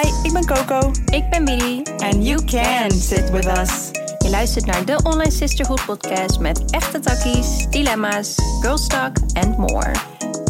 Hi, 0.00 0.08
ik 0.22 0.32
ben 0.32 0.46
Coco. 0.46 0.90
Ik 1.12 1.30
ben 1.30 1.44
Billy. 1.44 1.82
And 1.96 2.26
you 2.26 2.44
can 2.44 2.90
sit 2.90 3.30
with 3.30 3.46
us. 3.46 3.90
Je 4.18 4.30
luistert 4.30 4.66
naar 4.66 4.84
de 4.84 5.00
Online 5.02 5.30
Sisterhood 5.30 5.84
podcast 5.86 6.40
met 6.40 6.70
echte 6.70 7.00
takkies, 7.00 7.66
dilemma's, 7.70 8.34
girl 8.60 8.76
talk 8.86 9.16
and 9.32 9.56
more. 9.58 9.92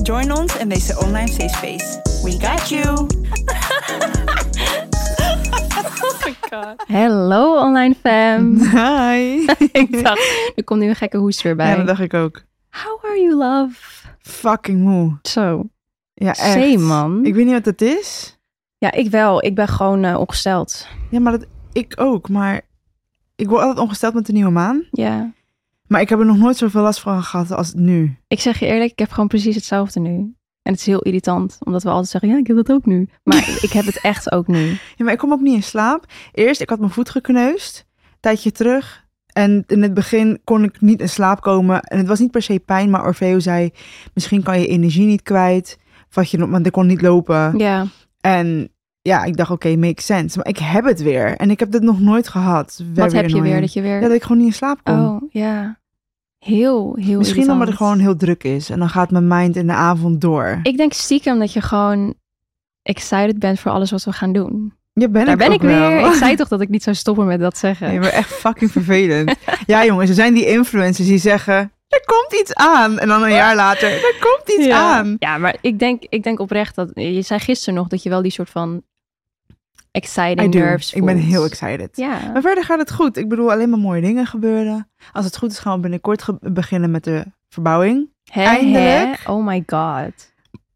Join 0.03 0.33
ons 0.33 0.56
in 0.56 0.69
deze 0.69 0.99
online 0.99 1.28
safe 1.28 1.49
space. 1.49 2.01
We 2.22 2.47
got 2.49 2.69
you. 2.69 2.88
oh 6.04 6.24
my 6.24 6.37
god. 6.51 6.85
Hello 6.87 7.60
online 7.60 7.94
fam. 7.94 8.58
Hi. 8.58 9.44
ik 9.82 10.04
dacht, 10.04 10.53
er 10.56 10.64
komt 10.64 10.80
nu 10.80 10.88
een 10.88 10.96
gekke 10.96 11.17
hoest 11.17 11.42
weer 11.42 11.56
bij. 11.56 11.71
Ja, 11.71 11.76
dat 11.76 11.87
dacht 11.87 12.01
ik 12.01 12.14
ook. 12.14 12.42
How 12.71 13.04
are 13.04 13.21
you, 13.21 13.35
love? 13.35 13.74
Fucking 14.21 14.80
moe. 14.80 15.19
Zo. 15.22 15.69
Ja, 16.14 16.28
echt. 16.28 16.52
Zee, 16.52 16.78
man. 16.78 17.24
Ik 17.24 17.35
weet 17.35 17.45
niet 17.45 17.55
wat 17.55 17.65
het 17.65 17.83
is. 17.83 18.39
Ja, 18.80 18.93
ik 18.93 19.11
wel. 19.11 19.45
Ik 19.45 19.55
ben 19.55 19.69
gewoon 19.69 20.05
uh, 20.05 20.19
ongesteld. 20.19 20.87
Ja, 21.11 21.20
maar 21.20 21.33
dat, 21.33 21.47
ik 21.73 21.95
ook. 21.97 22.29
Maar 22.29 22.61
ik 23.37 23.48
word 23.48 23.61
altijd 23.61 23.79
ongesteld 23.79 24.15
met 24.15 24.27
de 24.27 24.33
nieuwe 24.33 24.51
maan. 24.51 24.84
Ja. 24.91 25.33
Maar 25.87 26.01
ik 26.01 26.09
heb 26.09 26.19
er 26.19 26.27
nog 26.27 26.37
nooit 26.37 26.56
zoveel 26.56 26.83
last 26.83 27.01
van 27.01 27.23
gehad 27.23 27.51
als 27.53 27.75
nu. 27.75 28.16
Ik 28.29 28.41
zeg 28.41 28.59
je 28.59 28.66
eerlijk, 28.66 28.91
ik 28.91 28.98
heb 28.98 29.11
gewoon 29.11 29.29
precies 29.29 29.55
hetzelfde 29.55 30.01
nu. 30.01 30.34
En 30.62 30.73
het 30.73 30.80
is 30.80 30.87
heel 30.87 31.01
irritant, 31.01 31.59
omdat 31.65 31.83
we 31.83 31.89
altijd 31.89 32.09
zeggen, 32.09 32.30
ja, 32.30 32.37
ik 32.37 32.47
heb 32.47 32.56
dat 32.56 32.73
ook 32.73 32.87
nu. 32.87 33.09
Maar 33.23 33.48
ik 33.66 33.70
heb 33.73 33.84
het 33.84 34.01
echt 34.01 34.33
ook 34.33 34.47
nu. 34.47 34.69
Ja, 34.70 35.05
maar 35.05 35.12
ik 35.12 35.19
kom 35.19 35.33
ook 35.33 35.41
niet 35.41 35.55
in 35.55 35.62
slaap. 35.62 36.05
Eerst, 36.33 36.61
ik 36.61 36.70
had 36.70 36.78
mijn 36.78 36.91
voet 36.91 37.11
gekneusd, 37.11 37.87
een 37.97 38.17
tijdje 38.20 38.53
terug. 38.53 39.09
En 39.33 39.65
in 39.67 39.83
het 39.83 39.95
begin 39.95 40.41
kon 40.45 40.65
ik 40.65 40.81
niet 40.81 41.01
in 41.01 41.09
slaap 41.09 41.41
komen. 41.41 41.81
En 41.81 41.98
het 41.98 42.06
was 42.06 42.19
niet 42.19 42.31
per 42.31 42.42
se 42.42 42.62
pijn, 42.65 42.91
maar 42.91 43.05
Orfeo 43.05 43.39
zei, 43.39 43.70
misschien 44.15 44.42
kan 44.42 44.61
je 44.61 44.67
energie 44.67 45.06
niet 45.06 45.23
kwijt. 45.23 45.78
Wat 46.11 46.31
je, 46.31 46.48
want 46.48 46.67
ik 46.67 46.73
kon 46.73 46.87
niet 46.87 47.03
lopen. 47.03 47.59
Ja. 47.59 47.87
En 48.20 48.70
ja, 49.02 49.24
ik 49.24 49.36
dacht, 49.36 49.50
oké, 49.50 49.67
okay, 49.67 49.78
makes 49.78 50.06
sense. 50.06 50.36
Maar 50.36 50.48
ik 50.48 50.58
heb 50.58 50.84
het 50.84 51.03
weer. 51.03 51.36
En 51.36 51.50
ik 51.50 51.61
heb 51.61 51.70
dit 51.70 51.83
nog 51.83 52.00
nooit 52.00 52.28
gehad. 52.28 52.83
Wat 52.95 53.12
heb 53.12 53.28
je 53.28 53.42
weer? 53.42 53.61
Dat 53.61 53.72
je 53.72 53.81
weer... 53.81 53.95
Ja, 53.95 54.00
dat 54.00 54.12
ik 54.17 54.22
gewoon 54.22 54.39
niet 54.39 54.47
in 54.47 54.53
slaap 54.53 54.81
kom. 54.84 55.06
Oh, 55.06 55.22
ja. 55.31 55.78
Heel, 56.39 56.95
heel 56.95 57.19
Misschien 57.19 57.19
irritant. 57.19 57.50
omdat 57.50 57.69
het 57.69 57.77
gewoon 57.77 57.98
heel 57.98 58.17
druk 58.17 58.45
is. 58.45 58.70
En 58.70 58.78
dan 58.78 58.89
gaat 58.89 59.11
mijn 59.11 59.28
mind 59.28 59.56
in 59.56 59.67
de 59.67 59.72
avond 59.72 60.20
door. 60.20 60.61
Ik 60.62 60.77
denk 60.77 60.92
stiekem 60.92 61.39
dat 61.39 61.53
je 61.53 61.61
gewoon 61.61 62.14
excited 62.83 63.39
bent 63.39 63.61
voor 63.61 63.70
alles 63.70 63.91
wat 63.91 64.05
we 64.05 64.12
gaan 64.12 64.33
doen. 64.33 64.73
Ja, 64.92 65.08
ben 65.08 65.25
Daar 65.25 65.33
ik 65.33 65.39
ben 65.39 65.52
ik 65.52 65.61
weer. 65.61 66.06
Ik 66.06 66.12
zei 66.12 66.36
toch 66.36 66.48
dat 66.48 66.61
ik 66.61 66.69
niet 66.69 66.83
zou 66.83 66.97
stoppen 66.97 67.27
met 67.27 67.41
dat 67.41 67.58
zeggen. 67.58 67.89
Nee, 67.89 67.98
maar 67.98 68.08
echt 68.08 68.28
fucking 68.28 68.70
vervelend. 68.70 69.34
ja, 69.67 69.84
jongens, 69.84 70.08
er 70.08 70.14
zijn 70.14 70.34
die 70.34 70.47
influencers 70.47 71.08
die 71.08 71.19
zeggen... 71.19 71.73
Er 71.91 72.02
komt 72.05 72.41
iets 72.41 72.55
aan. 72.55 72.98
En 72.98 73.08
dan 73.08 73.22
een 73.22 73.33
jaar 73.33 73.55
later, 73.55 73.92
er 73.92 74.16
komt 74.20 74.58
iets 74.58 74.66
ja. 74.66 74.96
aan. 74.96 75.16
Ja, 75.19 75.38
maar 75.38 75.56
ik 75.60 75.78
denk, 75.78 76.02
ik 76.08 76.22
denk 76.22 76.41
oprecht 76.41 76.74
dat... 76.74 76.91
Je 76.94 77.22
zei 77.22 77.41
gisteren 77.41 77.74
nog 77.74 77.88
dat 77.88 78.02
je 78.02 78.08
wel 78.08 78.22
die 78.22 78.33
soort 78.33 78.50
van 78.50 78.83
exciting 79.91 80.55
nerves 80.55 80.92
Ik 80.92 81.05
ben 81.05 81.16
heel 81.16 81.44
excited. 81.44 81.96
Ja. 81.96 82.30
Maar 82.33 82.42
verder 82.42 82.64
gaat 82.64 82.78
het 82.78 82.92
goed. 82.92 83.16
Ik 83.16 83.28
bedoel, 83.28 83.52
alleen 83.52 83.70
maar 83.70 83.78
mooie 83.78 84.00
dingen 84.00 84.27
gebeuren. 84.27 84.91
Als 85.12 85.24
het 85.24 85.36
goed 85.36 85.50
is, 85.50 85.58
gaan 85.58 85.74
we 85.74 85.80
binnenkort 85.80 86.22
ge- 86.22 86.38
beginnen 86.41 86.91
met 86.91 87.05
de 87.05 87.24
verbouwing. 87.48 88.08
Eindelijk. 88.33 89.20
Oh 89.28 89.46
my 89.46 89.62
god. 89.66 90.33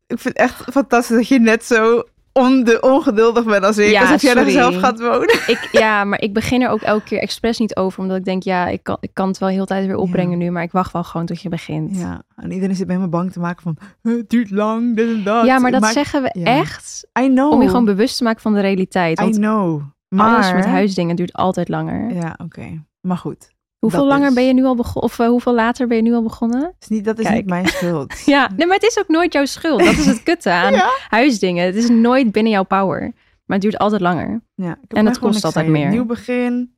Ik 0.06 0.18
vind 0.18 0.24
het 0.24 0.36
echt 0.36 0.62
fantastisch 0.72 1.16
dat 1.16 1.28
je 1.28 1.40
net 1.40 1.64
zo 1.64 2.02
on 2.34 2.64
de 2.64 2.80
ongeduldig 2.80 3.44
bent 3.44 3.64
als 3.64 3.78
ik. 3.78 3.90
Ja, 3.90 4.00
alsof 4.00 4.22
jij 4.22 4.36
er 4.36 4.50
zelf 4.50 4.77
gaat 4.77 5.00
wonen. 5.00 5.34
Ik, 5.46 5.68
ja, 5.72 6.04
maar 6.04 6.20
ik 6.20 6.32
begin 6.32 6.62
er 6.62 6.68
ook 6.68 6.80
elke 6.80 7.04
keer 7.04 7.18
expres 7.20 7.58
niet 7.58 7.76
over. 7.76 8.00
Omdat 8.00 8.16
ik 8.16 8.24
denk, 8.24 8.42
ja, 8.42 8.66
ik 8.66 8.82
kan, 8.82 8.96
ik 9.00 9.10
kan 9.12 9.28
het 9.28 9.38
wel 9.38 9.48
heel 9.48 9.60
de 9.60 9.66
tijd 9.66 9.86
weer 9.86 9.96
opbrengen 9.96 10.38
nu. 10.38 10.50
Maar 10.50 10.62
ik 10.62 10.72
wacht 10.72 10.92
wel 10.92 11.04
gewoon 11.04 11.26
tot 11.26 11.42
je 11.42 11.48
begint. 11.48 11.98
Ja, 11.98 12.22
en 12.36 12.50
iedereen 12.52 12.76
zit 12.76 12.86
bij 12.86 12.98
me 12.98 13.08
bang 13.08 13.32
te 13.32 13.41
maken 13.41 13.62
van... 13.62 13.76
Het 14.02 14.30
duurt 14.30 14.50
lang, 14.50 14.96
dit 14.96 15.08
en 15.08 15.24
dat. 15.24 15.46
Ja, 15.46 15.58
maar 15.58 15.70
dat 15.70 15.80
Maar- 15.80 15.92
zeggen 15.92 16.22
we 16.22 16.30
ja. 16.38 16.44
echt 16.44 17.06
I 17.20 17.26
know. 17.28 17.52
om 17.52 17.62
je 17.62 17.68
gewoon 17.68 17.84
bewust 17.84 18.16
te 18.16 18.24
maken 18.24 18.41
van 18.41 18.54
de 18.54 18.60
realiteit. 18.60 19.20
I 19.20 19.30
know. 19.30 19.82
Maar... 20.08 20.34
alles 20.34 20.52
met 20.52 20.64
huisdingen 20.64 21.16
duurt 21.16 21.32
altijd 21.32 21.69
langer. 21.69 22.14
Ja, 22.14 22.38
oké. 22.42 22.84
Maar 23.00 23.16
goed. 23.16 23.53
Hoeveel 23.78 24.00
dat 24.00 24.08
langer 24.08 24.28
is. 24.28 24.34
ben 24.34 24.44
je 24.46 24.52
nu 24.54 24.64
al 24.64 24.74
begonnen? 24.74 25.02
Of 25.02 25.18
eh, 25.18 25.26
hoeveel 25.26 25.54
later 25.54 25.86
ben 25.86 25.96
je 25.96 26.02
nu 26.02 26.14
al 26.14 26.22
begonnen? 26.22 26.74
Is 26.80 26.88
niet, 26.88 27.04
dat 27.04 27.18
is 27.18 27.24
Kijk. 27.24 27.36
niet 27.36 27.46
mijn 27.46 27.66
schuld. 27.66 28.18
Ja, 28.26 28.50
nee, 28.56 28.66
maar 28.66 28.76
het 28.76 28.86
is 28.86 28.98
ook 28.98 29.08
nooit 29.08 29.32
jouw 29.32 29.44
schuld. 29.44 29.78
Dat 29.84 29.96
is 29.96 30.06
het 30.06 30.22
kutte 30.28 30.50
aan 30.50 30.72
Ja. 30.72 30.90
huisdingen. 31.08 31.64
Het 31.66 31.74
is 31.74 31.88
nooit 31.88 32.32
binnen 32.32 32.52
jouw 32.52 32.62
power. 32.64 33.00
Maar 33.44 33.56
het 33.56 33.60
duurt 33.60 33.78
altijd 33.78 34.00
langer. 34.00 34.42
Ja, 34.54 34.78
En 34.88 35.06
het 35.06 35.18
kost 35.18 35.44
altijd 35.44 35.66
meer. 35.68 35.88
Nieuw 35.88 36.04
begin. 36.04 36.76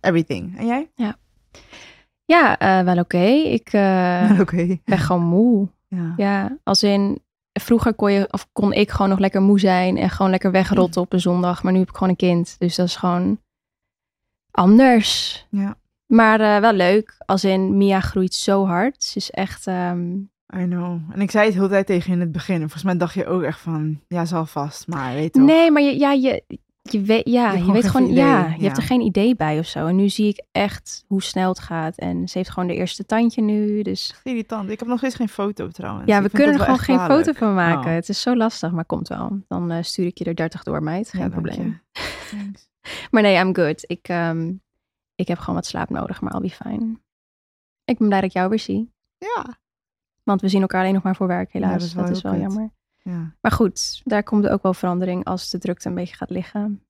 Everything. 0.00 0.58
En 0.58 0.66
jij? 0.66 0.90
Ja, 2.24 2.58
eh, 2.58 2.84
wel 2.84 2.98
oké. 2.98 3.24
Ik 3.26 3.68
eh, 3.72 4.30
Oké. 4.40 4.78
ben 4.84 4.98
gewoon 4.98 5.22
moe. 5.22 5.68
Ja. 5.88 6.14
Ja, 6.16 6.58
als 6.64 6.82
in 6.82 7.18
vroeger 7.52 7.94
kon, 7.94 8.12
je, 8.12 8.28
of 8.30 8.48
kon 8.52 8.72
ik 8.72 8.90
gewoon 8.90 9.08
nog 9.08 9.18
lekker 9.18 9.42
moe 9.42 9.60
zijn 9.60 9.96
en 9.96 10.10
gewoon 10.10 10.30
lekker 10.30 10.50
wegrotten 10.50 11.00
op 11.02 11.12
een 11.12 11.20
zondag. 11.20 11.62
Maar 11.62 11.72
nu 11.72 11.78
heb 11.78 11.88
ik 11.88 11.94
gewoon 11.94 12.08
een 12.08 12.16
kind. 12.16 12.56
Dus 12.58 12.76
dat 12.76 12.86
is 12.86 12.96
gewoon 12.96 13.40
anders. 14.50 15.46
Ja. 15.50 15.76
Maar 16.08 16.40
eh, 16.40 16.60
wel 16.60 16.72
leuk. 16.72 17.14
Als 17.26 17.44
in 17.44 17.76
Mia 17.76 18.00
groeit 18.00 18.34
zo 18.34 18.66
hard. 18.66 19.04
Ze 19.04 19.16
is 19.16 19.30
echt. 19.30 19.66
ehm, 19.66 20.10
I 20.56 20.64
know. 20.64 21.00
En 21.12 21.20
ik 21.20 21.30
zei 21.30 21.44
het 21.44 21.54
heel 21.54 21.68
tijd 21.68 21.86
tegen 21.86 22.12
in 22.12 22.20
het 22.20 22.32
begin. 22.32 22.54
En 22.54 22.60
volgens 22.60 22.82
mij 22.82 22.96
dacht 22.96 23.14
je 23.14 23.26
ook 23.26 23.42
echt 23.42 23.60
van... 23.60 24.00
Ja, 24.08 24.24
zal 24.24 24.46
vast. 24.46 24.86
Maar 24.86 25.14
weet 25.14 25.32
toch. 25.32 25.42
Nee, 25.42 25.70
maar 25.70 25.82
je, 25.82 25.98
ja, 25.98 26.12
je, 26.12 26.42
je 26.82 27.00
weet, 27.00 27.28
ja, 27.28 27.52
je, 27.52 27.58
gewoon 27.58 27.72
weet 27.74 27.86
gewoon, 27.88 28.08
idee, 28.10 28.24
ja, 28.24 28.46
je 28.46 28.56
ja. 28.56 28.62
hebt 28.64 28.76
er 28.76 28.82
geen 28.82 29.00
idee 29.00 29.36
bij 29.36 29.58
of 29.58 29.66
zo. 29.66 29.86
En 29.86 29.96
nu 29.96 30.08
zie 30.08 30.28
ik 30.28 30.44
echt 30.52 31.04
hoe 31.06 31.22
snel 31.22 31.48
het 31.48 31.58
gaat. 31.58 31.96
En 31.96 32.28
ze 32.28 32.38
heeft 32.38 32.50
gewoon 32.50 32.68
de 32.68 32.74
eerste 32.74 33.06
tandje 33.06 33.42
nu. 33.42 33.82
Dus 33.82 34.20
Irritant. 34.22 34.70
Ik 34.70 34.78
heb 34.78 34.88
nog 34.88 34.98
steeds 34.98 35.14
geen 35.14 35.28
foto 35.28 35.68
trouwens. 35.68 36.06
ja, 36.06 36.16
Ik 36.16 36.22
we 36.22 36.30
kunnen 36.30 36.54
er 36.54 36.60
gewoon 36.60 36.78
geen 36.78 37.00
foto 37.00 37.32
van 37.32 37.54
maken. 37.54 37.88
Oh. 37.90 37.94
Het 37.94 38.08
is 38.08 38.20
zo 38.20 38.36
lastig, 38.36 38.70
maar 38.72 38.84
komt 38.84 39.08
wel. 39.08 39.38
Dan 39.48 39.70
eh, 39.70 39.82
stuur 39.82 40.06
ik 40.06 40.18
je 40.18 40.24
er 40.24 40.34
30 40.34 40.62
door, 40.62 40.82
meid. 40.82 41.08
Geen 41.10 41.20
Ja, 41.22 41.28
probleem. 41.28 41.80
Maar 43.10 43.22
nee, 43.22 43.36
I'm 43.44 43.54
good. 43.54 43.84
Ik, 43.86 44.08
ehm, 44.08 44.52
ik 45.18 45.28
heb 45.28 45.38
gewoon 45.38 45.54
wat 45.54 45.66
slaap 45.66 45.90
nodig, 45.90 46.20
maar 46.20 46.32
I'll 46.34 46.40
be 46.40 46.50
fine. 46.50 46.98
Ik 47.84 47.98
ben 47.98 48.06
blij 48.06 48.20
dat 48.20 48.28
ik 48.30 48.36
jou 48.36 48.48
weer 48.48 48.58
zie. 48.58 48.92
Ja. 49.18 49.58
Want 50.22 50.40
we 50.40 50.48
zien 50.48 50.60
elkaar 50.60 50.80
alleen 50.80 50.94
nog 50.94 51.02
maar 51.02 51.16
voor 51.16 51.26
werk, 51.26 51.52
helaas. 51.52 51.72
dat 51.72 51.82
is 51.82 51.94
wel 51.94 52.04
dat 52.04 52.14
is 52.16 52.20
jammer. 52.22 52.70
ja. 53.02 53.34
Maar 53.40 53.52
goed, 53.52 54.00
daar 54.04 54.22
komt 54.22 54.48
ook 54.48 54.62
wel 54.62 54.74
verandering 54.74 55.24
als 55.24 55.50
de 55.50 55.58
drukte 55.58 55.88
een 55.88 55.94
beetje 55.94 56.16
gaat 56.16 56.30
liggen. 56.30 56.82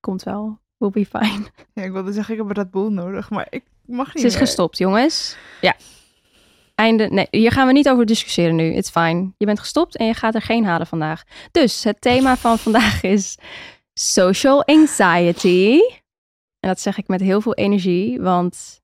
Komt 0.00 0.22
wel. 0.22 0.58
We'll 0.76 0.90
be 0.90 1.06
fine. 1.06 1.46
Ja, 1.74 1.82
ik 1.82 1.92
wilde 1.92 2.12
zeggen, 2.12 2.34
ik 2.34 2.40
heb 2.46 2.56
Red 2.56 2.70
Bull 2.70 2.90
nodig. 2.90 3.30
Maar 3.30 3.46
ik 3.50 3.64
mag 3.84 4.06
niet 4.06 4.20
Ze 4.20 4.26
is 4.26 4.34
meer. 4.34 4.42
gestopt, 4.42 4.78
jongens. 4.78 5.36
Ja. 5.60 5.74
Einde. 6.74 7.06
Nee, 7.08 7.26
hier 7.30 7.52
gaan 7.52 7.66
we 7.66 7.72
niet 7.72 7.88
over 7.88 8.06
discussiëren 8.06 8.54
nu. 8.56 8.72
It's 8.74 8.90
fine. 8.90 9.32
Je 9.36 9.46
bent 9.46 9.58
gestopt 9.60 9.96
en 9.96 10.06
je 10.06 10.14
gaat 10.14 10.34
er 10.34 10.42
geen 10.42 10.64
halen 10.64 10.86
vandaag. 10.86 11.22
Dus 11.50 11.84
het 11.84 12.00
thema 12.00 12.36
van 12.36 12.58
vandaag 12.58 13.02
is 13.02 13.38
social 13.94 14.64
anxiety. 14.64 15.78
En 16.60 16.68
dat 16.68 16.80
zeg 16.80 16.98
ik 16.98 17.08
met 17.08 17.20
heel 17.20 17.40
veel 17.40 17.54
energie, 17.54 18.20
want 18.20 18.80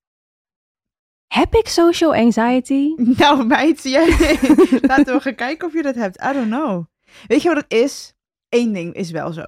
heb 1.27 1.55
ik 1.55 1.69
social 1.69 2.15
anxiety? 2.15 2.95
Nou, 3.19 3.47
meid, 3.47 3.83
jij... 3.83 4.07
laten 4.93 5.15
we 5.15 5.21
gaan 5.21 5.35
kijken 5.35 5.67
of 5.69 5.73
je 5.75 5.83
dat 5.83 5.95
hebt. 5.95 6.23
I 6.23 6.33
don't 6.33 6.47
know. 6.47 6.85
Weet 7.27 7.43
je 7.43 7.49
wat 7.49 7.57
het 7.63 7.73
is? 7.73 8.15
Eén 8.49 8.73
ding 8.73 8.95
is 8.95 9.11
wel 9.11 9.33
zo. 9.33 9.43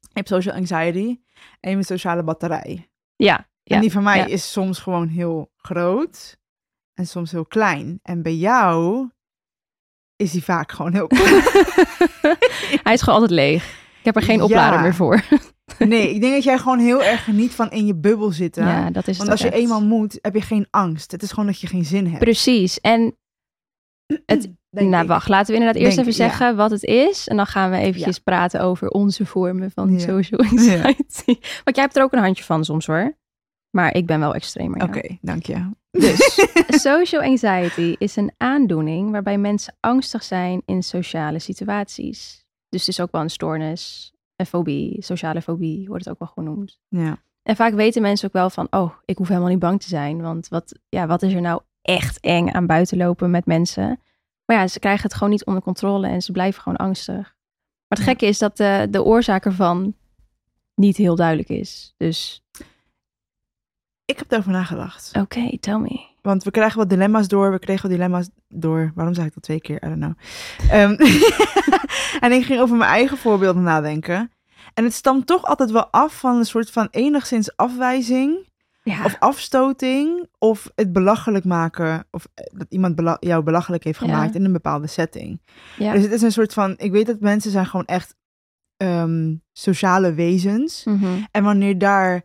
Je 0.00 0.08
hebt 0.20 0.28
social 0.28 0.54
anxiety 0.54 1.06
en 1.06 1.18
je 1.60 1.68
hebt 1.68 1.76
een 1.76 1.84
sociale 1.84 2.22
batterij. 2.22 2.90
Ja. 3.16 3.48
ja 3.62 3.74
en 3.74 3.80
die 3.80 3.92
van 3.92 4.02
mij 4.02 4.16
ja. 4.18 4.26
is 4.26 4.52
soms 4.52 4.78
gewoon 4.78 5.08
heel 5.08 5.52
groot 5.56 6.38
en 6.94 7.06
soms 7.06 7.30
heel 7.30 7.46
klein. 7.46 7.98
En 8.02 8.22
bij 8.22 8.34
jou 8.34 9.08
is 10.16 10.30
die 10.30 10.44
vaak 10.44 10.72
gewoon 10.72 10.92
heel 10.92 11.06
klein. 11.06 11.42
Hij 12.84 12.92
is 12.92 13.00
gewoon 13.02 13.20
altijd 13.20 13.30
leeg. 13.30 13.64
Ik 13.98 14.04
heb 14.04 14.16
er 14.16 14.22
geen 14.22 14.42
oplader 14.42 14.76
Ja. 14.76 14.82
meer 14.82 14.94
voor. 14.94 15.24
nee, 15.78 16.14
ik 16.14 16.20
denk 16.20 16.34
dat 16.34 16.44
jij 16.44 16.58
gewoon 16.58 16.78
heel 16.78 17.02
erg 17.02 17.24
geniet 17.24 17.52
van 17.52 17.70
in 17.70 17.86
je 17.86 17.94
bubbel 17.94 18.30
zitten. 18.30 18.66
Ja, 18.66 18.90
dat 18.90 19.08
is 19.08 19.18
Want 19.18 19.30
als 19.30 19.40
je 19.40 19.46
echt. 19.50 19.56
eenmaal 19.56 19.84
moet, 19.84 20.18
heb 20.20 20.34
je 20.34 20.40
geen 20.40 20.66
angst. 20.70 21.10
Het 21.10 21.22
is 21.22 21.30
gewoon 21.30 21.46
dat 21.46 21.60
je 21.60 21.66
geen 21.66 21.84
zin 21.84 22.06
hebt. 22.06 22.18
Precies. 22.18 22.80
En 22.80 23.16
het, 24.26 24.52
denk 24.70 24.90
nou, 24.90 25.02
ik. 25.02 25.08
wacht. 25.08 25.28
Laten 25.28 25.46
we 25.46 25.58
inderdaad 25.60 25.82
eerst 25.82 25.96
Denk 25.96 26.08
even 26.08 26.24
ja. 26.24 26.30
zeggen 26.30 26.56
wat 26.56 26.70
het 26.70 26.82
is. 26.84 27.28
En 27.28 27.36
dan 27.36 27.46
gaan 27.46 27.70
we 27.70 27.76
eventjes 27.76 28.18
praten 28.18 28.60
over 28.60 28.88
onze 28.88 29.26
vormen 29.26 29.70
van 29.70 29.92
Ja. 29.92 29.98
social 29.98 30.40
anxiety. 30.40 31.40
Want 31.64 31.76
jij 31.76 31.84
hebt 31.84 31.96
er 31.96 32.02
ook 32.02 32.12
een 32.12 32.22
handje 32.22 32.44
van 32.44 32.64
soms 32.64 32.86
hoor. 32.86 33.16
Maar 33.70 33.94
ik 33.94 34.06
ben 34.06 34.20
wel 34.20 34.34
extremer. 34.34 34.82
Oké, 34.82 35.18
dank 35.20 35.46
je. 35.46 35.70
Dus 35.90 36.38
social 36.90 37.22
anxiety 37.22 37.94
is 37.98 38.16
een 38.16 38.32
aandoening 38.36 39.10
waarbij 39.10 39.38
mensen 39.38 39.76
angstig 39.80 40.22
zijn 40.22 40.62
in 40.66 40.82
sociale 40.82 41.38
situaties. 41.38 42.44
Dus 42.68 42.80
het 42.80 42.88
is 42.88 43.00
ook 43.00 43.12
wel 43.12 43.20
een 43.20 43.30
stoornis, 43.30 44.13
fobie, 44.46 45.02
sociale 45.02 45.42
fobie 45.42 45.88
wordt 45.88 46.04
het 46.04 46.12
ook 46.12 46.18
wel 46.18 46.44
genoemd. 46.44 46.78
Ja. 46.88 47.18
En 47.42 47.56
vaak 47.56 47.72
weten 47.74 48.02
mensen 48.02 48.26
ook 48.26 48.32
wel 48.34 48.50
van, 48.50 48.66
oh, 48.70 48.90
ik 49.04 49.16
hoef 49.18 49.28
helemaal 49.28 49.48
niet 49.48 49.58
bang 49.58 49.80
te 49.82 49.88
zijn. 49.88 50.22
Want 50.22 50.48
wat, 50.48 50.78
ja, 50.88 51.06
wat 51.06 51.22
is 51.22 51.32
er 51.32 51.40
nou 51.40 51.60
echt 51.82 52.20
eng 52.20 52.48
aan 52.50 52.66
buitenlopen 52.66 53.30
met 53.30 53.46
mensen? 53.46 54.00
Maar 54.44 54.56
ja, 54.56 54.66
ze 54.66 54.78
krijgen 54.78 55.02
het 55.02 55.14
gewoon 55.14 55.30
niet 55.30 55.44
onder 55.44 55.62
controle 55.62 56.06
en 56.08 56.22
ze 56.22 56.32
blijven 56.32 56.62
gewoon 56.62 56.78
angstig. 56.78 57.14
Maar 57.16 57.98
het 57.98 57.98
Ja. 57.98 58.04
gekke 58.04 58.26
is 58.26 58.38
dat 58.38 58.56
de, 58.56 58.86
de 58.90 59.02
oorzaak 59.04 59.44
ervan 59.44 59.94
niet 60.74 60.96
heel 60.96 61.16
duidelijk 61.16 61.48
is. 61.48 61.94
Dus, 61.96 62.42
Ik 64.04 64.18
heb 64.18 64.32
erover 64.32 64.50
nagedacht. 64.52 65.10
oké, 65.20 65.58
tell 65.58 65.78
me. 65.78 66.12
Want 66.22 66.44
we 66.44 66.50
krijgen 66.50 66.78
wat 66.78 66.88
dilemma's 66.88 67.28
door. 67.28 67.50
We 67.50 67.58
kregen 67.58 67.82
wat 67.82 67.90
dilemma's 67.90 68.28
door. 68.48 68.92
Waarom 68.94 69.14
zei 69.14 69.26
ik 69.26 69.34
dat 69.34 69.42
twee 69.42 69.60
keer? 69.60 69.76
I 69.84 69.88
don't 69.88 69.96
know. 70.00 70.12
Ehm, 70.70 70.96
en 72.24 72.32
ik 72.32 72.44
ging 72.44 72.60
over 72.60 72.76
mijn 72.76 72.90
eigen 72.90 73.16
voorbeelden 73.16 73.62
nadenken. 73.62 74.30
En 74.74 74.84
het 74.84 74.92
stamt 74.92 75.26
toch 75.26 75.44
altijd 75.44 75.70
wel 75.70 75.86
af 75.90 76.18
van 76.18 76.36
een 76.36 76.44
soort 76.46 76.70
van 76.70 76.88
enigszins 76.90 77.56
afwijzing 77.56 78.48
Ja. 78.82 79.04
of 79.04 79.16
afstoting 79.18 80.28
of 80.38 80.70
het 80.74 80.92
belachelijk 80.92 81.44
maken 81.44 82.06
of 82.10 82.26
eh, 82.34 82.44
dat 82.58 82.66
iemand 82.68 82.94
bela- 82.96 83.16
jou 83.20 83.42
belachelijk 83.42 83.84
heeft 83.84 84.00
Ja. 84.00 84.06
gemaakt 84.06 84.34
in 84.34 84.44
een 84.44 84.52
bepaalde 84.52 84.86
setting. 84.86 85.40
ja. 85.76 85.92
Dus 85.92 86.02
het 86.02 86.12
is 86.12 86.22
een 86.22 86.32
soort 86.32 86.52
van, 86.52 86.74
ik 86.76 86.90
weet 86.92 87.06
dat 87.06 87.20
mensen 87.20 87.50
zijn 87.50 87.66
gewoon 87.66 87.86
echt 87.86 88.14
ehm, 88.76 89.34
sociale 89.52 90.14
wezens. 90.14 90.84
Mhm. 90.84 91.06
En 91.30 91.44
wanneer 91.44 91.78
daar 91.78 92.22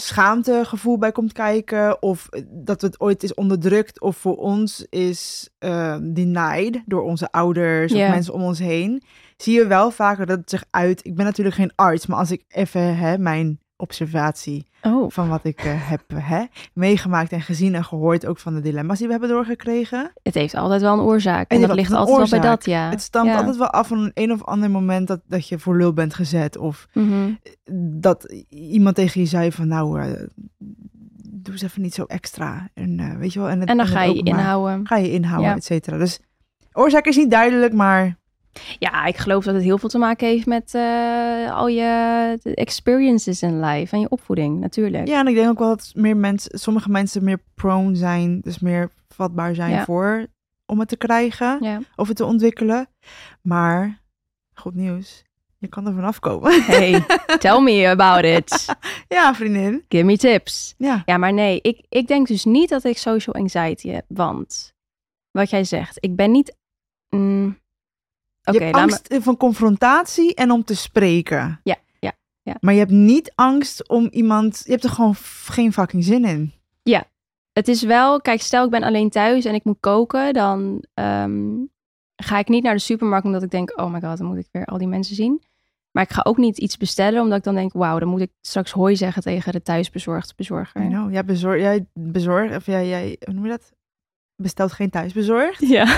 schaamtegevoel 0.00 0.98
bij 0.98 1.12
komt 1.12 1.32
kijken, 1.32 2.02
of 2.02 2.28
dat 2.48 2.80
het 2.80 3.00
ooit 3.00 3.22
is 3.22 3.34
onderdrukt, 3.34 4.00
of 4.00 4.16
voor 4.16 4.36
ons 4.36 4.86
is 4.90 5.48
ehm, 5.58 6.12
denied 6.12 6.82
door 6.86 7.02
onze 7.02 7.30
ouders 7.30 7.92
of 7.92 7.98
mensen 7.98 8.34
om 8.34 8.42
ons 8.42 8.58
heen, 8.58 9.02
zie 9.36 9.54
je 9.54 9.66
wel 9.66 9.90
vaker 9.90 10.26
dat 10.26 10.38
het 10.38 10.50
zich 10.50 10.64
uit. 10.70 11.06
Ik 11.06 11.14
ben 11.14 11.24
natuurlijk 11.24 11.56
geen 11.56 11.72
arts, 11.74 12.06
maar 12.06 12.18
als 12.18 12.30
ik 12.30 12.44
even 12.48 12.96
hè, 12.96 13.18
mijn 13.18 13.60
observatie 13.80 14.66
Oh, 14.82 15.10
van 15.10 15.28
wat 15.28 15.44
ik 15.44 15.60
eh, 15.64 15.72
heb 15.90 16.02
hè, 16.14 16.44
meegemaakt 16.72 17.32
en 17.32 17.40
gezien 17.40 17.74
en 17.74 17.84
gehoord, 17.84 18.26
ook 18.26 18.38
van 18.38 18.54
de 18.54 18.60
dilemma's 18.60 18.96
die 18.98 19.06
we 19.06 19.12
hebben 19.12 19.30
doorgekregen. 19.30 20.12
het 20.22 20.34
heeft 20.34 20.54
altijd 20.54 20.80
wel 20.80 20.92
een 20.92 21.00
oorzaak. 21.00 21.50
En, 21.50 21.60
dat 21.60 21.74
ligt 21.74 21.92
altijd 21.92 22.30
wel 22.30 22.40
bij 22.40 22.48
dat, 22.50 22.64
ja. 22.64 22.90
Het 22.90 23.02
stamt 23.02 23.28
ja. 23.28 23.36
altijd 23.36 23.56
wel 23.56 23.70
af 23.70 23.88
van 23.88 23.98
een 23.98 24.10
een 24.14 24.32
of 24.32 24.44
ander 24.44 24.70
moment 24.70 25.08
dat, 25.08 25.20
dat 25.26 25.48
je 25.48 25.58
voor 25.58 25.76
lul 25.76 25.92
bent 25.92 26.14
gezet, 26.14 26.56
of 26.56 26.86
Mhm. 26.92 27.32
dat 28.00 28.32
iemand 28.48 28.94
tegen 28.96 29.20
je 29.20 29.26
zei 29.26 29.52
van 29.52 29.68
nou, 29.68 30.00
eh, 30.00 30.22
doe 31.30 31.52
eens 31.52 31.62
even 31.62 31.82
niet 31.82 31.94
zo 31.94 32.04
extra. 32.04 32.68
En, 32.74 33.00
eh, 33.00 33.16
weet 33.16 33.32
je 33.32 33.38
wel, 33.38 33.48
en, 33.48 33.60
het- 33.60 33.68
En 33.68 33.76
dan 33.76 33.86
ga 33.86 34.02
je 34.02 34.10
ook 34.10 34.16
maar- 34.24 34.38
inhouden. 34.38 34.86
Ga 34.86 34.96
je 34.96 35.10
inhouden, 35.12 35.52
et 35.54 35.64
cetera. 35.64 35.98
Dus 35.98 36.20
oorzaak 36.72 37.06
is 37.06 37.16
niet 37.16 37.30
duidelijk, 37.30 37.72
maar 37.72 38.17
Ja, 38.78 39.04
ik 39.04 39.16
geloof 39.16 39.44
dat 39.44 39.54
het 39.54 39.62
heel 39.62 39.78
veel 39.78 39.88
te 39.88 39.98
maken 39.98 40.26
heeft 40.28 40.46
met 40.46 40.74
eh, 40.74 41.56
al 41.56 41.68
je 41.68 42.38
experiences 42.54 43.42
in 43.42 43.60
life 43.60 43.94
en 43.94 44.00
je 44.00 44.08
opvoeding, 44.08 44.60
natuurlijk. 44.60 45.08
ja, 45.08 45.20
en 45.20 45.26
ik 45.26 45.34
denk 45.34 45.48
ook 45.48 45.58
wel 45.58 45.68
dat 45.68 45.90
meer 45.94 46.16
mensen, 46.16 46.58
sommige 46.58 46.90
mensen 46.90 47.24
meer 47.24 47.40
prone 47.54 47.96
zijn, 47.96 48.40
dus 48.40 48.58
meer 48.58 48.90
vatbaar 49.08 49.54
zijn 49.54 49.70
Ja. 49.70 49.84
voor 49.84 50.26
om 50.66 50.78
het 50.78 50.88
te 50.88 50.96
krijgen 50.96 51.58
Ja. 51.60 51.80
of 51.96 52.08
het 52.08 52.16
te 52.16 52.24
ontwikkelen. 52.24 52.88
Maar 53.42 54.00
goed 54.54 54.74
nieuws, 54.74 55.24
je 55.58 55.68
kan 55.68 55.86
er 55.86 55.94
vanaf 55.94 56.18
komen. 56.18 56.62
Hey, 56.66 57.04
tell 57.38 57.60
me 57.60 57.88
about 57.88 58.24
it. 58.24 58.74
ja, 59.16 59.34
vriendin. 59.34 59.84
Give 59.88 60.04
me 60.04 60.16
tips. 60.16 60.74
Ja. 60.78 61.02
Ja, 61.06 61.16
maar 61.16 61.32
nee, 61.32 61.58
ik, 61.62 61.84
ik 61.88 62.06
denk 62.06 62.26
dus 62.26 62.44
niet 62.44 62.68
dat 62.68 62.84
ik 62.84 62.98
social 62.98 63.34
anxiety 63.34 63.88
heb. 63.90 64.04
Want, 64.08 64.74
wat 65.30 65.50
jij 65.50 65.64
zegt, 65.64 65.96
ik 66.00 66.16
ben 66.16 66.30
niet... 66.30 66.56
mm, 67.08 67.58
Oké, 68.48 68.58
je 68.58 68.64
hebt 68.64 68.76
me... 68.76 68.82
angst 68.82 69.14
van 69.18 69.36
confrontatie 69.36 70.34
en 70.34 70.50
om 70.50 70.64
te 70.64 70.76
spreken. 70.76 71.60
Ja, 71.62 71.76
ja, 72.00 72.12
ja. 72.42 72.56
Maar 72.60 72.72
je 72.72 72.78
hebt 72.80 72.90
niet 72.90 73.32
angst 73.34 73.88
om 73.88 74.08
iemand... 74.10 74.62
Je 74.64 74.70
hebt 74.70 74.84
er 74.84 74.90
gewoon 74.90 75.14
geen 75.44 75.72
fucking 75.72 76.04
zin 76.04 76.24
in. 76.24 76.52
Het 77.58 77.68
is 77.68 77.82
wel, 77.82 78.20
kijk, 78.20 78.40
stel 78.40 78.64
ik 78.64 78.70
ben 78.70 78.82
alleen 78.82 79.10
thuis 79.10 79.44
en 79.44 79.54
ik 79.54 79.64
moet 79.64 79.80
koken, 79.80 80.32
dan 80.32 80.84
ehm, 80.94 81.54
ga 82.16 82.38
ik 82.38 82.48
niet 82.48 82.62
naar 82.62 82.74
de 82.74 82.80
supermarkt 82.80 83.26
omdat 83.26 83.42
ik 83.42 83.50
denk, 83.50 83.78
oh 83.80 83.92
my 83.92 84.00
god, 84.00 84.18
dan 84.18 84.26
moet 84.26 84.38
ik 84.38 84.48
weer 84.52 84.64
al 84.64 84.78
die 84.78 84.88
mensen 84.88 85.14
zien. 85.14 85.42
Maar 85.90 86.02
ik 86.02 86.10
ga 86.10 86.20
ook 86.24 86.36
niet 86.36 86.58
iets 86.58 86.76
bestellen 86.76 87.22
omdat 87.22 87.38
ik 87.38 87.44
dan 87.44 87.54
denk, 87.54 87.72
wauw, 87.72 87.98
dan 87.98 88.08
moet 88.08 88.20
ik 88.20 88.30
straks 88.40 88.70
hooi 88.70 88.96
zeggen 88.96 89.22
tegen 89.22 89.52
de 89.52 89.62
thuisbezorgd 89.62 90.36
bezorger. 90.36 90.80
Know. 90.80 91.12
Jij, 91.12 91.24
bezorg, 91.24 91.60
jij 91.60 91.86
bezorgt... 91.92 92.56
Of 92.56 92.66
jij, 92.66 92.88
jij... 92.88 93.16
Hoe 93.24 93.34
noem 93.34 93.44
je 93.44 93.50
dat? 93.50 93.72
Bestelt 94.36 94.72
geen 94.72 94.90
thuisbezorgd. 94.90 95.60
Ja. 95.60 95.84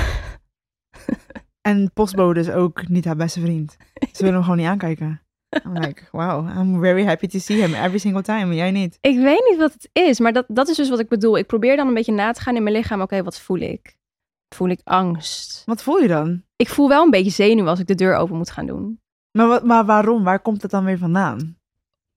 En 1.61 1.91
postbode 1.93 2.41
is 2.41 2.51
ook 2.51 2.89
niet 2.89 3.05
haar 3.05 3.17
beste 3.17 3.41
vriend. 3.41 3.77
Ze 4.13 4.19
willen 4.19 4.35
hem 4.35 4.43
gewoon 4.43 4.59
niet 4.59 4.67
aankijken. 4.67 5.23
I'm 5.65 5.79
like, 5.79 6.03
wow, 6.13 6.49
I'm 6.59 6.81
very 6.81 7.05
happy 7.05 7.27
to 7.27 7.39
see 7.39 7.57
him 7.63 7.75
every 7.75 7.99
single 7.99 8.23
time. 8.23 8.55
Jij 8.55 8.71
niet. 8.71 8.99
Ik 9.01 9.19
weet 9.19 9.47
niet 9.49 9.59
wat 9.59 9.73
het 9.73 9.89
is, 9.93 10.21
maar 10.21 10.33
dat, 10.33 10.45
dat 10.49 10.69
is 10.69 10.77
dus 10.77 10.89
wat 10.89 10.99
ik 10.99 11.09
bedoel. 11.09 11.39
Ik 11.39 11.47
probeer 11.47 11.77
dan 11.77 11.89
een 11.89 11.95
beetje 11.95 12.13
na 12.13 12.33
te 12.33 12.41
gaan 12.41 12.57
in 12.57 12.63
mijn 12.63 12.77
lichaam. 12.77 13.01
Oké, 13.01 13.23
wat 13.23 13.41
voel 13.41 13.59
ik? 13.59 13.97
Voel 14.55 14.69
ik 14.69 14.81
angst? 14.85 15.63
Wat 15.67 15.83
voel 15.83 15.99
je 15.99 16.09
dan? 16.09 16.43
Ik 16.57 16.69
voel 16.69 16.89
wel 16.89 17.05
een 17.05 17.11
beetje 17.11 17.31
zenuw 17.31 17.67
als 17.67 17.81
ik 17.81 17.87
de 17.87 17.95
deur 17.95 18.15
open 18.15 18.37
moet 18.37 18.51
gaan 18.51 18.67
doen. 18.67 19.01
Maar, 19.39 19.47
wat, 19.47 19.65
maar 19.65 19.85
waarom? 19.85 20.25
Waar 20.25 20.41
komt 20.41 20.63
het 20.63 20.71
dan 20.71 20.85
weer 20.85 20.99
vandaan? 20.99 21.57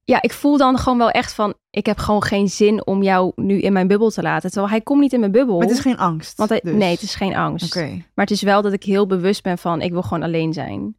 Ja, 0.05 0.21
ik 0.21 0.33
voel 0.33 0.57
dan 0.57 0.77
gewoon 0.77 0.97
wel 0.97 1.09
echt 1.09 1.33
van, 1.33 1.53
ik 1.69 1.85
heb 1.85 1.97
gewoon 1.97 2.23
geen 2.23 2.47
zin 2.49 2.85
om 2.85 3.03
jou 3.03 3.31
nu 3.35 3.59
in 3.59 3.73
mijn 3.73 3.87
bubbel 3.87 4.09
te 4.09 4.21
laten. 4.21 4.49
Terwijl 4.51 4.71
hij 4.71 4.81
komt 4.81 5.01
niet 5.01 5.13
in 5.13 5.19
mijn 5.19 5.31
bubbel. 5.31 5.57
Maar 5.57 5.67
het 5.67 5.75
is 5.75 5.81
geen 5.81 5.97
angst. 5.97 6.37
want 6.37 6.49
hij- 6.49 6.59
dus. 6.63 6.73
Nee, 6.73 6.91
het 6.91 7.01
is 7.01 7.15
geen 7.15 7.35
angst. 7.35 7.65
Maar 8.13 8.25
het 8.25 8.31
is 8.31 8.41
wel 8.41 8.61
dat 8.61 8.73
ik 8.73 8.83
heel 8.83 9.07
bewust 9.07 9.43
ben 9.43 9.57
van, 9.57 9.81
ik 9.81 9.91
wil 9.91 10.01
gewoon 10.01 10.23
alleen 10.23 10.53
zijn. 10.53 10.97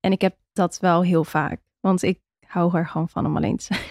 En 0.00 0.12
ik 0.12 0.20
heb 0.20 0.36
dat 0.52 0.78
wel 0.80 1.02
heel 1.02 1.24
vaak. 1.24 1.60
Want 1.80 2.02
ik 2.02 2.20
hou 2.46 2.76
er 2.76 2.86
gewoon 2.86 3.08
van 3.08 3.26
om 3.26 3.36
alleen 3.36 3.56
te 3.56 3.64
zijn. 3.64 3.80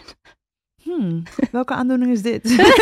Hmm, 0.83 1.23
welke 1.51 1.73
aandoening 1.73 2.11
is 2.11 2.21
dit? 2.21 2.43
Nee. 2.43 2.73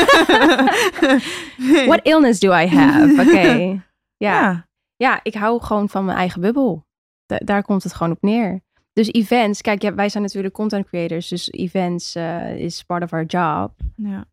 What 1.89 1.99
illness 2.03 2.39
do 2.39 2.51
I 2.53 2.67
have? 2.67 3.21
Oké. 3.21 3.39
Ja. 3.49 3.77
Ja. 4.17 4.67
ja, 4.95 5.19
ik 5.23 5.33
hou 5.33 5.61
gewoon 5.61 5.89
van 5.89 6.05
mijn 6.05 6.17
eigen 6.17 6.41
bubbel. 6.41 6.85
Da- 7.25 7.39
daar 7.45 7.63
komt 7.63 7.83
het 7.83 7.93
gewoon 7.93 8.11
op 8.11 8.21
neer. 8.21 8.61
Dus 8.93 9.11
events, 9.11 9.61
kijk, 9.61 9.81
ja, 9.81 9.93
wij 9.93 10.09
zijn 10.09 10.23
natuurlijk 10.23 10.53
content 10.53 10.85
creators, 10.85 11.27
dus 11.27 11.51
events 11.51 12.15
eh, 12.15 12.57
is 12.57 12.83
part 12.83 13.03
of 13.03 13.13
our 13.13 13.25
job. 13.25 13.71
ja. 13.95 14.25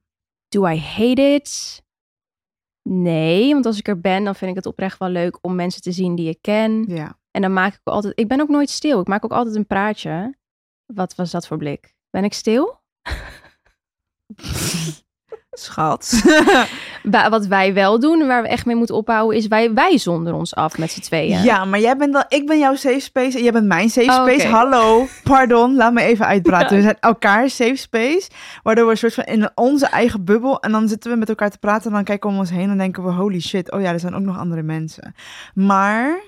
Do 0.49 0.67
I 0.67 0.79
hate 0.79 1.23
it? 1.23 1.83
Nee, 2.89 3.53
want 3.53 3.67
als 3.67 3.79
ik 3.79 3.89
er 3.89 4.01
ben, 4.01 4.25
dan 4.25 4.35
vind 4.35 4.51
ik 4.51 4.57
het 4.57 4.67
oprecht 4.67 4.99
wel 4.99 5.09
leuk 5.09 5.39
om 5.41 5.55
mensen 5.55 5.83
te 5.83 5.93
zien 5.93 6.15
die 6.15 6.29
ik 6.29 6.39
ken. 6.41 6.85
Ja. 6.89 7.19
En 7.31 7.43
dan 7.43 7.53
maak 7.53 7.75
ik 7.75 7.81
altijd, 7.85 8.19
ik 8.19 8.29
ben 8.29 8.41
ook 8.41 8.49
nooit 8.49 8.71
stil. 8.71 9.01
Ik 9.01 9.07
maak 9.07 9.25
ook 9.25 9.33
altijd 9.33 9.57
een 9.57 9.67
praatje. 9.67 10.37
Wat 10.95 11.15
was 11.15 11.31
dat 11.31 11.47
voor 11.47 11.57
blik? 11.57 11.95
Ben 12.11 12.25
ik 12.25 12.33
stil? 12.33 12.81
Schat. 15.61 16.23
Wa- 17.03 17.29
Wat 17.31 17.47
wij 17.47 17.75
wel 17.75 18.01
doen, 18.01 18.21
en 18.21 18.27
waar 18.27 18.43
we 18.43 18.49
echt 18.49 18.67
mee 18.67 18.77
moeten 18.77 18.95
ophouden, 18.95 19.37
is 19.37 19.47
wij, 19.47 19.73
wij 19.73 19.99
zonder 19.99 20.35
ons 20.35 20.55
af 20.55 20.79
met 20.79 20.91
z'n 20.91 21.01
tweeën. 21.01 21.43
Ja, 21.43 21.65
maar 21.65 21.81
jij 21.81 21.97
bent 21.97 22.13
dan, 22.13 22.25
ik 22.29 22.47
ben 22.47 22.59
jouw 22.59 22.75
safe 22.75 23.01
space 23.01 23.37
en 23.37 23.43
jij 23.43 23.53
bent 23.53 23.67
mijn 23.67 23.91
safe 23.91 24.07
Oh, 24.11 24.15
space. 24.27 24.47
Hallo, 24.47 25.07
pardon, 25.23 25.75
laat 25.75 25.93
me 25.93 26.03
even 26.03 26.27
uitpraten. 26.27 26.69
Ja. 26.71 26.77
We 26.77 26.83
zijn 26.83 26.97
elkaar 27.01 27.51
safe 27.51 27.77
space, 27.77 28.29
waardoor 28.63 28.85
we 28.85 28.91
een 28.91 28.97
soort 28.97 29.15
van 29.15 29.25
in 29.25 29.51
onze 29.55 29.87
eigen 29.87 30.25
bubbel 30.25 30.61
en 30.61 30.73
dan 30.73 30.89
zitten 30.89 31.11
we 31.11 31.17
met 31.17 31.29
elkaar 31.29 31.51
te 31.51 31.59
praten 31.59 31.87
en 31.87 31.93
dan 31.93 32.05
kijken 32.05 32.29
we 32.29 32.35
om 32.35 32.41
ons 32.41 32.51
heen 32.51 32.71
en 32.71 32.79
denken 32.79 33.05
we 33.05 33.11
holy 33.11 33.41
shit, 33.41 33.73
oh 33.73 33.81
ja, 33.81 33.93
er 33.93 34.01
zijn 34.01 34.15
ook 34.15 34.23
nog 34.23 34.39
andere 34.39 34.63
mensen. 34.63 35.15
Maar, 35.55 36.21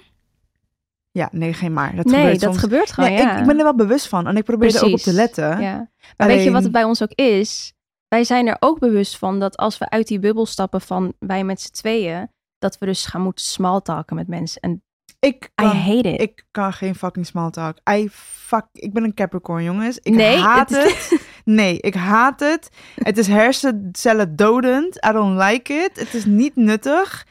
ja, 1.11 1.29
nee, 1.33 1.53
geen 1.53 1.73
maar. 1.73 1.97
Dat 1.97 2.05
nee, 2.05 2.15
gebeurt 2.21 2.41
dat 2.41 2.51
soms. 2.51 2.59
gebeurt 2.63 2.93
gewoon, 2.93 3.11
Nee, 3.11 3.19
ja. 3.19 3.33
ik, 3.35 3.39
ik 3.41 3.47
ben 3.47 3.57
er 3.59 3.65
wel 3.65 3.75
bewust 3.75 4.09
van 4.09 4.27
en 4.27 4.37
ik 4.37 4.45
probeer 4.45 4.77
er 4.77 4.85
ook 4.85 4.93
op 4.93 4.99
te 4.99 5.13
letten. 5.13 5.61
Ja. 5.61 5.89
Maar 6.17 6.27
weet 6.27 6.45
je 6.45 6.51
wat 6.51 6.63
het 6.63 6.73
bij 6.73 6.85
ons 6.85 7.03
ook 7.03 7.13
is? 7.15 7.73
Wij 8.09 8.25
zijn 8.25 8.47
er 8.47 8.57
ook 8.61 8.79
bewust 8.79 9.19
van 9.19 9.41
dat 9.41 9.57
als 9.57 9.79
we 9.79 9.91
uit 9.91 10.07
die 10.07 10.19
bubbel 10.19 10.47
stappen 10.47 10.81
van 10.81 11.15
wij 11.19 11.45
met 11.45 11.61
z'n 11.61 11.73
tweeën, 11.73 12.29
dat 12.59 12.79
we 12.79 12.87
dus 12.87 13.07
gaan 13.07 13.21
moeten 13.23 13.45
smalltalken 13.45 14.17
met 14.17 14.29
mensen. 14.29 14.61
En 14.61 14.83
Ik 15.21 15.45
I 15.45 15.49
kan, 15.55 15.77
hate 15.77 16.09
it. 16.09 16.21
ik 16.21 16.45
kan 16.51 16.73
geen 16.73 16.95
fucking 16.95 17.27
small 17.27 17.51
talk. 17.51 17.77
I 17.91 18.09
fuck, 18.13 18.67
ik 18.73 18.93
ben 18.93 19.05
een 19.05 19.15
Capricorn, 19.15 19.63
jongens. 19.65 19.99
Ik 19.99 20.13
Nee, 20.13 20.37
haat 20.37 20.71
het 20.71 20.85
het. 21.11 21.27
Nee, 21.45 21.81
ik 21.81 21.95
haat 21.95 22.41
het. 22.41 22.69
Het 22.95 23.19
is 23.19 23.27
hersencellen 23.27 24.37
dodend. 24.37 25.07
I 25.09 25.13
don't 25.13 25.39
like 25.43 25.73
it. 25.73 26.01
Het 26.01 26.15
is 26.15 26.25
niet 26.25 26.57
nuttig. 26.57 27.27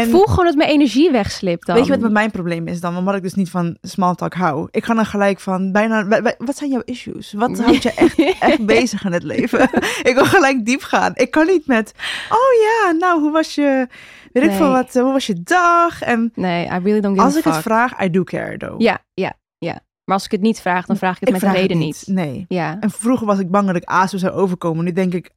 Ik 0.00 0.10
voel 0.10 0.24
gewoon 0.26 0.44
dat 0.44 0.54
mijn 0.54 0.68
energie 0.70 1.10
wegslipt 1.10 1.66
dan. 1.66 1.76
Weet 1.76 1.86
je 1.86 1.98
wat 1.98 2.10
mijn 2.10 2.30
probleem 2.30 2.66
is 2.68 2.80
dan? 2.80 2.96
Omdat 2.96 3.14
ik 3.14 3.22
dus 3.22 3.34
niet 3.34 3.50
van 3.50 3.76
small 3.82 4.14
talk 4.14 4.34
hou. 4.34 4.68
Ik 4.70 4.84
ga 4.84 4.94
dan 4.94 5.06
gelijk 5.06 5.40
van 5.40 5.72
bijna... 5.72 6.06
wa- 6.06 6.22
wa- 6.22 6.34
Wat 6.38 6.56
zijn 6.56 6.70
jouw 6.70 6.82
issues? 6.84 7.32
Wat 7.32 7.58
houdt 7.58 7.82
je 7.82 7.92
echt, 7.92 8.18
echt 8.50 8.66
bezig 8.66 9.04
in 9.04 9.12
het 9.12 9.22
leven? 9.22 9.62
ik 10.10 10.14
wil 10.14 10.24
gelijk 10.24 10.64
diep 10.66 10.82
gaan. 10.82 11.12
Ik 11.14 11.30
kan 11.30 11.46
niet 11.46 11.66
met... 11.66 11.92
Oh 12.28 12.38
ja, 12.62 12.90
nou, 12.92 13.20
hoe 13.20 13.30
was 13.32 13.54
je... 13.54 13.86
Weet 14.32 14.44
ik 14.44 14.50
veel 14.52 14.70
wat... 14.70 14.92
Hoe 14.94 15.12
was 15.12 15.26
je 15.26 15.42
dag? 15.42 16.02
En 16.02 16.32
Nee, 16.34 16.64
I 16.64 16.68
really 16.68 17.00
don't 17.00 17.14
give 17.14 17.26
als 17.26 17.36
ik 17.36 17.44
het 17.44 17.56
vraag, 17.56 18.02
I 18.04 18.10
do 18.10 18.22
care 18.24 18.56
though. 18.58 18.80
Ja, 18.80 18.98
ja, 19.14 19.32
ja. 19.58 19.72
Maar 20.04 20.14
als 20.14 20.24
ik 20.24 20.30
het 20.30 20.40
niet 20.40 20.60
vraag, 20.60 20.86
dan 20.86 20.96
vraag 20.96 21.14
ik 21.14 21.20
het 21.20 21.30
met 21.30 21.42
een 21.42 21.52
reden 21.52 21.78
niet. 21.78 22.02
Nee. 22.06 22.44
Ja. 22.48 22.76
En 22.80 22.90
vroeger 22.90 23.26
was 23.26 23.38
ik 23.38 23.50
bang 23.50 23.66
dat 23.66 23.76
ik 23.76 23.84
ASO 23.84 24.16
zou 24.18 24.32
overkomen. 24.32 24.84
Nu 24.84 24.92
denk 24.92 25.14
ik, 25.14 25.30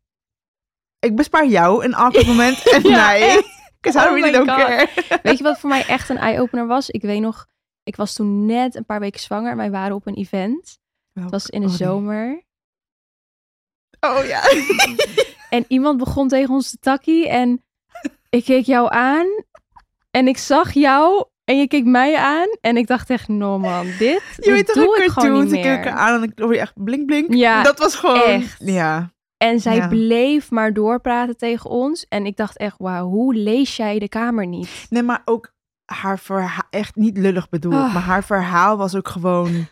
ik 0.99 1.15
bespaar 1.15 1.47
jou 1.47 1.85
een 1.85 1.95
awkward 1.95 2.27
moment 2.27 2.69
en 2.71 2.81
mij. 2.91 3.43
Because 3.81 4.05
I 4.05 4.09
Oh 4.09 4.13
really 4.15 4.31
don't 4.31 4.49
God. 4.49 4.57
care. 4.57 4.87
Weet 5.23 5.37
je 5.37 5.43
wat 5.43 5.59
voor 5.59 5.69
mij 5.69 5.85
echt 5.85 6.09
een 6.09 6.17
eye-opener 6.17 6.67
was? 6.67 6.89
Ik 6.89 7.01
weet 7.01 7.21
nog, 7.21 7.45
ik 7.83 7.95
was 7.95 8.13
toen 8.13 8.45
net 8.45 8.75
een 8.75 8.85
paar 8.85 8.99
weken 8.99 9.19
zwanger 9.19 9.51
en 9.51 9.57
wij 9.57 9.71
waren 9.71 9.95
op 9.95 10.07
een 10.07 10.15
event. 10.15 10.79
Het 11.13 11.31
was 11.31 11.45
in 11.49 11.61
de 11.61 11.67
Oh, 11.67 11.73
zomer. 11.73 12.43
Oh 13.99 14.25
ja. 14.25 14.41
En 15.49 15.65
iemand 15.67 15.97
begon 15.97 16.27
tegen 16.27 16.53
ons 16.53 16.69
te 16.69 16.77
takkie 16.79 17.29
en 17.29 17.63
ik 18.29 18.43
keek 18.43 18.65
jou 18.65 18.91
aan 18.93 19.27
en 20.11 20.27
ik 20.27 20.37
zag 20.37 20.73
jou 20.73 21.25
en 21.43 21.59
je 21.59 21.67
keek 21.67 21.85
mij 21.85 22.17
aan 22.17 22.47
en 22.61 22.77
ik 22.77 22.87
dacht 22.87 23.09
echt, 23.09 23.27
no 23.27 23.59
man, 23.59 23.85
dit, 23.85 23.97
Je 23.99 24.21
dit 24.35 24.45
weet 24.45 24.65
toch 24.65 24.75
doe 24.75 24.97
een 24.97 25.03
ik 25.03 25.09
gewoon 25.09 25.29
cartoon, 25.29 25.43
niet 25.43 25.53
ze 25.53 25.59
kijken 25.61 25.93
meer. 25.93 26.01
aan 26.01 26.21
en 26.23 26.31
dan 26.35 26.45
hoor 26.45 26.53
je 26.55 26.59
echt 26.59 26.83
blink 26.83 27.05
blink. 27.05 27.33
Ja, 27.33 27.63
Dat 27.63 27.79
was 27.79 27.95
gewoon, 27.95 28.21
echt. 28.21 28.61
ja. 28.65 29.11
En 29.37 29.59
zij 29.59 29.75
Ja. 29.75 29.87
bleef 29.87 30.51
maar 30.51 30.73
doorpraten 30.73 31.37
tegen 31.37 31.69
ons 31.69 32.05
en 32.09 32.25
ik 32.25 32.35
dacht 32.37 32.57
echt, 32.57 32.75
wauw, 32.77 33.07
hoe 33.07 33.33
lees 33.35 33.75
jij 33.75 33.99
de 33.99 34.09
kamer 34.09 34.47
niet? 34.47 34.85
Nee, 34.89 35.03
maar 35.03 35.21
ook 35.25 35.51
haar 35.85 36.19
verhaal, 36.19 36.67
echt 36.69 36.95
niet 36.95 37.17
lullig 37.17 37.49
bedoeld, 37.49 37.73
Ah. 37.73 37.93
maar 37.93 38.01
haar 38.03 38.23
verhaal 38.23 38.77
was 38.77 38.95
ook 38.95 39.07
gewoon 39.07 39.67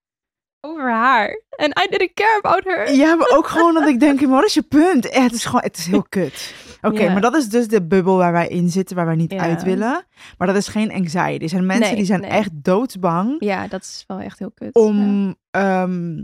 over 0.66 0.90
haar. 0.92 1.42
En 1.56 1.68
I 1.70 1.86
didn't 1.90 2.12
care 2.14 2.38
about 2.42 2.64
her. 2.64 2.94
Ja, 2.94 3.14
maar 3.14 3.30
ook 3.36 3.46
gewoon 3.56 3.74
dat 3.74 3.88
ik 3.88 4.00
denk, 4.00 4.20
wat 4.20 4.44
is 4.44 4.54
je 4.54 4.62
punt? 4.62 5.08
Ja, 5.14 5.22
het 5.22 5.32
is 5.32 5.44
gewoon, 5.44 5.62
het 5.62 5.76
is 5.76 5.86
heel 5.86 6.06
kut. 6.18 6.54
Oké, 6.82 7.02
Ja. 7.02 7.12
maar 7.12 7.20
dat 7.20 7.34
is 7.36 7.48
dus 7.48 7.68
de 7.68 7.82
bubbel 7.86 8.16
waar 8.16 8.32
wij 8.32 8.48
in 8.48 8.68
zitten, 8.70 8.96
waar 8.96 9.06
wij 9.06 9.14
niet 9.14 9.32
Ja. 9.32 9.38
uit 9.40 9.62
willen. 9.62 10.04
Maar 10.38 10.46
dat 10.46 10.56
is 10.56 10.68
geen 10.68 10.92
anxiety. 10.92 11.42
Er 11.42 11.48
zijn 11.48 11.66
mensen 11.66 11.86
Nee, 11.86 11.96
die 11.96 12.04
zijn 12.04 12.20
nee. 12.20 12.30
echt 12.30 12.50
doodsbang 12.52 13.36
Ja, 13.38 13.66
dat 13.68 13.80
is 13.82 14.04
wel 14.06 14.18
echt 14.18 14.38
heel 14.38 14.50
kut. 14.54 14.74
Om 14.74 15.34
ehm, 15.50 16.22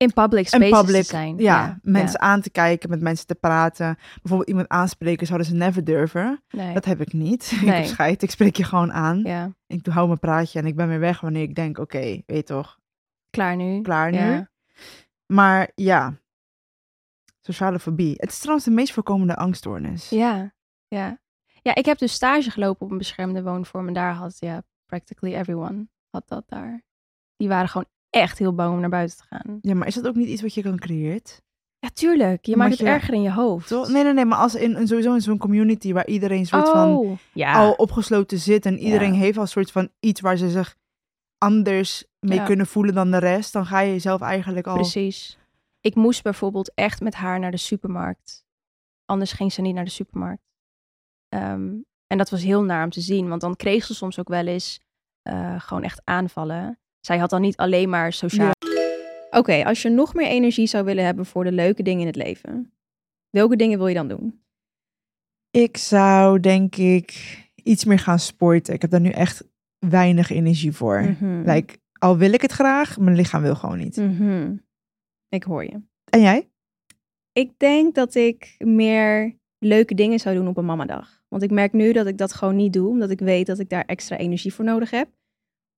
In 0.00 0.12
public 0.12 0.48
spaces 0.48 0.80
public, 0.80 1.02
te 1.02 1.08
zijn. 1.08 1.38
ja, 1.38 1.78
mensen 1.82 2.20
aan 2.20 2.40
te 2.40 2.50
kijken, 2.50 2.90
met 2.90 3.00
mensen 3.00 3.26
te 3.26 3.34
praten. 3.34 3.96
Bijvoorbeeld 4.14 4.48
iemand 4.48 4.68
aanspreken 4.68 5.26
zouden 5.26 5.46
ze 5.48 5.54
never 5.54 5.84
durven. 5.84 6.42
Nee. 6.50 6.74
Dat 6.74 6.84
heb 6.84 7.00
ik 7.00 7.12
niet. 7.12 7.50
ik 7.62 7.66
heb 7.66 7.84
scheid, 7.84 8.22
ik 8.22 8.30
spreek 8.30 8.56
je 8.56 8.64
gewoon 8.64 8.92
aan. 8.92 9.18
Ja, 9.18 9.54
Ik 9.66 9.86
hou 9.86 10.06
mijn 10.06 10.18
praatje 10.18 10.58
en 10.58 10.66
ik 10.66 10.76
ben 10.76 10.88
weer 10.88 10.98
weg 11.00 11.20
wanneer 11.20 11.42
ik 11.42 11.54
denk, 11.54 11.78
oké, 11.78 12.22
weet 12.26 12.46
toch, 12.46 12.78
klaar 13.30 13.56
nu. 13.56 13.80
klaar 13.80 14.10
nu. 14.10 14.46
Maar 15.26 15.70
ja, 15.74 16.14
sociale 17.40 17.78
fobie. 17.78 18.14
Het 18.16 18.30
is 18.30 18.38
trouwens 18.38 18.64
de 18.66 18.72
meest 18.72 18.92
voorkomende 18.92 19.36
angststoornis. 19.36 20.08
Ja, 20.08 20.54
ja. 20.88 21.18
Ja, 21.62 21.74
ik 21.74 21.84
heb 21.84 21.98
dus 21.98 22.12
stage 22.12 22.50
gelopen 22.50 22.86
op 22.86 22.92
een 22.92 22.98
beschermde 22.98 23.42
woonvorm. 23.42 23.86
En 23.86 23.94
daar 23.94 24.14
had, 24.14 24.36
ja, 24.38 24.62
practically 24.86 25.34
everyone 25.34 25.88
had 26.10 26.28
dat 26.28 26.44
daar. 26.46 26.82
Die 27.36 27.48
waren 27.48 27.68
gewoon 27.68 27.86
echt 28.10 28.38
heel 28.38 28.54
bang 28.54 28.72
om 28.74 28.80
naar 28.80 28.88
buiten 28.90 29.16
te 29.18 29.24
gaan. 29.28 29.58
Ja, 29.62 29.74
maar 29.74 29.86
is 29.86 29.94
dat 29.94 30.06
ook 30.06 30.14
niet 30.14 30.28
iets 30.28 30.42
wat 30.42 30.54
je 30.54 30.62
kan 30.62 30.78
creëren? 30.78 31.20
Ja, 31.78 31.88
tuurlijk. 31.92 32.44
Je 32.46 32.56
maakt 32.56 32.70
het 32.70 32.78
je- 32.80 32.86
erger 32.86 33.14
in 33.14 33.22
je 33.22 33.32
hoofd. 33.32 33.68
Toch? 33.68 33.88
Nee, 33.88 34.02
nee, 34.02 34.12
nee, 34.12 34.24
maar 34.24 34.38
als 34.38 34.54
in, 34.54 34.86
sowieso 34.88 35.14
in 35.14 35.20
zo'n 35.20 35.38
community 35.38 35.92
waar 35.92 36.06
iedereen 36.06 36.46
soort 36.46 36.68
van 36.68 36.96
oh, 36.96 37.18
ja. 37.32 37.54
al 37.54 37.72
opgesloten 37.72 38.38
zit 38.38 38.66
en 38.66 38.78
iedereen 38.78 39.12
Ja. 39.12 39.18
heeft 39.18 39.38
al 39.38 39.46
soort 39.46 39.70
van 39.72 39.88
iets 40.00 40.20
waar 40.20 40.36
ze 40.36 40.50
zich 40.50 40.76
anders 41.38 42.04
mee 42.18 42.38
Ja. 42.38 42.44
kunnen 42.44 42.66
voelen 42.66 42.94
dan 42.94 43.10
de 43.10 43.18
rest, 43.18 43.52
dan 43.52 43.66
ga 43.66 43.80
je 43.80 43.92
jezelf 43.92 44.20
eigenlijk 44.20 44.66
al. 44.66 44.74
Precies. 44.74 45.38
Ik 45.80 45.94
moest 45.94 46.22
bijvoorbeeld 46.22 46.72
echt 46.74 47.00
met 47.00 47.14
haar 47.14 47.38
naar 47.38 47.50
de 47.50 47.56
supermarkt. 47.56 48.44
Anders 49.04 49.32
ging 49.32 49.52
ze 49.52 49.60
niet 49.60 49.74
naar 49.74 49.84
de 49.84 49.90
supermarkt. 49.90 50.42
Ehm, 51.28 51.72
en 52.06 52.18
dat 52.18 52.30
was 52.30 52.42
heel 52.42 52.62
naar 52.62 52.84
om 52.84 52.90
te 52.90 53.00
zien, 53.00 53.28
want 53.28 53.40
dan 53.40 53.56
kreeg 53.56 53.84
ze 53.84 53.94
soms 53.94 54.18
ook 54.18 54.28
wel 54.28 54.46
eens 54.46 54.80
eh, 55.22 55.60
gewoon 55.60 55.82
echt 55.82 56.00
aanvallen. 56.04 56.78
Zij 57.00 57.18
had 57.18 57.30
dan 57.30 57.40
niet 57.40 57.56
alleen 57.56 57.88
maar 57.88 58.12
sociaal. 58.12 58.52
Oké, 59.30 59.64
als 59.64 59.82
je 59.82 59.88
nog 59.88 60.14
meer 60.14 60.26
energie 60.26 60.66
zou 60.66 60.84
willen 60.84 61.04
hebben 61.04 61.26
voor 61.26 61.44
de 61.44 61.52
leuke 61.52 61.82
dingen 61.82 62.00
in 62.00 62.06
het 62.06 62.16
leven, 62.16 62.72
welke 63.30 63.56
dingen 63.56 63.78
wil 63.78 63.86
je 63.86 63.94
dan 63.94 64.08
doen? 64.08 64.42
Ik 65.50 65.76
zou 65.76 66.40
denk 66.40 66.76
ik 66.76 67.38
iets 67.54 67.84
meer 67.84 67.98
gaan 67.98 68.18
sporten. 68.18 68.74
Ik 68.74 68.82
heb 68.82 68.90
daar 68.90 69.00
nu 69.00 69.10
echt 69.10 69.44
weinig 69.78 70.30
energie 70.30 70.72
voor. 70.72 71.00
Mhm. 71.00 71.50
Like, 71.50 71.78
al 71.98 72.16
wil 72.16 72.32
ik 72.32 72.42
het 72.42 72.52
graag, 72.52 72.98
mijn 72.98 73.16
lichaam 73.16 73.42
wil 73.42 73.54
gewoon 73.54 73.78
niet. 73.78 73.96
Mhm. 73.96 74.56
Ik 75.28 75.42
hoor 75.42 75.64
je. 75.64 75.80
En 76.04 76.20
jij? 76.20 76.50
Ik 77.32 77.58
denk 77.58 77.94
dat 77.94 78.14
ik 78.14 78.54
meer 78.58 79.38
leuke 79.58 79.94
dingen 79.94 80.18
zou 80.18 80.34
doen 80.34 80.48
op 80.48 80.56
een 80.56 80.64
mamadag. 80.64 81.22
Want 81.28 81.42
ik 81.42 81.50
merk 81.50 81.72
nu 81.72 81.92
dat 81.92 82.06
ik 82.06 82.18
dat 82.18 82.32
gewoon 82.32 82.56
niet 82.56 82.72
doe, 82.72 82.88
omdat 82.88 83.10
ik 83.10 83.20
weet 83.20 83.46
dat 83.46 83.58
ik 83.58 83.68
daar 83.68 83.84
extra 83.84 84.16
energie 84.16 84.54
voor 84.54 84.64
nodig 84.64 84.90
heb 84.90 85.08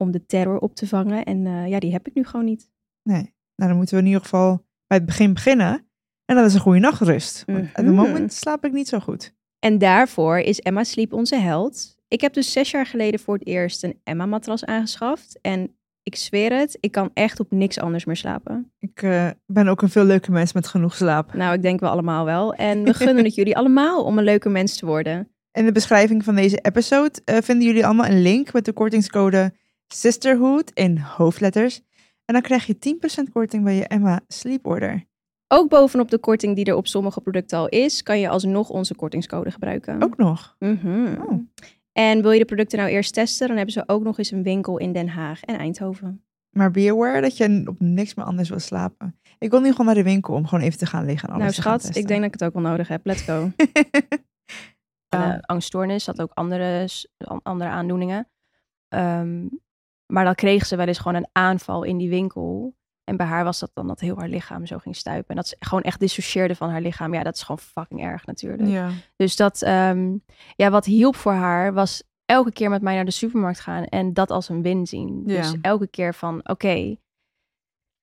om 0.02 0.10
de 0.10 0.26
terror 0.26 0.58
op 0.58 0.74
te 0.74 0.86
vangen. 0.88 1.24
En 1.24 1.46
eh, 1.46 1.68
ja, 1.68 1.78
die 1.78 1.92
heb 1.92 2.06
ik 2.06 2.14
nu 2.14 2.24
gewoon 2.24 2.44
niet. 2.46 2.70
Nee. 3.02 3.34
Nou, 3.56 3.70
dan 3.70 3.76
moeten 3.76 3.94
we 3.94 4.00
in 4.00 4.06
ieder 4.06 4.22
geval 4.22 4.64
bij 4.86 4.96
het 4.98 5.06
begin 5.06 5.34
beginnen. 5.34 5.86
En 6.24 6.36
dat 6.36 6.46
is 6.46 6.54
een 6.54 6.60
goede 6.60 6.78
nachtrust. 6.78 7.44
Op 7.46 7.54
het 7.72 7.86
Mhm. 7.86 7.94
moment 7.94 8.32
slaap 8.32 8.64
ik 8.64 8.72
niet 8.72 8.88
zo 8.88 8.98
goed. 8.98 9.34
En 9.58 9.78
daarvoor 9.78 10.38
is 10.38 10.60
Emma 10.60 10.84
Sleep 10.84 11.12
onze 11.12 11.36
held. 11.36 11.96
Ik 12.08 12.20
heb 12.20 12.32
dus 12.34 12.52
zes 12.52 12.70
jaar 12.70 12.86
geleden 12.86 13.20
voor 13.20 13.34
het 13.34 13.46
eerst 13.46 13.84
een 13.84 14.00
Emma-matras 14.04 14.64
aangeschaft. 14.64 15.38
En 15.40 15.76
ik 16.02 16.16
zweer 16.16 16.52
het, 16.58 16.76
ik 16.80 16.92
kan 16.92 17.10
echt 17.14 17.40
op 17.40 17.50
niks 17.50 17.78
anders 17.78 18.04
meer 18.04 18.16
slapen. 18.16 18.72
Ik 18.78 19.02
eh, 19.02 19.28
ben 19.46 19.68
ook 19.68 19.82
een 19.82 19.88
veel 19.90 20.04
leuke 20.04 20.30
mens 20.30 20.52
met 20.52 20.66
genoeg 20.66 20.94
slaap. 20.94 21.34
Nou, 21.34 21.54
ik 21.54 21.62
denk 21.62 21.80
we 21.80 21.88
allemaal 21.88 22.24
wel. 22.24 22.54
En 22.54 22.82
we 22.84 22.94
gunnen 22.94 23.24
het 23.24 23.34
jullie 23.34 23.56
allemaal 23.56 24.04
om 24.04 24.18
een 24.18 24.24
leuke 24.24 24.48
mens 24.48 24.76
te 24.76 24.86
worden. 24.86 25.28
In 25.52 25.64
de 25.64 25.72
beschrijving 25.72 26.24
van 26.24 26.34
deze 26.34 26.56
episode 26.58 27.20
eh, 27.24 27.36
vinden 27.42 27.66
jullie 27.66 27.84
allemaal 27.86 28.06
een 28.06 28.22
link 28.22 28.52
met 28.52 28.64
de 28.64 28.72
kortingscode 28.72 29.52
Sisterhood 29.92 30.70
in 30.70 30.98
hoofdletters. 30.98 31.80
En 32.24 32.34
dan 32.34 32.42
krijg 32.42 32.66
je 32.66 32.96
10% 33.28 33.32
korting 33.32 33.64
bij 33.64 33.74
je 33.74 33.86
Emma 33.86 34.20
Sleep 34.28 34.66
Order. 34.66 35.04
Ook 35.48 35.68
bovenop 35.68 36.10
de 36.10 36.18
korting 36.18 36.56
die 36.56 36.64
er 36.64 36.74
op 36.74 36.86
sommige 36.86 37.20
producten 37.20 37.58
al 37.58 37.68
is, 37.68 38.02
kan 38.02 38.20
je 38.20 38.28
alsnog 38.28 38.68
onze 38.70 38.94
kortingscode 38.94 39.50
gebruiken. 39.50 40.02
Ook 40.02 40.16
nog. 40.16 40.56
Mhm. 40.58 41.20
Oh. 41.20 41.40
En 41.92 42.22
wil 42.22 42.30
je 42.30 42.38
de 42.38 42.44
producten 42.44 42.78
nou 42.78 42.90
eerst 42.90 43.14
testen, 43.14 43.46
dan 43.46 43.56
hebben 43.56 43.74
ze 43.74 43.82
ook 43.86 44.02
nog 44.02 44.18
eens 44.18 44.30
een 44.30 44.42
winkel 44.42 44.78
in 44.78 44.92
Den 44.92 45.08
Haag 45.08 45.42
en 45.42 45.58
Eindhoven. 45.58 46.24
Maar 46.50 46.70
be 46.70 46.90
aware 46.90 47.20
dat 47.20 47.36
je 47.36 47.62
op 47.66 47.80
niks 47.80 48.14
meer 48.14 48.26
anders 48.26 48.48
wil 48.48 48.58
slapen. 48.58 49.18
Ik 49.38 49.50
wil 49.50 49.60
nu 49.60 49.70
gewoon 49.70 49.86
naar 49.86 49.94
de 49.94 50.02
winkel 50.02 50.34
om 50.34 50.46
gewoon 50.46 50.64
even 50.64 50.78
te 50.78 50.86
gaan 50.86 51.04
liggen 51.04 51.28
en 51.28 51.34
alles 51.34 51.44
nou 51.44 51.54
te 51.54 51.62
gaan 51.62 51.80
schat, 51.80 51.96
ik 51.96 52.06
denk 52.06 52.20
dat 52.20 52.34
ik 52.34 52.40
het 52.40 52.44
ook 52.44 52.62
wel 52.62 52.70
nodig 52.70 52.88
heb. 52.88 53.06
Let's 53.06 53.22
go. 53.22 53.50
testen. 55.08 55.32
Eh, 55.32 55.38
angststoornis 55.40 56.06
had 56.06 56.20
ook 56.20 56.30
andere, 56.34 56.88
andere 57.42 57.70
aandoeningen. 57.70 58.28
Ehm, 58.88 59.46
maar 60.12 60.24
dan 60.24 60.34
kreeg 60.34 60.66
ze 60.66 60.76
wel 60.76 60.86
eens 60.86 60.98
gewoon 60.98 61.14
een 61.14 61.28
aanval 61.32 61.82
in 61.82 61.96
die 61.96 62.08
winkel. 62.08 62.74
En 63.04 63.16
bij 63.16 63.26
haar 63.26 63.44
was 63.44 63.58
dat 63.58 63.70
dan 63.74 63.86
dat 63.86 64.00
heel 64.00 64.18
haar 64.18 64.28
lichaam 64.28 64.66
zo 64.66 64.78
ging 64.78 64.96
stuipen. 64.96 65.28
En 65.28 65.36
dat 65.36 65.48
ze 65.48 65.56
gewoon 65.58 65.82
echt 65.82 66.00
dissocieerde 66.00 66.54
van 66.54 66.70
haar 66.70 66.80
lichaam. 66.80 67.14
Ja, 67.14 67.22
dat 67.22 67.34
is 67.34 67.42
gewoon 67.42 67.58
fucking 67.58 68.02
erg 68.02 68.26
natuurlijk. 68.26 68.68
ja. 68.68 68.90
Dus 69.16 69.36
dat, 69.36 69.62
ehm, 69.62 70.16
ja, 70.56 70.70
wat 70.70 70.84
hielp 70.84 71.16
voor 71.16 71.32
haar 71.32 71.72
was 71.72 72.02
elke 72.24 72.52
keer 72.52 72.70
met 72.70 72.82
mij 72.82 72.94
naar 72.94 73.04
de 73.04 73.10
supermarkt 73.10 73.60
gaan 73.60 73.84
en 73.84 74.12
dat 74.12 74.30
als 74.30 74.48
een 74.48 74.62
win 74.62 74.86
zien. 74.86 75.22
Ja. 75.26 75.40
Dus 75.40 75.54
elke 75.62 75.86
keer 75.86 76.14
van, 76.14 76.48
oké, 76.48 76.96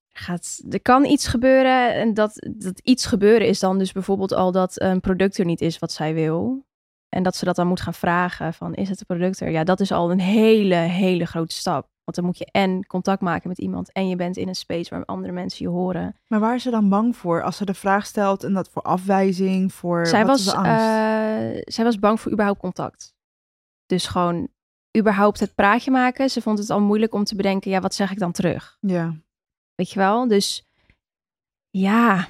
gaat, 0.08 0.64
er 0.70 0.82
kan 0.82 1.06
iets 1.06 1.28
gebeuren 1.28 1.94
en 1.94 2.14
dat, 2.14 2.48
dat 2.58 2.80
iets 2.80 3.06
gebeuren 3.06 3.48
is 3.48 3.60
dan 3.60 3.78
dus 3.78 3.92
bijvoorbeeld 3.92 4.34
al 4.34 4.52
dat 4.52 4.82
een 4.82 5.00
product 5.00 5.38
er 5.38 5.46
niet 5.46 5.62
is 5.62 5.80
wat 5.80 5.92
zij 5.92 6.14
wil. 6.14 6.68
En 7.10 7.24
dat 7.24 7.36
ze 7.36 7.46
dat 7.46 7.56
dan 7.56 7.68
moet 7.68 7.82
gaan 7.82 7.94
vragen 7.94 8.54
van, 8.54 8.74
is 8.74 8.90
het 8.90 9.00
een 9.00 9.06
product 9.06 9.40
er? 9.40 9.50
Ja, 9.50 9.64
dat 9.64 9.80
is 9.80 9.92
al 9.92 10.12
een 10.12 10.20
hele, 10.20 10.76
hele 10.76 11.26
grote 11.26 11.56
stap. 11.56 11.88
Want 12.10 12.22
dan 12.22 12.32
moet 12.32 12.38
je 12.38 12.60
en 12.60 12.86
contact 12.86 13.22
maken 13.22 13.50
met 13.50 13.58
iemand 13.58 13.92
en 13.92 14.08
je 14.10 14.16
bent 14.16 14.38
in 14.38 14.48
een 14.48 14.56
space 14.56 14.90
waar 14.90 15.06
andere 15.06 15.34
mensen 15.34 15.66
je 15.66 15.72
horen. 15.72 16.16
Maar 16.28 16.40
waar 16.40 16.56
is 16.56 16.64
ze 16.64 16.70
dan 16.70 16.90
bang 16.90 17.16
voor 17.16 17.44
als 17.44 17.58
ze 17.58 17.66
de 17.66 17.74
vraag 17.74 18.06
stelt 18.06 18.44
en 18.44 18.54
dat 18.54 18.70
voor 18.70 18.82
afwijzing, 18.82 19.74
voor 19.74 20.08
zij, 20.08 20.26
wat 20.26 20.38
is 20.40 20.46
was, 20.46 20.54
de 20.54 20.60
angst? 20.60 20.72
eh, 20.72 21.62
zij 21.74 21.84
was 21.84 22.00
bang 22.00 22.20
voor 22.20 22.32
überhaupt 22.32 22.60
contact. 22.60 23.14
Dus 23.86 24.08
gewoon 24.08 24.48
überhaupt 24.98 25.40
het 25.40 25.56
praatje 25.56 25.92
maken. 25.92 26.30
Ze 26.30 26.42
vond 26.42 26.58
het 26.60 26.70
al 26.70 26.82
moeilijk 26.82 27.14
om 27.14 27.24
te 27.24 27.36
bedenken, 27.36 27.72
ja, 27.72 27.80
wat 27.80 27.94
zeg 27.94 28.12
ik 28.12 28.20
dan 28.20 28.32
terug? 28.32 28.78
ja. 28.80 29.16
Weet 29.76 29.92
je 29.92 30.00
wel? 30.00 30.28
Dus 30.28 30.70
ja, 31.70 32.28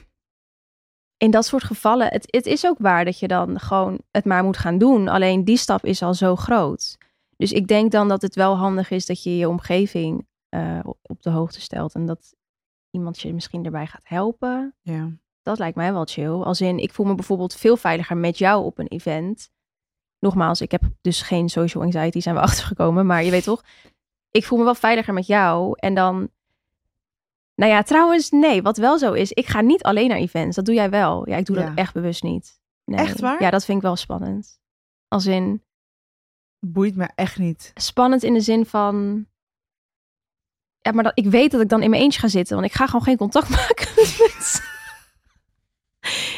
in 1.17 1.31
dat 1.31 1.45
soort 1.45 1.63
gevallen, 1.63 2.07
het, 2.07 2.25
het 2.29 2.45
is 2.45 2.65
ook 2.65 2.77
waar 2.79 3.05
dat 3.05 3.19
je 3.19 3.27
dan 3.27 3.59
gewoon 3.59 3.99
het 4.11 4.25
maar 4.25 4.43
moet 4.43 4.57
gaan 4.57 4.77
doen. 4.77 5.07
Alleen 5.07 5.43
die 5.43 5.57
stap 5.57 5.85
is 5.85 6.01
al 6.01 6.13
zo 6.13 6.35
groot. 6.35 6.97
Dus 7.39 7.51
ik 7.51 7.67
denk 7.67 7.91
dan 7.91 8.07
dat 8.07 8.21
het 8.21 8.35
wel 8.35 8.57
handig 8.57 8.89
is 8.89 9.05
dat 9.05 9.23
je 9.23 9.37
je 9.37 9.49
omgeving 9.49 10.27
eh, 10.49 10.79
op 11.01 11.21
de 11.21 11.29
hoogte 11.29 11.61
stelt. 11.61 11.93
En 11.93 12.05
dat 12.05 12.35
iemand 12.91 13.19
je 13.19 13.33
misschien 13.33 13.65
erbij 13.65 13.87
gaat 13.87 14.07
helpen 14.07 14.75
ja. 14.81 15.11
dat 15.41 15.57
lijkt 15.59 15.75
mij 15.75 15.93
wel 15.93 16.05
chill. 16.05 16.41
Als 16.41 16.61
in, 16.61 16.77
ik 16.77 16.93
voel 16.93 17.05
me 17.05 17.15
bijvoorbeeld 17.15 17.55
veel 17.55 17.77
veiliger 17.77 18.17
met 18.17 18.37
jou 18.37 18.65
op 18.65 18.77
een 18.79 18.87
event. 18.87 19.51
Nogmaals, 20.19 20.61
ik 20.61 20.71
heb 20.71 20.81
dus 21.01 21.21
geen 21.21 21.49
social 21.49 21.83
anxiety, 21.83 22.19
zijn 22.19 22.35
we 22.35 22.41
achtergekomen. 22.49 23.05
Maar 23.05 23.23
je 23.23 23.31
weet 23.31 23.43
toch, 23.43 23.63
ik 24.29 24.45
voel 24.45 24.57
me 24.57 24.63
wel 24.63 24.75
veiliger 24.75 25.13
met 25.13 25.27
jou. 25.27 25.73
En 25.79 25.93
dan, 25.93 26.29
nou 27.55 27.71
ja, 27.71 27.81
trouwens, 27.81 28.29
nee, 28.29 28.61
wat 28.61 28.77
wel 28.77 28.97
zo 28.97 29.13
is, 29.13 29.31
ik 29.31 29.47
ga 29.47 29.61
niet 29.61 29.83
alleen 29.83 30.07
naar 30.07 30.17
events. 30.17 30.55
Dat 30.55 30.65
doe 30.65 30.75
jij 30.75 30.89
wel. 30.89 31.29
Ja, 31.29 31.37
ik 31.37 31.45
doe 31.45 31.57
Ja. 31.57 31.65
dat 31.65 31.77
echt 31.77 31.93
bewust 31.93 32.23
niet. 32.23 32.61
Nee. 32.85 32.99
Echt 32.99 33.19
waar? 33.19 33.41
Ja, 33.41 33.49
dat 33.49 33.65
vind 33.65 33.77
ik 33.77 33.83
wel 33.83 33.95
spannend. 33.95 34.59
Als 35.07 35.25
in, 35.25 35.63
Boeit 36.59 36.95
me 36.95 37.09
echt 37.15 37.37
niet. 37.37 37.71
spannend 37.75 38.23
in 38.23 38.33
de 38.33 38.41
zin 38.41 38.65
van... 38.65 39.25
Ja, 40.81 40.91
maar 40.91 41.03
dat, 41.03 41.11
ik 41.19 41.25
weet 41.25 41.51
dat 41.51 41.61
ik 41.61 41.69
dan 41.69 41.81
in 41.83 41.89
mijn 41.89 42.01
eentje 42.01 42.19
ga 42.19 42.27
zitten. 42.27 42.55
Want 42.55 42.67
ik 42.67 42.73
ga 42.75 42.85
gewoon 42.85 43.03
geen 43.03 43.17
contact 43.17 43.49
maken 43.59 43.87
met 43.95 44.17
mensen. 44.19 44.63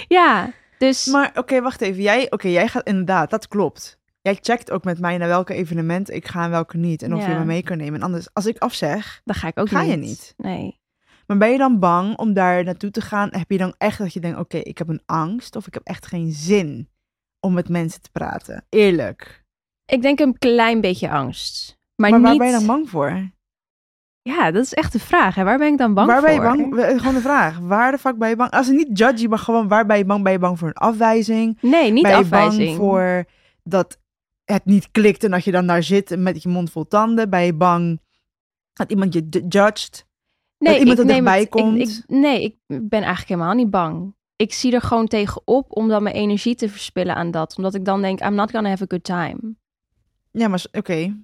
ja, 0.08 0.54
dus... 0.78 1.06
Maar 1.06 1.32
oké, 1.34 1.62
wacht 1.62 1.82
even. 1.82 2.02
Jij, 2.02 2.32
oké, 2.32 2.48
jij 2.48 2.68
gaat 2.68 2.88
inderdaad, 2.88 3.30
dat 3.30 3.48
klopt. 3.48 4.00
Jij 4.22 4.38
checkt 4.42 4.72
ook 4.72 4.84
met 4.84 5.00
mij 5.00 5.18
naar 5.18 5.28
welke 5.28 5.54
evenementen 5.54 6.16
ik 6.16 6.28
ga 6.28 6.44
en 6.44 6.50
welke 6.50 6.78
niet. 6.78 7.02
En 7.02 7.14
of 7.16 7.26
je 7.28 7.34
me 7.34 7.46
mee 7.46 7.64
kan 7.64 7.78
nemen. 7.78 7.94
En 8.00 8.06
anders, 8.06 8.34
als 8.34 8.46
ik 8.46 8.58
afzeg, 8.58 9.22
Dan 9.24 9.36
ga 9.36 9.48
ik 9.48 9.60
ook 9.60 9.70
Ga 9.70 9.82
niet. 9.82 9.92
je 9.92 9.98
niet? 9.98 10.34
Nee. 10.38 10.80
maar 11.28 11.38
ben 11.38 11.52
je 11.52 11.58
dan 11.58 11.80
bang 11.80 12.18
om 12.18 12.34
daar 12.34 12.64
naartoe 12.64 12.92
te 12.92 13.02
gaan? 13.02 13.30
Heb 13.32 13.52
je 13.52 13.58
dan 13.58 13.76
echt 13.78 13.98
dat 13.98 14.14
je 14.14 14.20
denkt, 14.20 14.40
oké, 14.40 14.58
ik 14.58 14.78
heb 14.78 14.88
een 14.88 15.02
angst 15.06 15.56
of 15.56 15.68
ik 15.68 15.74
heb 15.74 15.84
echt 15.84 16.06
geen 16.06 16.32
zin 16.32 16.90
om 17.40 17.54
met 17.54 17.70
mensen 17.70 18.02
te 18.02 18.10
praten? 18.12 18.66
Eerlijk. 18.70 19.41
Ik 19.92 20.02
denk 20.02 20.20
een 20.20 20.38
klein 20.38 20.82
beetje 20.82 21.10
angst. 21.10 21.78
Maar, 21.96 22.10
Maar, 22.12 22.22
waar 22.22 22.30
niet... 22.30 22.40
ben 22.40 22.48
je 22.48 22.54
dan 22.54 22.66
bang 22.66 22.90
voor? 22.90 23.30
Ja, 24.22 24.52
dat 24.52 24.64
is 24.64 24.74
echt 24.74 24.92
de 24.92 25.00
vraag. 25.00 25.36
Hè? 25.36 25.44
Waar 25.44 25.58
ben 25.58 25.72
ik 25.72 25.78
dan 25.78 25.94
bang 25.94 26.08
waar 26.08 26.18
voor? 26.20 26.26
ben 26.28 26.36
je 26.36 26.42
bang? 26.42 27.00
Gewoon 27.00 27.14
de 27.14 27.22
vraag. 27.22 27.60
Waar 27.60 27.92
de 27.92 27.98
fuck 27.98 28.18
ben 28.18 28.30
je 28.30 28.36
bang? 28.36 28.52
Als 28.52 28.68
het 28.68 28.76
niet 28.76 28.98
judgy, 28.98 29.28
maar 29.28 29.40
gewoon 29.40 29.68
waar 29.68 29.86
ben 29.86 29.98
je 29.98 30.06
bang? 30.06 30.24
Ben 30.24 30.32
je 30.32 30.40
bang 30.40 30.60
voor 30.60 30.68
een 30.68 30.74
afwijzing? 30.74 31.58
Nee, 31.62 31.92
niet 31.92 32.04
ben 32.04 32.12
je 32.12 32.18
afwijzing. 32.18 32.66
bang 32.66 32.78
voor 32.78 33.26
dat 33.64 34.00
het 34.46 34.66
niet 34.66 34.92
klikt 34.92 35.24
en 35.24 35.32
dat 35.32 35.44
je 35.44 35.52
dan 35.52 35.68
daar 35.68 35.84
zit 35.84 36.16
met 36.20 36.44
je 36.44 36.50
mond 36.50 36.72
vol 36.72 36.88
tanden? 36.88 37.30
Ben 37.30 37.42
je 37.46 37.54
bang 37.54 38.02
dat 38.74 38.92
iemand 38.92 39.14
je 39.14 39.28
judged? 39.50 40.06
Nee, 40.58 40.80
iemand 40.80 41.00
er 41.00 41.08
dichtbij 41.08 41.34
het- 41.34 41.44
ik- 41.44 41.50
komt? 41.50 41.80
Ik, 41.80 42.04
nee, 42.08 42.44
ik 42.44 42.56
ben 42.68 42.90
eigenlijk 42.92 43.28
helemaal 43.28 43.54
niet 43.54 43.70
bang. 43.70 44.16
Ik 44.36 44.54
zie 44.54 44.74
er 44.74 44.82
gewoon 44.82 45.08
tegenop 45.08 45.66
om 45.70 45.88
dan 45.88 46.04
mijn 46.04 46.16
energie 46.16 46.56
te 46.56 46.70
verspillen 46.70 47.16
aan 47.16 47.32
dat. 47.32 47.58
Omdat 47.58 47.74
ik 47.76 47.86
dan 47.86 48.02
denk, 48.02 48.22
I'm 48.22 48.34
not 48.36 48.52
gonna 48.52 48.70
have 48.70 48.84
a 48.84 48.86
good 48.88 49.04
time. 49.04 49.56
Ja, 50.32 50.48
maar 50.48 50.64
oké. 50.72 51.16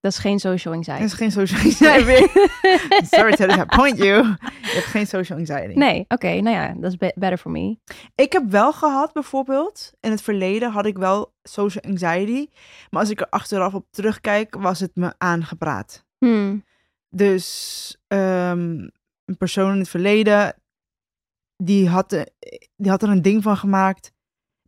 Dat 0.00 0.12
is 0.12 0.18
geen 0.18 0.38
social 0.38 0.74
Dat 0.74 0.88
anxiety. 0.88 1.04
is 1.04 1.12
geen 1.18 1.30
social 1.32 1.60
anxiety. 1.60 2.26
Sorry 3.16 3.32
to 3.36 3.46
disappoint 3.46 3.96
you. 3.98 4.22
Je 4.62 4.70
hebt 4.74 4.84
geen 4.86 5.06
social 5.06 5.38
anxiety. 5.38 5.74
Nee, 5.78 6.04
oké, 6.08 6.40
nou 6.40 6.56
ja, 6.56 6.72
dat 6.74 6.90
is 6.90 6.96
be- 6.96 7.12
better 7.14 7.38
for 7.38 7.50
me. 7.50 7.78
Ik 8.14 8.32
heb 8.32 8.50
wel 8.50 8.72
gehad, 8.72 9.12
bijvoorbeeld, 9.12 9.92
in 10.00 10.10
het 10.10 10.22
verleden 10.22 10.70
had 10.70 10.86
ik 10.86 10.98
wel 10.98 11.34
social 11.42 11.84
anxiety. 11.84 12.46
Maar 12.90 13.00
als 13.00 13.10
ik 13.10 13.20
er 13.20 13.28
achteraf 13.28 13.74
op 13.74 13.86
terugkijk, 13.90 14.54
was 14.54 14.80
het 14.80 14.96
me 14.96 15.14
aangepraat. 15.18 16.04
Hmm. 16.18 16.64
Dus 17.08 17.96
ehm, 18.06 18.88
een 19.24 19.36
persoon 19.38 19.72
in 19.72 19.78
het 19.78 19.88
verleden, 19.88 20.54
die 21.56 21.88
had, 21.88 22.12
er- 22.12 22.28
die 22.76 22.90
had 22.90 23.02
er 23.02 23.08
een 23.08 23.22
ding 23.22 23.42
van 23.42 23.56
gemaakt. 23.56 24.12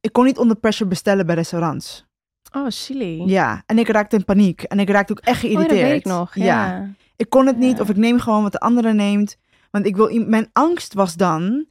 Ik 0.01 0.13
kon 0.13 0.25
niet 0.25 0.39
onder 0.39 0.57
pressure 0.57 0.89
bestellen 0.91 1.27
bij 1.27 1.35
restaurants. 1.35 2.09
Oh, 2.53 2.69
silly. 2.69 3.23
Ja, 3.27 3.63
en 3.67 3.79
ik 3.79 3.89
raakte 3.89 4.17
in 4.17 4.25
paniek. 4.25 4.63
En 4.63 4.79
ik 4.81 4.91
raakte 4.91 5.13
ook 5.13 5.19
echt 5.19 5.37
oh, 5.37 5.41
geïrriteerd. 5.51 5.81
dat 5.81 5.89
weet 5.91 5.99
ik 6.01 6.05
nog. 6.05 6.35
Ja. 6.35 6.89
Ik 7.17 7.31
kon 7.31 7.47
het 7.47 7.57
niet, 7.57 7.81
of 7.81 7.89
ik 7.89 7.97
neem 7.97 8.21
gewoon 8.21 8.43
wat 8.43 8.53
de 8.53 8.61
andere 8.61 8.93
neemt. 8.93 9.37
Want 9.71 9.87
ik 9.87 9.97
wil, 9.97 10.25
mijn 10.27 10.49
angst 10.53 10.95
was 10.95 11.15
dan, 11.15 11.67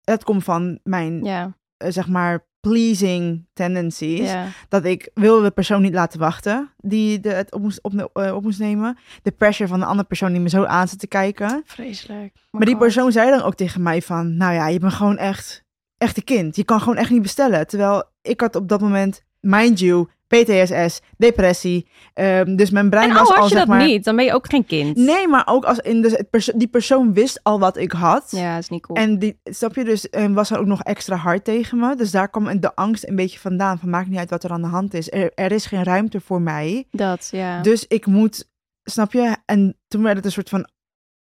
dat 0.00 0.24
komt 0.24 0.44
van 0.44 0.78
mijn, 0.82 1.24
Ja. 1.24 1.56
eh, 1.76 1.90
zeg 1.90 2.08
maar, 2.08 2.46
pleasing 2.60 3.46
tendencies. 3.52 4.30
Dat 4.68 4.84
ik 4.84 5.10
wilde 5.14 5.42
de 5.42 5.50
persoon 5.50 5.82
niet 5.82 5.94
laten 5.94 6.20
wachten 6.20 6.70
die 6.76 7.20
de, 7.20 7.28
het 7.28 7.52
op 7.52 7.60
moest, 7.60 7.82
op, 7.82 8.10
eh, 8.12 8.34
op 8.34 8.42
moest 8.42 8.58
nemen. 8.58 8.98
De 9.22 9.30
pressure 9.30 9.68
van 9.68 9.78
de 9.80 9.84
andere 9.86 10.08
persoon 10.08 10.32
die 10.32 10.40
me 10.40 10.48
zo 10.48 10.64
aan 10.64 10.88
zit 10.88 10.98
te 10.98 11.06
kijken. 11.06 11.62
Vreselijk. 11.64 12.32
Oh 12.34 12.42
maar 12.50 12.64
die 12.66 12.76
persoon 12.76 13.12
zei 13.12 13.30
dan 13.30 13.42
ook 13.42 13.54
tegen 13.54 13.82
mij 13.82 14.02
van, 14.02 14.36
nou 14.36 14.54
ja, 14.54 14.68
je 14.68 14.78
bent 14.78 14.92
gewoon 14.92 15.16
echt, 15.16 15.64
echt 15.98 16.16
een 16.16 16.24
kind. 16.24 16.56
Je 16.56 16.64
kan 16.64 16.80
gewoon 16.80 16.96
echt 16.96 17.10
niet 17.10 17.22
bestellen. 17.22 17.66
Terwijl 17.66 18.04
ik 18.22 18.40
had 18.40 18.56
op 18.56 18.68
dat 18.68 18.80
moment, 18.80 19.22
mind 19.40 19.78
you, 19.78 20.08
PTSS, 20.26 21.00
depressie. 21.16 21.88
Ehm, 22.14 22.56
dus 22.56 22.70
mijn 22.70 22.90
brein 22.90 23.08
En 23.10 23.14
was 23.14 23.28
al 23.28 23.34
al, 23.34 23.40
had 23.40 23.48
je 23.50 23.56
zeg 23.56 23.66
dat 23.66 23.76
maar... 23.76 23.86
niet, 23.86 24.04
dan 24.04 24.16
ben 24.16 24.24
je 24.24 24.32
ook 24.34 24.50
geen 24.50 24.64
kind. 24.66 24.96
Nee, 24.96 25.28
maar 25.28 25.42
ook 25.46 25.64
als 25.64 25.78
in 25.78 26.02
dus 26.02 26.22
perso- 26.30 26.52
die 26.56 26.68
persoon 26.68 27.12
wist 27.12 27.40
al 27.42 27.58
wat 27.58 27.76
ik 27.76 27.92
had. 27.92 28.30
Ja, 28.30 28.54
dat 28.54 28.62
is 28.62 28.68
niet 28.68 28.82
cool. 28.86 28.98
En 28.98 29.18
die, 29.18 29.40
snap 29.44 29.74
je, 29.74 29.84
dus 29.84 30.08
was 30.30 30.50
er 30.50 30.58
ook 30.58 30.66
nog 30.66 30.82
extra 30.82 31.16
hard 31.16 31.44
tegen 31.44 31.78
me. 31.78 31.94
Dus 31.96 32.10
daar 32.10 32.28
kwam 32.28 32.60
de 32.60 32.74
angst 32.74 33.08
een 33.08 33.16
beetje 33.16 33.38
vandaan. 33.38 33.78
Van 33.78 33.90
maakt 33.90 34.08
niet 34.08 34.18
uit 34.18 34.30
wat 34.30 34.44
er 34.44 34.50
aan 34.50 34.62
de 34.62 34.68
hand 34.68 34.94
is. 34.94 35.10
Er, 35.12 35.32
er 35.34 35.52
is 35.52 35.66
geen 35.66 35.82
ruimte 35.84 36.20
voor 36.20 36.40
mij. 36.42 36.86
dat, 36.90 37.28
ja. 37.30 37.60
Dus 37.62 37.84
ik 37.88 38.06
moet, 38.06 38.48
snap 38.82 39.12
je? 39.12 39.36
En 39.46 39.76
toen 39.88 40.02
werd 40.02 40.16
het 40.16 40.24
een 40.24 40.32
soort 40.32 40.48
van 40.48 40.68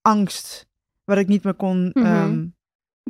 angst. 0.02 0.66
Waar 1.04 1.18
ik 1.18 1.28
niet 1.28 1.44
meer 1.44 1.54
kon 1.54 1.90
Mhm. 1.92 2.06
ehm, 2.06 2.44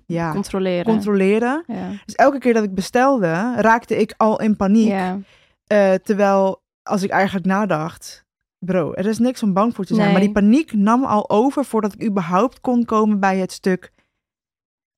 ja, 0.06 0.32
Controleren. 0.32 0.84
controleren. 0.84 1.64
ja. 1.66 1.88
Dus 2.04 2.14
elke 2.14 2.38
keer 2.38 2.54
dat 2.54 2.64
ik 2.64 2.74
bestelde, 2.74 3.52
raakte 3.56 3.96
ik 3.96 4.14
al 4.16 4.40
in 4.40 4.56
paniek. 4.56 4.88
Ja. 4.88 5.18
Eh, 5.66 5.94
terwijl 5.94 6.62
als 6.82 7.02
ik 7.02 7.10
eigenlijk 7.10 7.46
nadacht, 7.46 8.24
bro, 8.58 8.92
er 8.92 9.06
is 9.06 9.18
niks 9.18 9.42
om 9.42 9.52
bang 9.52 9.74
voor 9.74 9.84
te 9.84 9.94
zijn. 9.94 10.06
Nee. 10.06 10.16
Maar 10.16 10.24
die 10.24 10.34
paniek 10.34 10.72
nam 10.72 11.04
al 11.04 11.30
over 11.30 11.64
voordat 11.64 11.92
ik 11.92 12.04
überhaupt 12.04 12.60
kon 12.60 12.84
komen 12.84 13.20
bij 13.20 13.38
het 13.38 13.52
stuk 13.52 13.92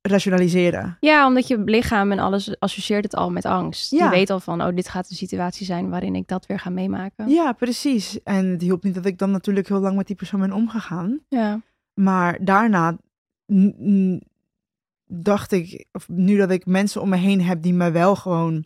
rationaliseren. 0.03 0.97
ja, 1.01 1.27
omdat 1.27 1.47
je 1.47 1.59
lichaam 1.59 2.13
en 2.13 2.19
alles 2.19 2.61
associeert 2.61 3.05
het 3.05 3.15
al 3.15 3.31
met 3.31 3.45
angst. 3.45 3.91
Ja. 3.91 4.05
Je 4.05 4.11
weet 4.11 4.31
al 4.31 4.41
van, 4.41 4.63
oh, 4.63 4.75
dit 4.75 4.89
gaat 4.89 5.11
een 5.11 5.17
situatie 5.17 5.67
zijn 5.67 5.91
waarin 5.91 6.15
ik 6.15 6.29
dat 6.29 6.47
weer 6.47 6.59
ga 6.59 6.71
meemaken. 6.71 7.29
Ja, 7.29 7.53
precies. 7.53 8.23
En 8.23 8.47
het 8.47 8.63
hielp 8.63 8.83
niet 8.83 8.95
dat 8.95 9.07
ik 9.07 9.19
dan 9.19 9.31
natuurlijk 9.31 9.69
heel 9.69 9.81
lang 9.81 9.97
met 9.97 10.07
die 10.07 10.17
persoon 10.17 10.41
ben 10.41 10.53
omgegaan. 10.53 11.21
Ja. 11.29 11.61
Maar 11.95 12.45
daarna 12.45 12.97
dacht 15.07 15.53
ik, 15.53 15.87
of 15.93 16.09
nu 16.09 16.37
dat 16.37 16.51
ik 16.51 16.67
mensen 16.67 17.01
om 17.01 17.09
me 17.09 17.17
heen 17.17 17.43
heb 17.43 17.63
die 17.63 17.75
me 17.75 17.91
wel 17.91 18.17
gewoon 18.17 18.65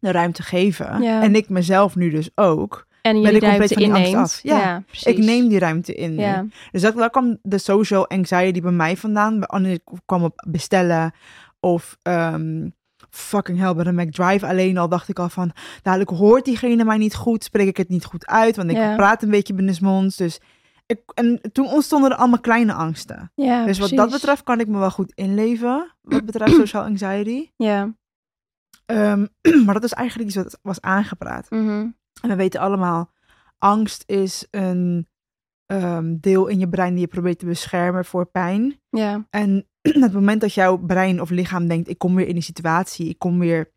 de 0.00 0.10
ruimte 0.10 0.42
geven. 0.42 1.02
Ja. 1.02 1.22
En 1.22 1.34
ik 1.34 1.48
mezelf 1.48 1.96
nu 1.96 2.10
dus 2.10 2.30
ook. 2.34 2.86
En 3.02 3.22
Ben 3.22 3.34
ik 3.34 3.40
compleet 3.42 3.72
van 3.72 3.82
die 3.82 3.92
angst 3.92 4.14
af. 4.14 4.40
Ja. 4.42 4.82
Ik 5.02 5.18
neem 5.18 5.48
die 5.48 5.58
ruimte 5.58 5.94
in. 5.94 6.14
Ja, 6.14 6.46
Dus 6.70 6.82
dat, 6.82 6.96
daar 6.96 7.10
kwam 7.10 7.38
de 7.42 7.58
social 7.58 8.08
anxiety 8.08 8.60
bij 8.60 8.70
mij 8.70 8.96
vandaan. 8.96 9.44
Wanneer 9.46 9.72
ik 9.72 9.82
kwam 10.06 10.22
op 10.24 10.44
bestellen 10.48 11.12
of 11.60 11.96
ehm, 12.02 12.68
fucking 13.10 13.58
hell, 13.58 13.74
bij 13.74 13.84
de 13.84 13.92
McDrive 13.92 14.46
alleen 14.46 14.78
al 14.78 14.88
dacht 14.88 15.08
ik 15.08 15.18
al 15.18 15.28
van, 15.28 15.52
dadelijk 15.82 16.10
hoort 16.10 16.44
diegene 16.44 16.84
mij 16.84 16.98
niet 16.98 17.14
goed, 17.14 17.44
spreek 17.44 17.66
ik 17.68 17.76
het 17.76 17.88
niet 17.88 18.04
goed 18.04 18.26
uit, 18.26 18.56
want 18.56 18.70
ik 18.70 18.76
Ja. 18.76 18.94
praat 18.94 19.22
een 19.22 19.30
beetje 19.30 19.54
binnensmonds. 19.54 20.16
Dus 20.16 20.40
ik, 20.86 21.00
en 21.14 21.40
toen 21.52 21.70
ontstonden 21.72 22.10
er 22.10 22.16
allemaal 22.16 22.40
kleine 22.40 22.72
angsten. 22.72 23.32
ja 23.34 23.64
dus 23.64 23.78
wat 23.78 23.90
dat 23.90 24.10
betreft 24.10 24.42
kan 24.42 24.60
ik 24.60 24.68
me 24.68 24.78
wel 24.78 24.90
goed 24.90 25.12
inleven, 25.14 25.94
wat 26.02 26.24
betreft 26.24 26.54
social 26.66 26.82
anxiety. 26.82 27.50
Ja. 27.56 27.94
Ehm, 28.88 29.26
maar 29.64 29.74
dat 29.74 29.84
is 29.84 29.92
eigenlijk 29.92 30.28
iets 30.28 30.38
wat 30.38 30.58
was 30.62 30.80
aangepraat. 30.80 31.50
mhm. 31.50 31.86
En 32.22 32.28
we 32.28 32.36
weten 32.36 32.60
allemaal, 32.60 33.10
angst 33.58 34.02
is 34.06 34.46
een 34.50 35.08
ehm, 35.66 36.16
deel 36.20 36.46
in 36.46 36.58
je 36.58 36.68
brein 36.68 36.92
die 36.92 37.00
je 37.00 37.06
probeert 37.06 37.38
te 37.38 37.46
beschermen 37.46 38.04
voor 38.04 38.26
pijn. 38.26 38.80
Ja. 38.90 39.26
En 39.30 39.66
het 39.82 40.12
moment 40.12 40.40
dat 40.40 40.54
jouw 40.54 40.76
brein 40.76 41.20
of 41.20 41.30
lichaam 41.30 41.68
denkt, 41.68 41.88
ik 41.88 41.98
kom 41.98 42.14
weer 42.14 42.26
in 42.26 42.34
die 42.34 42.42
situatie, 42.42 43.08
ik 43.08 43.18
kom 43.18 43.38
weer, 43.38 43.70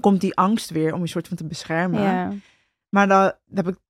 komt 0.00 0.20
die 0.20 0.36
angst 0.36 0.70
weer 0.70 0.94
om 0.94 1.00
je 1.00 1.06
soort 1.06 1.28
van 1.28 1.36
te 1.36 1.46
beschermen. 1.46 2.02
Ja. 2.02 2.32
Maar 2.88 3.08
daar 3.08 3.38
daar 3.46 3.64
heb 3.64 3.74
ik 3.74 3.80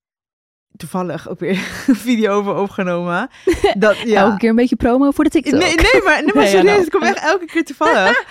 toevallig 0.77 1.29
ook 1.29 1.39
weer 1.39 1.57
een 1.87 1.97
video 1.97 2.33
over 2.33 2.55
opgenomen. 2.55 3.31
Dat, 3.79 3.97
ja. 3.97 4.21
Elke 4.21 4.37
keer 4.37 4.51
een 4.51 4.57
beetje 4.57 4.77
promo 4.77 5.11
voor 5.11 5.25
de 5.25 5.31
TikTok. 5.31 5.61
Nee, 5.61 5.75
nee, 5.75 6.03
maar, 6.05 6.25
nee, 6.25 6.35
maar 6.35 6.47
serieus, 6.57 6.65
nou. 6.65 6.81
het 6.81 6.91
komt 6.91 7.05
echt 7.05 7.19
elke 7.23 7.45
keer 7.47 7.65
toevallig. 7.65 8.25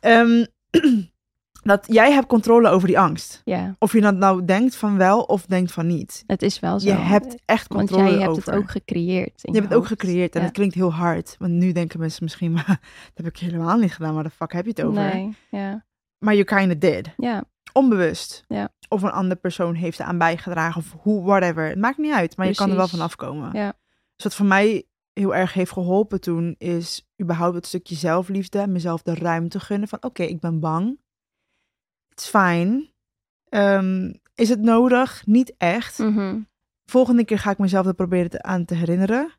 Ehm, 0.00 0.44
dat 1.64 1.84
jij 1.88 2.12
hebt 2.12 2.26
controle 2.26 2.68
over 2.68 2.86
die 2.88 2.98
angst. 2.98 3.40
Ja, 3.44 3.74
Of 3.78 3.92
je 3.92 4.00
dat 4.00 4.14
nou 4.16 4.44
denkt 4.44 4.76
van 4.76 4.96
wel 4.96 5.22
of 5.22 5.46
denkt 5.46 5.72
van 5.72 5.86
niet. 5.86 6.24
het 6.26 6.42
is 6.42 6.60
wel 6.60 6.80
zo. 6.80 6.88
Je 6.88 6.94
hebt 6.94 7.36
echt 7.44 7.68
Want 7.72 7.80
controle 7.88 8.10
jij 8.10 8.18
hebt 8.20 8.30
over. 8.30 8.44
het 8.52 8.54
ook 8.62 8.70
gecreëerd. 8.70 9.40
je 9.42 9.52
hebt 9.52 9.64
het 9.68 9.74
ook 9.74 9.86
gecreëerd 9.86 10.34
en 10.34 10.40
Ja. 10.40 10.46
het 10.46 10.54
klinkt 10.54 10.74
heel 10.74 10.92
hard. 10.92 11.36
Want 11.38 11.52
nu 11.52 11.72
denken 11.72 12.00
mensen 12.00 12.24
misschien, 12.24 12.52
maar 12.56 12.80
dat 13.14 13.24
heb 13.24 13.26
ik 13.26 13.36
helemaal 13.36 13.78
niet 13.78 13.92
gedaan. 13.92 14.14
Waar 14.14 14.22
de 14.22 14.30
fuck 14.30 14.52
heb 14.52 14.64
je 14.64 14.70
het 14.70 14.82
over? 14.82 15.02
Nee, 15.02 15.36
ja. 15.50 15.84
Maar 16.18 16.34
you 16.34 16.44
kind 16.44 16.72
of 16.72 16.78
did. 16.78 17.10
Ja, 17.16 17.44
Onbewust. 17.72 18.44
Ja. 18.48 18.68
Of 18.88 19.02
een 19.02 19.10
andere 19.10 19.40
persoon 19.40 19.74
heeft 19.74 19.98
er 19.98 20.04
aan 20.04 20.18
bijgedragen 20.18 20.80
of 20.80 20.94
hoe, 21.00 21.22
whatever. 21.24 21.68
Het 21.68 21.78
maakt 21.78 21.98
niet 21.98 22.12
uit, 22.12 22.36
maar 22.36 22.46
je 22.46 22.54
kan 22.54 22.70
er 22.70 22.76
wel 22.76 22.88
van 22.88 23.00
afkomen. 23.00 23.50
Ja. 23.52 23.72
Dus 24.16 24.24
wat 24.24 24.34
voor 24.34 24.46
mij 24.46 24.84
heel 25.12 25.34
erg 25.34 25.52
heeft 25.52 25.72
geholpen 25.72 26.20
toen 26.20 26.54
is 26.58 27.06
überhaupt 27.22 27.54
het 27.54 27.66
stukje 27.66 27.94
zelfliefde. 27.94 28.66
Mezelf 28.66 29.02
de 29.02 29.14
ruimte 29.14 29.60
gunnen 29.60 29.88
van 29.88 30.02
oké, 30.02 30.22
ik 30.22 30.40
ben 30.40 30.60
bang. 30.60 30.98
It's 32.14 32.28
fine. 32.28 32.88
Ehm, 33.48 34.12
is 34.34 34.48
het 34.48 34.60
nodig? 34.60 35.26
Niet 35.26 35.54
echt. 35.58 35.98
mhm. 35.98 36.40
Volgende 36.86 37.24
keer 37.24 37.38
ga 37.38 37.50
ik 37.50 37.58
mezelf 37.58 37.86
er 37.86 37.94
proberen 37.94 38.30
te, 38.30 38.42
aan 38.42 38.64
te 38.64 38.74
herinneren. 38.74 39.32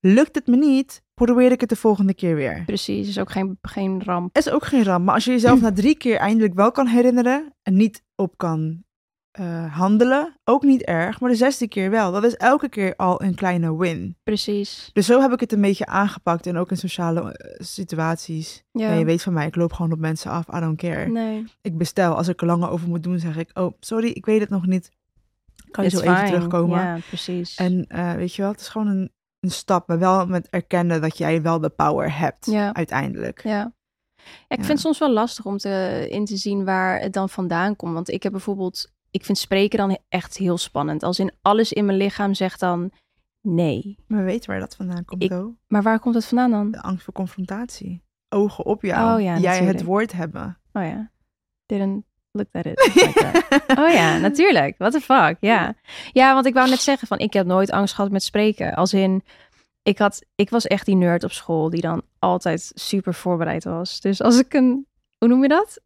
Lukt 0.00 0.34
het 0.34 0.46
me 0.46 0.56
niet, 0.56 1.02
probeer 1.14 1.52
ik 1.52 1.60
het 1.60 1.68
de 1.68 1.76
volgende 1.76 2.14
keer 2.14 2.34
weer. 2.34 2.62
precies. 2.66 3.08
is 3.08 3.18
ook 3.18 3.30
geen, 3.30 3.58
geen 3.62 4.02
ramp. 4.02 4.36
is 4.36 4.50
ook 4.50 4.64
geen 4.64 4.84
ramp. 4.84 5.04
Maar 5.04 5.14
als 5.14 5.24
je 5.24 5.30
jezelf 5.30 5.60
na 5.60 5.72
drie 5.72 5.96
keer 5.96 6.16
eindelijk 6.16 6.54
wel 6.54 6.70
kan 6.72 6.86
herinneren 6.86 7.54
en 7.62 7.74
niet 7.76 8.02
op 8.14 8.38
kan 8.38 8.84
eh, 9.32 9.76
handelen, 9.76 10.36
ook 10.44 10.62
niet 10.62 10.82
erg. 10.82 11.20
Maar 11.20 11.30
de 11.30 11.36
zesde 11.36 11.68
keer 11.68 11.90
wel. 11.90 12.12
Dat 12.12 12.24
is 12.24 12.36
elke 12.36 12.68
keer 12.68 12.96
al 12.96 13.22
een 13.22 13.34
kleine 13.34 13.76
win. 13.76 14.16
Precies. 14.22 14.90
Dus 14.92 15.06
zo 15.06 15.20
heb 15.20 15.32
ik 15.32 15.40
het 15.40 15.52
een 15.52 15.60
beetje 15.60 15.86
aangepakt. 15.86 16.46
En 16.46 16.56
ook 16.56 16.70
in 16.70 16.76
sociale 16.76 17.32
eh, 17.32 17.64
situaties. 17.64 18.64
Ja. 18.72 18.88
Ja. 18.88 18.98
je 18.98 19.04
weet 19.04 19.22
van 19.22 19.32
mij, 19.32 19.46
ik 19.46 19.56
loop 19.56 19.72
gewoon 19.72 19.92
op 19.92 19.98
mensen 19.98 20.30
af. 20.30 20.46
I 20.54 20.60
don't 20.60 20.76
care. 20.76 21.06
Nee. 21.08 21.44
Ik 21.62 21.78
bestel. 21.78 22.14
Als 22.14 22.28
ik 22.28 22.40
er 22.40 22.46
langer 22.46 22.70
over 22.70 22.88
moet 22.88 23.02
doen, 23.02 23.18
zeg 23.18 23.36
ik, 23.36 23.50
oh, 23.54 23.72
sorry, 23.80 24.08
ik 24.08 24.26
weet 24.26 24.40
het 24.40 24.50
nog 24.50 24.66
niet. 24.66 24.90
Kan 25.70 25.84
je 25.84 25.90
It's 25.90 26.00
zo 26.00 26.10
even 26.10 26.26
terugkomen? 26.26 26.78
Ja, 26.78 26.98
precies. 27.08 27.54
En 27.54 27.84
eh, 27.88 28.12
weet 28.12 28.34
je 28.34 28.42
wel, 28.42 28.50
het 28.50 28.60
is 28.60 28.68
gewoon 28.68 28.86
een, 28.86 29.10
een 29.40 29.50
stap. 29.50 29.88
Maar 29.88 29.98
wel 29.98 30.26
met 30.26 30.48
erkennen 30.48 31.00
dat 31.00 31.18
jij 31.18 31.42
wel 31.42 31.60
de 31.60 31.68
power 31.68 32.18
hebt. 32.18 32.46
Ja. 32.46 32.74
Uiteindelijk. 32.74 33.42
Ja. 33.42 33.50
ja 33.50 33.72
ik 34.48 34.56
vind 34.56 34.68
het 34.68 34.80
soms 34.80 34.98
wel 34.98 35.12
lastig 35.12 35.44
om 35.44 35.58
te, 35.58 36.06
in 36.10 36.24
te 36.24 36.36
zien 36.36 36.64
waar 36.64 37.00
het 37.00 37.12
dan 37.12 37.28
vandaan 37.28 37.76
komt. 37.76 37.94
Want 37.94 38.10
ik 38.10 38.22
heb 38.22 38.32
bijvoorbeeld, 38.32 38.90
ik 39.12 39.24
vind 39.24 39.38
spreken 39.38 39.78
dan 39.78 39.98
echt 40.08 40.36
heel 40.36 40.58
spannend. 40.58 41.02
Als 41.02 41.18
in 41.18 41.32
alles 41.42 41.72
in 41.72 41.84
mijn 41.84 41.98
lichaam 41.98 42.34
zegt 42.34 42.60
dan 42.60 42.90
nee. 43.40 43.98
Maar 44.06 44.18
we 44.18 44.24
weten 44.24 44.50
waar 44.50 44.60
dat 44.60 44.76
vandaan 44.76 45.04
komt, 45.04 45.22
Ik-. 45.22 45.44
Maar 45.68 45.82
waar 45.82 45.98
komt 45.98 46.14
het 46.14 46.24
vandaan 46.24 46.50
dan? 46.50 46.70
De 46.70 46.82
angst 46.82 47.04
voor 47.04 47.14
confrontatie. 47.14 48.02
Ogen 48.28 48.64
op 48.64 48.82
jou. 48.82 49.14
Oh 49.14 49.22
ja, 49.22 49.38
Jij 49.38 49.50
natuurlijk. 49.50 49.78
het 49.78 49.86
woord 49.86 50.12
hebben. 50.12 50.58
Oh 50.72 50.82
ja. 50.82 51.10
Didn't 51.66 52.04
look 52.30 52.48
at 52.52 52.66
it 52.66 52.78
like. 52.94 53.62
Oh 53.78 53.92
ja, 53.92 54.18
natuurlijk. 54.18 54.74
What 54.78 54.92
the 54.92 55.00
fuck, 55.00 55.36
ja. 55.40 55.74
Ja, 56.12 56.34
want 56.34 56.46
ik 56.46 56.54
wou 56.54 56.68
net 56.68 56.80
zeggen 56.80 57.08
van, 57.08 57.18
ik 57.18 57.32
heb 57.32 57.46
nooit 57.46 57.70
angst 57.70 57.94
gehad 57.94 58.10
met 58.10 58.22
spreken. 58.22 58.74
Als 58.74 58.92
in, 58.92 59.24
ik, 59.82 59.98
had, 59.98 60.24
ik 60.34 60.50
was 60.50 60.66
echt 60.66 60.86
die 60.86 60.96
nerd 60.96 61.24
op 61.24 61.32
school 61.32 61.70
die 61.70 61.80
dan 61.80 62.02
altijd 62.18 62.72
super 62.74 63.14
voorbereid 63.14 63.64
was. 63.64 64.00
Dus 64.00 64.22
als 64.22 64.38
ik 64.38 64.54
een, 64.54 64.86
hoe 65.18 65.28
noem 65.28 65.42
je 65.42 65.48
dat? 65.48 65.80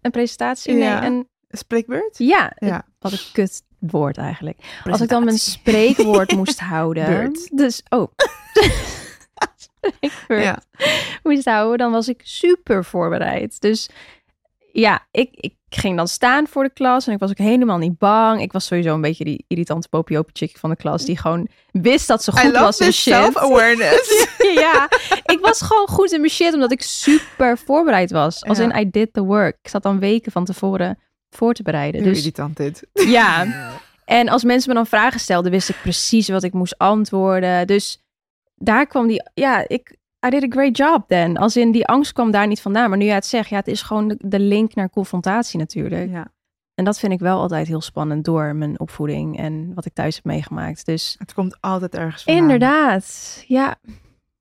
Een 0.00 0.10
presentatie? 0.10 0.74
Ja. 0.74 1.00
Nee, 1.00 1.10
een, 1.10 1.28
Spreekbeurt? 1.58 2.18
ja, 2.18 2.52
Ja. 2.58 2.84
wat 2.98 3.12
een 3.12 3.18
kut 3.32 3.62
woord 3.78 4.16
eigenlijk. 4.18 4.58
Als 4.90 5.00
ik 5.00 5.08
dan 5.08 5.24
mijn 5.24 5.38
spreekwoord 5.38 6.32
moest 6.36 6.60
houden. 6.60 7.06
Beurt. 7.06 7.56
Dus, 7.56 7.82
oh. 7.88 8.12
Ja. 10.28 10.58
moest 11.22 11.44
houden, 11.44 11.78
dan 11.78 11.92
was 11.92 12.08
ik 12.08 12.20
super 12.24 12.84
voorbereid. 12.84 13.60
Dus 13.60 13.88
ja, 14.72 15.06
ik, 15.10 15.28
ik 15.32 15.54
ging 15.68 15.96
dan 15.96 16.08
staan 16.08 16.46
voor 16.46 16.62
de 16.64 16.72
klas 16.72 17.06
en 17.06 17.12
ik 17.12 17.18
was 17.18 17.30
ook 17.30 17.38
helemaal 17.38 17.78
niet 17.78 17.98
bang. 17.98 18.40
Ik 18.40 18.52
was 18.52 18.66
sowieso 18.66 18.94
een 18.94 19.00
beetje 19.00 19.24
die 19.24 19.44
irritante 19.48 19.88
popiope 19.88 20.30
chick 20.32 20.56
van 20.58 20.70
de 20.70 20.76
klas 20.76 21.04
die 21.04 21.18
gewoon 21.18 21.48
wist 21.72 22.06
dat 22.08 22.22
ze 22.24 22.30
I 22.30 22.34
goed 22.34 22.44
love 22.52 22.64
was 22.64 22.78
in 22.80 22.92
shit. 22.92 23.14
self-awareness. 23.14 24.26
ja, 24.64 24.88
ik 25.24 25.38
was 25.40 25.62
gewoon 25.62 25.88
goed 25.88 26.12
in 26.12 26.20
mijn 26.20 26.32
shit 26.32 26.54
omdat 26.54 26.72
ik 26.72 26.82
super 26.82 27.58
voorbereid 27.58 28.10
was. 28.10 28.44
Als 28.44 28.58
Ja. 28.58 28.64
in 28.64 28.86
I 28.86 28.90
did 28.90 29.12
the 29.12 29.22
work. 29.24 29.56
Ik 29.62 29.68
zat 29.68 29.82
dan 29.82 29.98
weken 29.98 30.32
van 30.32 30.44
tevoren 30.44 30.98
voor 31.36 31.54
te 31.54 31.62
bereiden. 31.62 32.02
Heel 32.02 32.10
Dus 32.10 32.18
irritant 32.18 32.56
dit. 32.56 32.86
ja, 32.92 33.46
en 34.04 34.28
als 34.28 34.44
mensen 34.44 34.68
me 34.68 34.74
dan 34.74 34.86
vragen 34.86 35.20
stelden, 35.20 35.50
wist 35.50 35.68
ik 35.68 35.76
precies 35.82 36.28
wat 36.28 36.42
ik 36.42 36.52
moest 36.52 36.78
antwoorden. 36.78 37.66
Dus 37.66 38.02
daar 38.54 38.86
kwam 38.86 39.06
die, 39.06 39.22
ja, 39.34 39.68
ik, 39.68 39.96
I 40.26 40.30
did 40.30 40.42
a 40.42 40.46
great 40.48 40.76
job 40.76 41.04
then. 41.08 41.36
Als 41.36 41.56
in 41.56 41.72
die 41.72 41.86
angst 41.86 42.12
kwam 42.12 42.30
daar 42.30 42.46
niet 42.46 42.60
vandaan. 42.60 42.88
Maar 42.88 42.98
nu 42.98 43.04
jij 43.04 43.14
het 43.14 43.26
zegt, 43.26 43.48
ja, 43.48 43.56
het 43.56 43.68
is 43.68 43.82
gewoon 43.82 44.08
de, 44.08 44.16
de 44.20 44.38
link 44.38 44.74
naar 44.74 44.90
confrontatie 44.90 45.58
natuurlijk. 45.58 46.10
Ja. 46.10 46.32
En 46.74 46.84
dat 46.84 46.98
vind 46.98 47.12
ik 47.12 47.18
wel 47.18 47.40
altijd 47.40 47.66
heel 47.66 47.80
spannend 47.80 48.24
door 48.24 48.54
mijn 48.54 48.80
opvoeding 48.80 49.38
en 49.38 49.74
wat 49.74 49.84
ik 49.84 49.92
thuis 49.94 50.14
heb 50.14 50.24
meegemaakt. 50.24 50.86
Dus 50.86 51.14
Het 51.18 51.34
komt 51.34 51.56
altijd 51.60 51.94
ergens 51.94 52.22
vandaan. 52.22 52.42
inderdaad, 52.42 53.44
ja. 53.46 53.76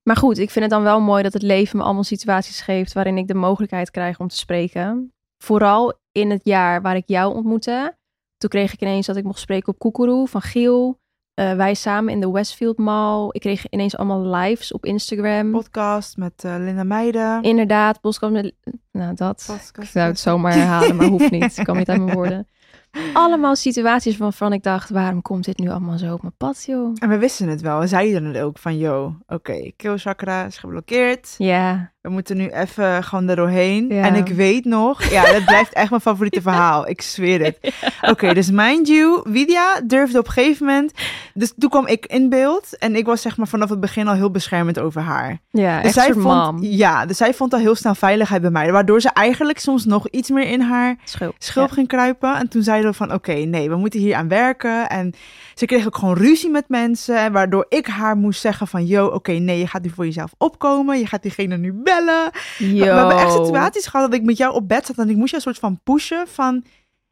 Maar 0.03 0.15
goed, 0.15 0.37
ik 0.37 0.49
vind 0.49 0.65
het 0.65 0.73
dan 0.73 0.83
wel 0.83 1.01
mooi 1.01 1.23
dat 1.23 1.33
het 1.33 1.41
leven 1.41 1.77
me 1.77 1.83
allemaal 1.83 2.03
situaties 2.03 2.61
geeft 2.61 2.93
waarin 2.93 3.17
ik 3.17 3.27
de 3.27 3.33
mogelijkheid 3.33 3.91
krijg 3.91 4.19
om 4.19 4.27
te 4.27 4.35
spreken. 4.37 5.13
Vooral 5.37 5.93
in 6.13 6.29
het 6.29 6.41
jaar 6.43 6.81
waar 6.81 6.95
ik 6.95 7.07
jou 7.07 7.35
ontmoette. 7.35 7.97
Toen 8.37 8.49
kreeg 8.49 8.73
ik 8.73 8.81
ineens 8.81 9.05
dat 9.05 9.15
ik 9.15 9.23
mocht 9.23 9.39
spreken 9.39 9.73
op 9.73 9.79
Koekeroe 9.79 10.27
van 10.27 10.41
Giel. 10.41 11.01
Eh, 11.33 11.55
wij 11.55 11.73
samen 11.73 12.13
in 12.13 12.19
de 12.19 12.31
Westfield 12.31 12.77
Mall. 12.77 13.27
Ik 13.31 13.41
kreeg 13.41 13.69
ineens 13.69 13.97
allemaal 13.97 14.25
lives 14.25 14.71
op 14.71 14.85
Instagram. 14.85 15.51
Podcast 15.51 16.17
met 16.17 16.43
eh, 16.43 16.55
Linda 16.57 16.83
Meijden. 16.83 17.41
Inderdaad, 17.41 18.01
podcast 18.01 18.33
met... 18.33 18.53
Nou, 18.91 19.15
dat. 19.15 19.43
Podcast 19.47 19.77
Ik 19.77 19.85
zou 19.85 20.07
het 20.07 20.19
zomaar 20.19 20.53
herhalen, 20.53 20.95
maar 20.95 21.07
hoeft 21.07 21.31
niet. 21.31 21.57
Ik 21.57 21.65
kan 21.65 21.77
niet 21.77 21.89
uit 21.89 22.01
mijn 22.01 22.15
woorden. 22.15 22.47
Allemaal 23.13 23.55
situaties 23.55 24.17
waarvan 24.17 24.53
ik 24.53 24.63
dacht, 24.63 24.89
waarom 24.89 25.21
komt 25.21 25.45
dit 25.45 25.57
nu 25.57 25.69
allemaal 25.69 25.97
zo 25.97 26.13
op 26.13 26.21
mijn 26.21 26.37
pad, 26.37 26.63
joh? 26.65 26.95
En 26.99 27.09
we 27.09 27.17
wisten 27.17 27.47
het 27.47 27.61
wel. 27.61 27.79
We 27.79 27.87
zeiden 27.87 28.25
het 28.25 28.37
ook 28.37 28.57
van, 28.57 28.77
yo, 28.77 29.17
oké, 29.27 29.71
keelchakra 29.75 30.45
is 30.45 30.57
geblokkeerd. 30.57 31.35
Ja, 31.37 31.92
We 32.03 32.09
moeten 32.09 32.37
nu 32.37 32.49
even 32.49 33.03
gewoon 33.03 33.29
er 33.29 33.35
doorheen. 33.35 33.87
Ja. 33.89 34.03
En 34.03 34.15
ik 34.15 34.27
weet 34.27 34.65
nog, 34.65 35.03
ja, 35.03 35.31
dat 35.31 35.45
blijft 35.45 35.73
echt 35.73 35.89
mijn 35.89 36.01
favoriete 36.01 36.41
verhaal. 36.51 36.87
Ik 36.87 37.01
zweer 37.01 37.43
het. 37.43 37.73
Oké, 38.01 38.33
dus 38.33 38.51
mind 38.51 38.87
you, 38.87 39.21
Widia 39.23 39.81
durfde 39.81 40.19
op 40.19 40.25
een 40.25 40.31
gegeven 40.31 40.65
moment... 40.65 40.91
Dus 41.33 41.53
toen 41.57 41.69
kwam 41.69 41.87
ik 41.87 42.05
in 42.05 42.29
beeld. 42.29 42.77
En 42.77 42.95
ik 42.95 43.05
was 43.05 43.21
zeg 43.21 43.37
maar 43.37 43.47
vanaf 43.47 43.69
het 43.69 43.79
begin 43.79 44.07
al 44.07 44.13
heel 44.13 44.31
beschermend 44.31 44.79
over 44.79 45.01
haar. 45.01 45.37
ja 45.51 45.81
Dus 45.81 45.93
zij 45.93 46.13
vond. 46.13 46.57
Ja, 46.61 47.05
dus 47.05 47.17
zij 47.17 47.33
vond 47.33 47.53
al 47.53 47.59
heel 47.59 47.75
snel 47.75 47.95
veiligheid 47.95 48.41
bij 48.41 48.51
mij. 48.51 48.71
Waardoor 48.71 49.01
ze 49.01 49.09
eigenlijk 49.09 49.59
soms 49.59 49.85
nog 49.85 50.07
iets 50.09 50.29
meer 50.29 50.47
in 50.47 50.61
haar 50.61 50.95
Schulp. 51.03 51.35
schulp 51.37 51.71
ging 51.71 51.87
kruipen. 51.87 52.35
En 52.35 52.47
toen 52.47 52.63
zeiden 52.63 52.91
we 52.91 52.97
van, 52.97 53.13
oké, 53.13 53.33
nee, 53.33 53.69
we 53.69 53.75
moeten 53.75 53.99
hier 53.99 54.15
aan 54.15 54.27
werken. 54.27 54.89
En 54.89 55.13
ze 55.53 55.65
kreeg 55.65 55.85
ook 55.85 55.97
gewoon 55.97 56.17
ruzie 56.17 56.49
met 56.49 56.65
mensen. 56.67 57.17
En 57.17 57.31
waardoor 57.31 57.65
ik 57.69 57.87
haar 57.87 58.15
moest 58.17 58.41
zeggen 58.41 58.67
van, 58.67 58.85
yo, 58.85 59.05
oké, 59.07 59.31
nee, 59.31 59.59
je 59.59 59.67
gaat 59.67 59.83
nu 59.83 59.89
voor 59.89 60.05
jezelf 60.05 60.33
opkomen. 60.37 60.99
Je 60.99 61.07
gaat 61.07 61.21
diegene 61.21 61.57
nu 61.57 61.73
bellen. 61.73 61.91
Yo. 62.57 62.77
We, 62.77 62.85
hebben 62.85 63.17
echt 63.17 63.31
situaties 63.31 63.87
gehad 63.87 64.11
dat 64.11 64.19
ik 64.19 64.25
met 64.25 64.37
jou 64.37 64.53
op 64.53 64.67
bed 64.67 64.85
zat. 64.85 64.97
En 64.97 65.09
ik 65.09 65.15
moest 65.15 65.29
je 65.29 65.35
een 65.35 65.41
soort 65.41 65.59
van 65.59 65.79
pushen 65.83 66.27
van, 66.27 66.63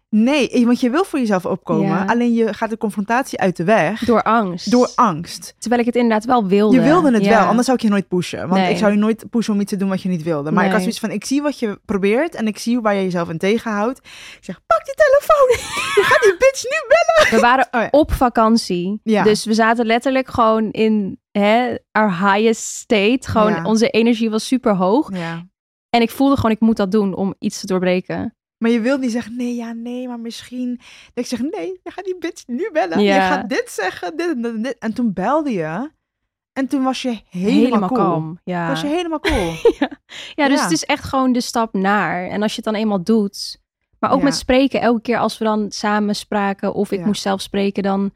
nee, 0.10 0.50
eh, 0.50 0.65
want 0.65 0.80
je 0.80 0.89
wil 0.89 1.04
voor 1.04 1.20
jezelf 1.20 1.46
opkomen. 1.46 1.88
Ja. 1.88 2.06
Alleen 2.08 2.34
je 2.34 2.54
gaat 2.54 2.70
de 2.70 2.78
confrontatie 2.78 3.39
uit 3.39 3.58
de 3.58 3.63
weg. 3.63 4.00
Door 4.06 4.24
angst. 4.24 4.72
Door 4.72 4.89
angst. 4.96 5.56
Terwijl 5.60 5.82
ik 5.82 5.88
het 5.88 5.96
inderdaad 5.96 6.26
wel 6.26 6.48
wilde. 6.48 6.76
Je 6.76 6.82
wilde 6.82 7.12
het 7.13 7.24
Ja. 7.24 7.30
wel, 7.39 7.48
anders 7.48 7.65
zou 7.65 7.78
ik 7.78 7.84
je 7.84 7.89
nooit 7.89 8.08
pushen. 8.08 8.39
Want 8.48 8.62
Nee. 8.62 8.72
ik 8.72 8.78
zou 8.78 8.91
je 8.91 8.98
nooit 8.98 9.30
pushen 9.30 9.54
om 9.54 9.60
iets 9.60 9.72
te 9.72 9.78
doen 9.78 9.89
wat 9.89 10.02
je 10.02 10.10
niet 10.10 10.24
wilde. 10.24 10.52
Maar 10.52 10.65
ik 10.65 10.72
had 10.72 10.80
zoiets 10.82 11.00
van, 11.00 11.12
ik 11.12 11.26
zie 11.26 11.41
wat 11.41 11.60
je 11.60 11.80
probeert 11.86 12.36
en 12.36 12.48
ik 12.48 12.58
zie 12.58 12.80
waar 12.80 12.96
je 12.96 13.04
jezelf 13.04 13.30
in 13.30 13.38
tegenhoudt. 13.38 13.98
Ik 14.38 14.38
zeg, 14.41 14.60
pak 14.67 14.86
die 14.86 14.96
telefoon. 14.96 15.50
Je 15.96 16.02
gaat 16.04 16.22
die 16.24 16.36
bitch 16.38 16.63
nu 16.63 16.88
bellen. 16.88 17.36
We 17.36 17.39
waren 17.48 17.67
Oh 17.72 17.82
ja. 17.82 17.88
op 17.91 18.12
vakantie. 18.13 19.00
Ja. 19.04 19.24
Dus 19.24 19.46
we 19.46 19.54
zaten 19.54 19.86
letterlijk 19.86 20.30
gewoon 20.30 20.72
in 20.72 21.20
hè, 21.32 21.76
our 21.91 22.10
highest 22.20 22.63
state. 22.63 23.20
Gewoon 23.30 23.52
Ja. 23.54 23.63
onze 23.65 23.89
energie 23.89 24.30
was 24.30 24.48
super 24.48 24.76
hoog. 24.76 25.15
Ja. 25.17 25.46
En 25.89 26.02
ik 26.02 26.10
voelde 26.10 26.36
gewoon, 26.36 26.52
ik 26.52 26.60
moet 26.60 26.78
dat 26.78 26.91
doen 26.91 27.13
om 27.15 27.36
iets 27.39 27.60
te 27.60 27.65
doorbreken. 27.67 28.36
Maar 28.58 28.72
je 28.72 28.80
wil 28.80 28.98
niet 28.98 29.12
zeggen, 29.12 29.36
nee, 29.36 29.56
ja, 29.56 29.74
nee, 29.74 30.08
maar 30.08 30.20
misschien. 30.20 30.80
Dat 31.13 31.24
ik 31.24 31.26
zeg, 31.26 31.39
nee, 31.39 31.80
je 31.84 31.91
gaat 31.91 32.06
die 32.06 32.17
bitch 32.17 32.48
nu 32.48 32.70
bellen. 32.74 33.00
Ja. 33.00 33.15
Je 33.15 33.22
gaat 33.22 33.50
dit 33.50 33.70
zeggen, 33.70 34.17
dit 34.17 34.30
en 34.30 34.41
dit 34.41 34.54
en 34.54 34.62
dit. 34.62 34.78
En 34.80 34.94
toen 34.94 35.13
belde 35.13 35.52
je. 35.52 35.91
En 36.54 36.67
toen 36.67 36.84
was 36.84 37.02
je 37.02 37.22
helemaal, 37.30 37.89
cool. 37.89 38.00
kalm. 38.02 38.39
Ja. 38.44 38.67
Was 38.67 38.82
je 38.82 38.88
helemaal 38.88 39.20
cool. 39.20 39.52
ja, 40.36 40.48
dus 40.48 40.58
Ja. 40.58 40.63
het 40.63 40.72
is 40.72 40.86
echt 40.86 41.04
gewoon 41.04 41.32
de 41.32 41.41
stap 41.41 41.74
naar. 41.74 42.28
En 42.28 42.41
als 42.41 42.52
je 42.56 42.62
het 42.63 42.65
dan 42.74 42.76
eenmaal 42.82 43.04
doet. 43.04 43.60
Maar 44.00 44.12
ook 44.12 44.22
met 44.22 44.36
spreken, 44.36 44.82
elke 44.82 45.02
keer 45.02 45.17
als 45.17 45.38
we 45.38 45.46
dan 45.46 45.72
samen 45.72 46.15
spraken 46.15 46.74
of 46.74 46.91
ik 46.91 47.06
moest 47.06 47.22
zelf 47.22 47.41
spreken, 47.41 47.84
dan 47.84 48.12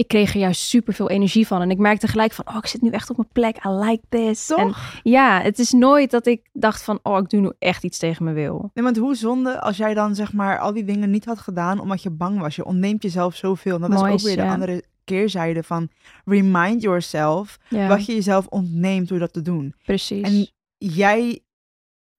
ik 0.00 0.08
kreeg 0.08 0.34
er 0.34 0.40
juist 0.40 0.60
super 0.60 0.94
veel 0.94 1.10
energie 1.10 1.46
van. 1.46 1.60
En 1.60 1.70
ik 1.70 1.78
merkte 1.78 2.06
gelijk 2.06 2.32
van, 2.32 2.48
oh, 2.48 2.56
ik 2.56 2.66
zit 2.66 2.82
nu 2.82 2.90
echt 2.90 3.10
op 3.10 3.16
mijn 3.16 3.28
plek. 3.32 3.64
I 3.64 3.68
like 3.68 4.02
this. 4.08 4.46
Toch? 4.46 4.58
En 4.58 4.74
ja, 5.02 5.40
het 5.42 5.58
is 5.58 5.72
nooit 5.72 6.10
dat 6.10 6.26
ik 6.26 6.48
dacht 6.52 6.82
van, 6.82 6.98
oh, 7.02 7.18
ik 7.18 7.28
doe 7.28 7.40
nu 7.40 7.52
echt 7.58 7.84
iets 7.84 7.98
tegen 7.98 8.24
mijn 8.24 8.36
wil. 8.36 8.70
Nee, 8.74 8.84
want 8.84 8.96
hoe 8.96 9.14
zonde 9.14 9.60
als 9.60 9.76
jij 9.76 9.94
dan 9.94 10.14
zeg 10.14 10.32
maar 10.32 10.58
al 10.58 10.72
die 10.72 10.84
dingen 10.84 11.10
niet 11.10 11.24
had 11.24 11.38
gedaan 11.38 11.80
omdat 11.80 12.02
je 12.02 12.10
bang 12.10 12.40
was. 12.40 12.56
Je 12.56 12.64
ontneemt 12.64 13.02
jezelf 13.02 13.36
zoveel. 13.36 13.74
En 13.74 13.80
dat 13.80 13.92
is 13.92 14.10
ook 14.10 14.20
weer 14.20 14.36
de 14.36 14.42
ja. 14.42 14.52
andere 14.52 14.84
keerzijde 15.04 15.62
van 15.62 15.88
remind 16.24 16.82
yourself 16.82 17.58
Ja, 17.68 17.88
wat 17.88 18.06
je 18.06 18.14
jezelf 18.14 18.46
ontneemt 18.46 19.08
door 19.08 19.18
dat 19.18 19.32
te 19.32 19.42
doen. 19.42 19.74
precies. 19.84 20.22
En 20.22 20.48
jij 20.78 21.40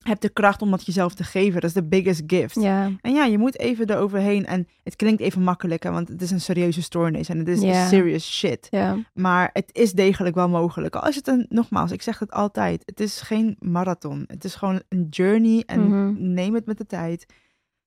hebt 0.02 0.22
de 0.22 0.30
kracht 0.30 0.62
om 0.62 0.72
dat 0.72 0.86
jezelf 0.86 1.14
te 1.14 1.24
geven. 1.24 1.54
Dat 1.62 1.70
is 1.70 1.76
de 1.76 1.84
biggest 1.88 2.22
gift. 2.28 2.56
En 3.02 3.14
ja, 3.14 3.26
je 3.26 3.38
moet 3.38 3.60
even 3.60 3.90
eroverheen. 3.90 4.46
En 4.46 4.68
het 4.84 4.96
klinkt 4.96 5.22
even 5.22 5.42
makkelijker, 5.42 5.92
want 5.92 6.08
het 6.08 6.22
is 6.22 6.32
een 6.32 6.42
serieuze 6.42 6.82
stoornis 6.82 7.30
en 7.30 7.38
het 7.38 7.48
is 7.48 7.62
serious 7.88 8.38
shit. 8.38 8.68
ja, 8.70 8.98
Maar 9.14 9.50
het 9.54 9.70
is 9.72 9.92
degelijk 9.94 10.36
wel 10.36 10.50
mogelijk. 10.50 10.96
Al 10.96 11.08
is 11.08 11.16
het 11.16 11.28
een, 11.28 11.46
nogmaals, 11.50 11.92
ik 11.92 12.02
zeg 12.02 12.20
het 12.20 12.32
altijd, 12.32 12.82
het 12.86 13.00
is 13.00 13.22
geen 13.22 13.56
marathon. 13.60 14.24
Het 14.28 14.44
is 14.44 14.56
gewoon 14.56 14.82
een 14.90 15.08
journey 15.10 15.64
en 15.66 15.88
Mhm. 15.88 16.34
neem 16.34 16.54
het 16.56 16.66
met 16.66 16.78
de 16.78 16.86
tijd. 16.86 17.26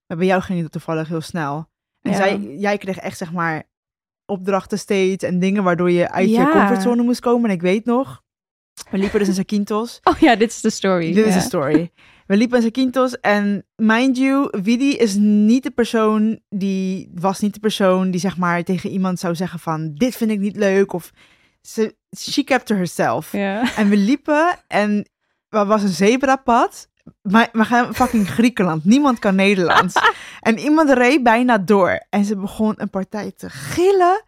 Maar 0.07 0.17
bij 0.17 0.27
jou 0.27 0.43
ging 0.43 0.63
het 0.63 0.73
toevallig 0.73 1.09
heel 1.09 1.21
snel. 1.21 1.57
En 2.03 2.15
zij, 2.15 2.39
jij 2.59 2.79
kreeg 2.79 2.97
echt, 2.99 3.19
zeg 3.19 3.33
maar, 3.33 3.63
opdrachten 4.27 4.79
steeds 4.79 5.25
en 5.25 5.39
dingen 5.39 5.63
waardoor 5.65 5.91
je 5.91 6.11
uit 6.11 6.31
je 6.31 6.37
comfortzone 6.53 7.03
moest 7.03 7.21
komen. 7.21 7.49
En 7.51 7.55
ik 7.55 7.63
weet 7.63 7.85
nog, 7.85 8.23
we 8.95 9.01
liepen 9.01 9.19
dus 9.19 9.29
in 9.29 9.35
Zakynthos. 9.35 10.01
Oh 10.11 10.19
ja, 10.19 10.37
dit 10.37 10.51
is 10.51 10.61
de 10.61 10.71
story. 10.71 11.13
Dit 11.13 11.27
is 11.27 11.35
de 11.35 11.41
story. 11.41 11.93
We 12.27 12.37
liepen 12.37 12.57
in 12.57 12.63
Zakynthos 12.63 13.21
en 13.21 13.65
mind 13.77 14.17
you, 14.17 14.49
Vidi 14.51 14.97
is 14.97 15.15
niet 15.15 15.63
de 15.63 15.71
persoon 15.71 16.41
die, 16.49 17.11
was 17.15 17.41
niet 17.41 17.55
de 17.55 17.61
persoon 17.61 18.11
die 18.11 18.21
zeg 18.21 18.37
maar 18.37 18.63
tegen 18.63 18.91
iemand 18.91 19.19
zou 19.19 19.35
zeggen 19.35 19.59
van, 19.59 19.95
dit 19.95 20.17
vind 20.17 20.31
ik 20.31 20.39
niet 20.39 20.57
leuk 20.57 20.93
of 20.93 21.11
ze, 21.63 21.97
she 22.19 22.45
kept 22.45 22.67
to 22.67 22.75
herself. 22.75 23.33
Ja. 23.33 23.77
En 23.77 23.89
we 23.89 23.97
liepen 23.97 24.59
en 24.69 25.09
er 25.49 25.67
was 25.67 25.83
een 25.83 25.89
zebrapad. 25.89 26.89
Maar 27.23 27.49
we 27.53 27.65
gaan 27.65 27.95
fucking 27.95 28.29
Griekenland. 28.29 28.85
Niemand 28.85 29.19
kan 29.19 29.35
Nederlands. 29.35 29.95
en 30.41 30.59
iemand 30.59 30.91
reed 30.91 31.23
bijna 31.23 31.59
door. 31.59 32.07
En 32.11 32.25
ze 32.25 32.37
begon 32.37 32.75
een 32.77 32.91
partij 32.91 33.33
te 33.37 33.51
gillen. 33.51 34.23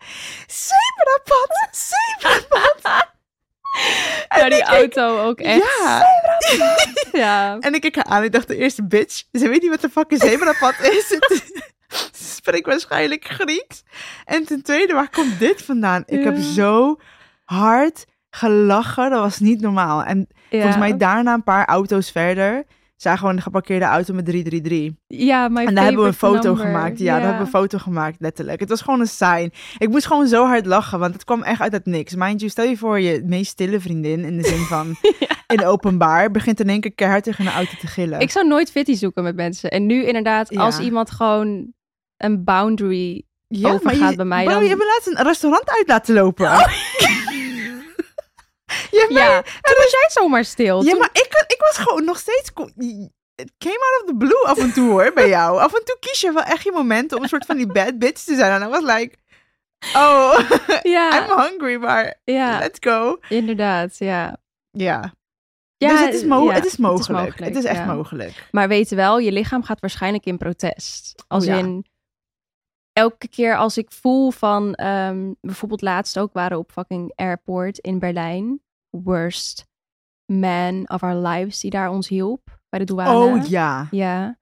Zebrapad! 0.47 1.69
Zebrapad! 1.71 3.16
Ja, 4.37 4.49
die 4.49 4.59
ik- 4.59 4.65
auto 4.65 5.19
ook 5.25 5.39
echt. 5.41 5.63
Ja. 5.83 6.03
Ja. 7.13 7.59
En 7.59 7.75
ik 7.75 7.81
kijk 7.81 7.95
haar 7.95 8.05
aan 8.05 8.19
en 8.19 8.25
ik 8.25 8.33
dacht 8.33 8.49
de 8.49 8.57
eerste 8.57 8.87
bitch. 8.87 9.23
Ze 9.33 9.49
weet 9.49 9.63
niet 9.63 9.71
wat 9.71 9.81
de 9.81 9.89
fuck 9.89 10.11
een 10.11 10.19
zebrapad 10.19 10.75
is. 10.81 11.07
Ze 12.13 12.25
spreekt 12.35 12.67
waarschijnlijk 12.67 13.25
Grieks. 13.25 13.83
En 14.25 14.45
ten 14.45 14.63
tweede, 14.63 14.93
waar 14.93 15.11
komt 15.11 15.39
dit 15.39 15.63
vandaan? 15.63 16.03
Ik 16.07 16.25
heb 16.25 16.37
zo 16.39 16.97
hard 17.45 18.05
gelachen. 18.31 19.11
Dat 19.11 19.21
was 19.21 19.39
niet 19.39 19.61
normaal. 19.61 20.03
En 20.03 20.29
volgens 20.51 20.77
mij 20.77 20.97
daarna 20.97 21.35
een 21.35 21.43
paar 21.43 21.67
auto's 21.67 22.11
verder... 22.11 22.65
zagen 22.97 23.29
we 23.29 23.35
een 23.35 23.43
geparkeerde 23.43 23.85
auto 23.85 24.15
met 24.15 24.25
333. 24.25 24.93
Ja, 25.07 25.49
mijn 25.49 25.67
En 25.67 25.75
daar 25.75 25.85
hebben 25.85 26.03
we 26.03 26.09
een 26.09 26.15
foto 26.15 26.49
number. 26.49 26.65
gemaakt. 26.67 26.99
Ja, 26.99 27.05
daar 27.13 27.21
hebben 27.21 27.39
we 27.39 27.45
een 27.45 27.61
foto 27.61 27.79
gemaakt, 27.79 28.17
letterlijk. 28.21 28.61
Het 28.61 28.69
was 28.69 28.81
gewoon 28.81 29.01
een 29.01 29.07
sign. 29.07 29.53
Ik 29.79 29.89
moest 29.89 30.07
gewoon 30.07 30.27
zo 30.27 30.47
hard 30.47 30.67
lachen, 30.67 30.99
want 30.99 31.13
het 31.15 31.25
kwam 31.25 31.43
echt 31.43 31.61
uit 31.61 31.73
het 31.73 31.87
niks. 31.87 32.15
Mind 32.15 32.41
you, 32.41 32.51
stel 32.51 32.65
je 32.65 32.77
voor 32.77 33.01
je 33.01 33.23
meest 33.25 33.51
stille 33.51 33.81
vriendin, 33.81 34.25
in 34.25 34.37
de 34.37 34.49
zin 34.49 34.59
van 34.65 34.97
in 35.55 35.65
openbaar, 35.67 36.31
begint 36.31 36.61
in 36.61 36.69
één 36.69 36.81
keer 36.81 36.95
keihard 36.95 37.25
tegen 37.25 37.47
een 37.47 37.53
auto 37.53 37.73
te 37.81 37.87
gillen. 37.87 38.21
Ik 38.21 38.31
zou 38.31 38.47
nooit 38.49 38.71
fitty 38.71 38.95
zoeken 38.95 39.23
met 39.23 39.37
mensen. 39.37 39.71
En 39.71 39.87
nu 39.87 40.05
inderdaad, 40.05 40.51
Ja. 40.55 40.61
als 40.61 40.79
iemand 40.81 41.11
gewoon 41.11 41.73
een 42.17 42.45
boundary... 42.45 43.23
ja, 43.47 43.71
overgaat 43.73 44.11
je, 44.11 44.17
bij 44.17 44.25
mij 44.25 44.45
bro, 44.45 44.53
dan- 44.53 44.63
je 44.63 44.69
hebt 44.69 44.81
me 44.81 44.87
laatst 44.87 45.19
een 45.21 45.27
restaurant 45.27 45.71
uit 45.71 45.89
laten 45.89 46.15
lopen. 46.15 46.45
je 46.51 47.16
hebt 48.91 49.13
mij- 49.13 49.23
Ja, 49.23 49.43
toen 49.43 49.75
was 49.77 49.91
jij 49.91 50.07
zomaar 50.09 50.45
stil. 50.45 50.83
ja, 50.83 50.91
Toen- 50.91 50.99
maar 50.99 51.11
ik, 51.13 51.45
ik 51.47 51.57
was 51.59 51.77
gewoon 51.77 52.05
nog 52.05 52.19
steeds... 52.19 52.51
it 53.35 53.53
came 53.59 53.79
out 53.79 54.03
of 54.03 54.07
the 54.07 54.15
blue 54.19 54.45
af 54.47 54.59
en 54.59 54.73
toe 54.73 54.91
hoor, 54.91 55.13
bij 55.15 55.29
jou. 55.29 55.59
Af 55.61 55.75
en 55.75 55.85
toe 55.85 55.97
kies 56.01 56.21
je 56.21 56.33
wel 56.33 56.43
echt 56.43 56.63
je 56.63 56.73
momenten 56.73 57.17
om 57.17 57.23
een 57.23 57.29
soort 57.29 57.47
van 57.47 57.57
die 57.57 57.67
bad 57.73 57.99
bitch 57.99 58.23
te 58.25 58.35
zijn. 58.35 58.61
En 58.63 58.69
I 58.69 58.71
was 58.71 58.95
like, 58.95 59.17
oh, 59.95 60.39
Ja, 60.83 61.25
I'm 61.27 61.39
hungry, 61.41 61.77
maar 61.77 62.21
ja 62.25 62.59
let's 62.59 62.79
go. 62.81 63.19
inderdaad, 63.29 63.99
ja. 63.99 64.37
Ja, 64.71 65.15
ja 65.77 65.89
dus 65.91 66.01
het 66.01 66.15
is, 66.15 66.25
mo 66.25 66.45
ja, 66.45 66.53
het 66.53 66.65
is 66.65 66.77
mogelijk. 66.77 67.39
Het 67.39 67.57
is, 67.57 67.65
echt 67.65 67.79
ja. 67.79 67.95
mogelijk. 67.95 68.49
Maar 68.51 68.69
weet 68.69 68.91
wel, 68.91 69.19
je 69.19 69.33
lichaam 69.33 69.63
gaat 69.63 69.81
waarschijnlijk 69.81 70.25
in 70.25 70.37
protest. 70.39 71.15
Als 71.29 71.45
Oh 71.47 71.51
ja. 71.51 71.59
in, 71.59 71.87
elke 72.97 73.29
keer 73.29 73.57
als 73.57 73.79
ik 73.79 73.93
voel 73.93 74.31
van, 74.31 74.75
ehm, 74.75 75.33
bijvoorbeeld 75.41 75.83
laatst 75.83 76.19
ook 76.19 76.33
waren 76.33 76.59
op 76.59 76.73
fucking 76.73 77.13
airport 77.15 77.79
in 77.79 77.99
Berlijn. 77.99 78.61
Worst 78.91 79.67
man 80.33 80.89
of 80.89 81.03
our 81.03 81.17
lives 81.17 81.61
die 81.61 81.71
daar 81.71 81.91
ons 81.91 82.09
hielp 82.09 82.61
bij 82.69 82.79
de 82.79 82.85
douane. 82.85 83.37
Oh 83.39 83.47
ja. 83.47 83.89
Ja. 83.91 84.39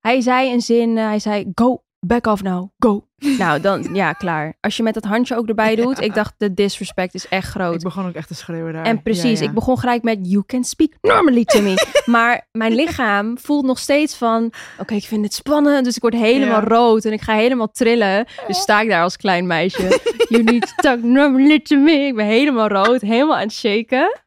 Hij 0.00 0.20
zei 0.20 0.52
een 0.52 0.60
zin, 0.60 0.98
eh, 0.98 1.04
hij 1.04 1.18
zei, 1.18 1.50
go, 1.54 1.84
back 2.06 2.26
off 2.26 2.42
now, 2.42 2.70
go. 2.78 3.06
nou, 3.38 3.60
dan, 3.60 3.88
ja, 3.94 4.12
klaar. 4.12 4.56
Als 4.60 4.76
je 4.76 4.82
met 4.82 4.94
dat 4.94 5.04
handje 5.04 5.36
ook 5.36 5.48
erbij 5.48 5.74
doet, 5.82 6.00
ik 6.00 6.14
dacht, 6.14 6.34
de 6.38 6.54
disrespect 6.54 7.14
is 7.14 7.28
echt 7.28 7.48
groot. 7.50 7.74
Ik 7.74 7.80
begon 7.82 8.06
ook 8.06 8.14
echt 8.14 8.28
te 8.28 8.34
schreeuwen 8.34 8.72
daar. 8.72 8.84
En 8.84 9.02
precies, 9.02 9.38
Ja, 9.38 9.44
ja. 9.44 9.48
ik 9.48 9.54
begon 9.54 9.78
gelijk 9.78 10.02
met 10.02 10.18
you 10.22 10.42
can 10.46 10.64
speak 10.64 10.90
normally 11.00 11.44
to 11.44 11.60
me. 11.60 12.02
maar 12.06 12.46
mijn 12.52 12.74
lichaam 12.74 13.38
voelt 13.38 13.64
nog 13.64 13.78
steeds 13.78 14.16
van, 14.16 14.52
oké, 14.78 14.94
ik 14.94 15.04
vind 15.04 15.24
het 15.24 15.34
spannend, 15.34 15.84
dus 15.84 15.96
ik 15.96 16.02
word 16.02 16.14
helemaal 16.14 16.60
Ja. 16.60 16.66
rood 16.68 17.04
en 17.04 17.12
ik 17.12 17.20
ga 17.20 17.34
helemaal 17.34 17.70
trillen. 17.70 18.26
Dus 18.46 18.58
sta 18.60 18.80
ik 18.80 18.88
daar 18.88 19.02
als 19.02 19.16
klein 19.16 19.46
meisje. 19.46 20.00
you 20.28 20.42
need 20.42 20.62
to 20.76 20.82
talk 20.82 21.02
normally 21.02 21.60
to 21.60 21.76
me. 21.76 21.92
Ik 21.92 22.14
ben 22.14 22.26
helemaal 22.26 22.68
rood, 22.68 23.00
helemaal 23.00 23.36
aan 23.36 23.42
het 23.42 23.52
shaken. 23.52 24.20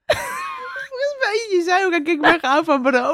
Je 1.49 1.61
zei 1.65 1.85
ook, 1.85 2.07
ik 2.07 2.21
ben 2.21 2.39
gaan 2.39 2.63
van 2.65 2.81
bro. 2.81 3.13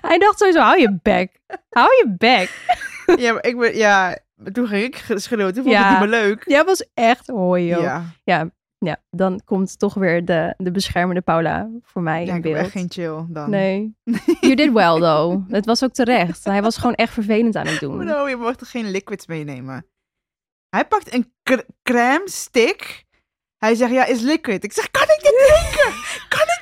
Hij 0.00 0.18
dacht 0.18 0.38
sowieso, 0.38 0.60
hou 0.60 0.80
je 0.80 0.98
bek. 1.02 1.40
Hou 1.70 1.88
je 1.88 2.14
bek. 2.18 2.66
ja, 3.24 3.32
maar 3.32 3.44
ik 3.44 3.58
ben, 3.58 3.76
ja, 3.76 4.18
toen 4.52 4.66
ging 4.66 4.82
ik 4.84 5.04
schreeuwen. 5.18 5.54
Toen 5.54 5.62
vond 5.62 5.74
ik 5.74 5.80
Ja. 5.80 5.88
het 5.90 6.00
niet 6.00 6.08
meer 6.10 6.20
leuk. 6.20 6.42
Jij 6.46 6.64
was 6.64 6.86
echt 6.94 7.26
hoi, 7.26 7.66
joh. 7.66 7.82
Ja, 7.82 8.04
Ja, 8.24 8.50
ja, 8.78 8.96
dan 9.10 9.40
komt 9.44 9.78
toch 9.78 9.94
weer 9.94 10.24
de, 10.24 10.54
de 10.56 10.70
beschermende 10.70 11.20
Paula 11.20 11.68
voor 11.82 12.02
mij 12.02 12.24
ja 12.24 12.34
in 12.34 12.40
beeld. 12.40 12.56
echt 12.56 12.70
geen 12.70 12.86
chill 12.90 13.24
dan. 13.28 13.50
Nee. 13.50 13.94
You 14.40 14.54
did 14.54 14.72
well, 14.72 14.98
though. 15.00 15.50
Het 15.50 15.66
was 15.66 15.84
ook 15.84 15.92
terecht. 15.92 16.44
Hij 16.44 16.62
was 16.62 16.76
gewoon 16.76 16.94
echt 16.94 17.12
vervelend 17.12 17.56
aan 17.56 17.66
het 17.66 17.80
doen. 17.80 17.98
Bro, 18.06 18.28
je 18.28 18.36
mag 18.36 18.56
toch 18.56 18.70
geen 18.70 18.90
liquids 18.90 19.26
meenemen? 19.26 19.86
Hij 20.68 20.84
pakt 20.84 21.14
een 21.14 21.32
cr- 21.42 21.64
crème 21.82 22.22
stick. 22.28 23.04
Hij 23.58 23.74
zegt, 23.74 23.92
ja, 23.92 24.04
is 24.04 24.20
liquid. 24.20 24.64
Ik 24.64 24.72
zeg, 24.72 24.90
kan 24.90 25.02
ik 25.02 25.18
dit 25.22 25.34
drinken? 25.46 25.92
Kan 26.28 26.46
ik 26.46 26.59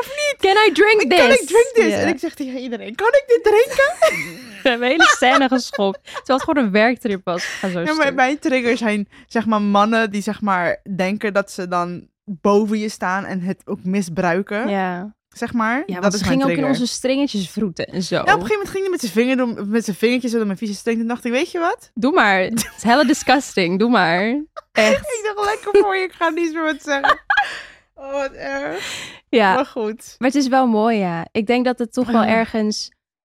of 0.00 0.06
niet? 0.06 0.36
Can 0.38 0.66
I 0.68 0.72
drink 0.72 1.00
this? 1.00 1.46
Drink 1.46 1.70
this? 1.74 1.92
En 1.92 2.08
ik 2.08 2.18
zeg 2.18 2.34
tegen 2.34 2.60
iedereen, 2.60 2.94
kan 2.94 3.08
ik 3.08 3.24
dit 3.26 3.42
drinken? 3.42 3.94
We 4.62 4.68
hebben 4.72 4.88
een 4.88 4.92
hele 4.92 5.06
scène 5.16 5.48
geschopt. 5.48 5.98
Terwijl 6.04 6.38
het 6.38 6.42
gewoon 6.42 6.64
een 6.64 6.70
werktrip 6.70 7.20
was. 7.24 7.44
Ga 7.44 7.68
zo 7.68 7.80
Ja, 7.80 7.92
maar 7.94 8.14
mijn 8.14 8.38
triggers 8.38 8.78
zijn, 8.78 9.08
zeg 9.26 9.46
maar, 9.46 9.62
mannen 9.62 10.10
die, 10.10 10.22
zeg 10.22 10.40
maar, 10.40 10.80
denken 10.96 11.32
dat 11.32 11.50
ze 11.50 11.68
dan 11.68 12.08
boven 12.24 12.78
je 12.78 12.88
staan 12.88 13.24
en 13.24 13.40
het 13.40 13.62
ook 13.64 13.84
misbruiken, 13.84 14.68
Ja, 14.68 15.14
zeg 15.28 15.52
maar. 15.52 15.82
ja 15.86 16.00
dat 16.00 16.14
is 16.14 16.20
mijn 16.20 16.32
ging 16.32 16.50
ook 16.50 16.56
in 16.58 16.64
onze 16.64 16.86
stringetjes 16.86 17.50
vroeten 17.50 17.86
en 17.86 18.02
zo. 18.02 18.14
Ja, 18.14 18.20
op 18.20 18.26
een 18.26 18.32
gegeven 18.32 18.52
moment 18.54 18.70
ging 18.70 18.82
hij 18.82 18.90
met 18.90 19.00
zijn, 19.00 19.12
vinger 19.12 19.36
door, 19.36 19.66
met 19.66 19.84
zijn 19.84 19.96
vingertjes 19.96 20.32
door 20.32 20.46
mijn 20.46 20.58
vieze 20.58 20.74
string. 20.74 20.98
Toen 20.98 21.06
dacht 21.08 21.24
ik, 21.24 21.32
weet 21.32 21.50
je 21.50 21.58
wat? 21.58 21.90
Doe 21.94 22.12
maar. 22.12 22.40
Het 22.40 22.72
is 22.76 22.82
hella 22.82 23.04
disgusting. 23.04 23.78
Doe 23.78 23.90
maar. 23.90 24.20
Echt. 24.72 24.98
Ik 24.98 25.32
dacht, 25.34 25.48
lekker 25.48 25.82
voor 25.82 25.96
je, 25.96 26.02
ik 26.02 26.12
ga 26.12 26.28
niet 26.28 26.52
meer 26.52 26.62
wat 26.62 26.82
zeggen. 26.82 27.20
Oh, 27.98 28.12
wat 28.12 28.32
erg. 28.32 29.10
Ja, 29.28 29.54
Maar 29.54 29.66
goed. 29.66 30.14
maar 30.18 30.28
het 30.28 30.36
is 30.38 30.48
wel 30.48 30.66
mooi, 30.66 30.96
ja. 30.98 31.26
Ik 31.32 31.46
denk 31.46 31.64
dat 31.64 31.78
het 31.78 31.92
toch 31.92 32.10
wel 32.10 32.22
ergens... 32.24 32.90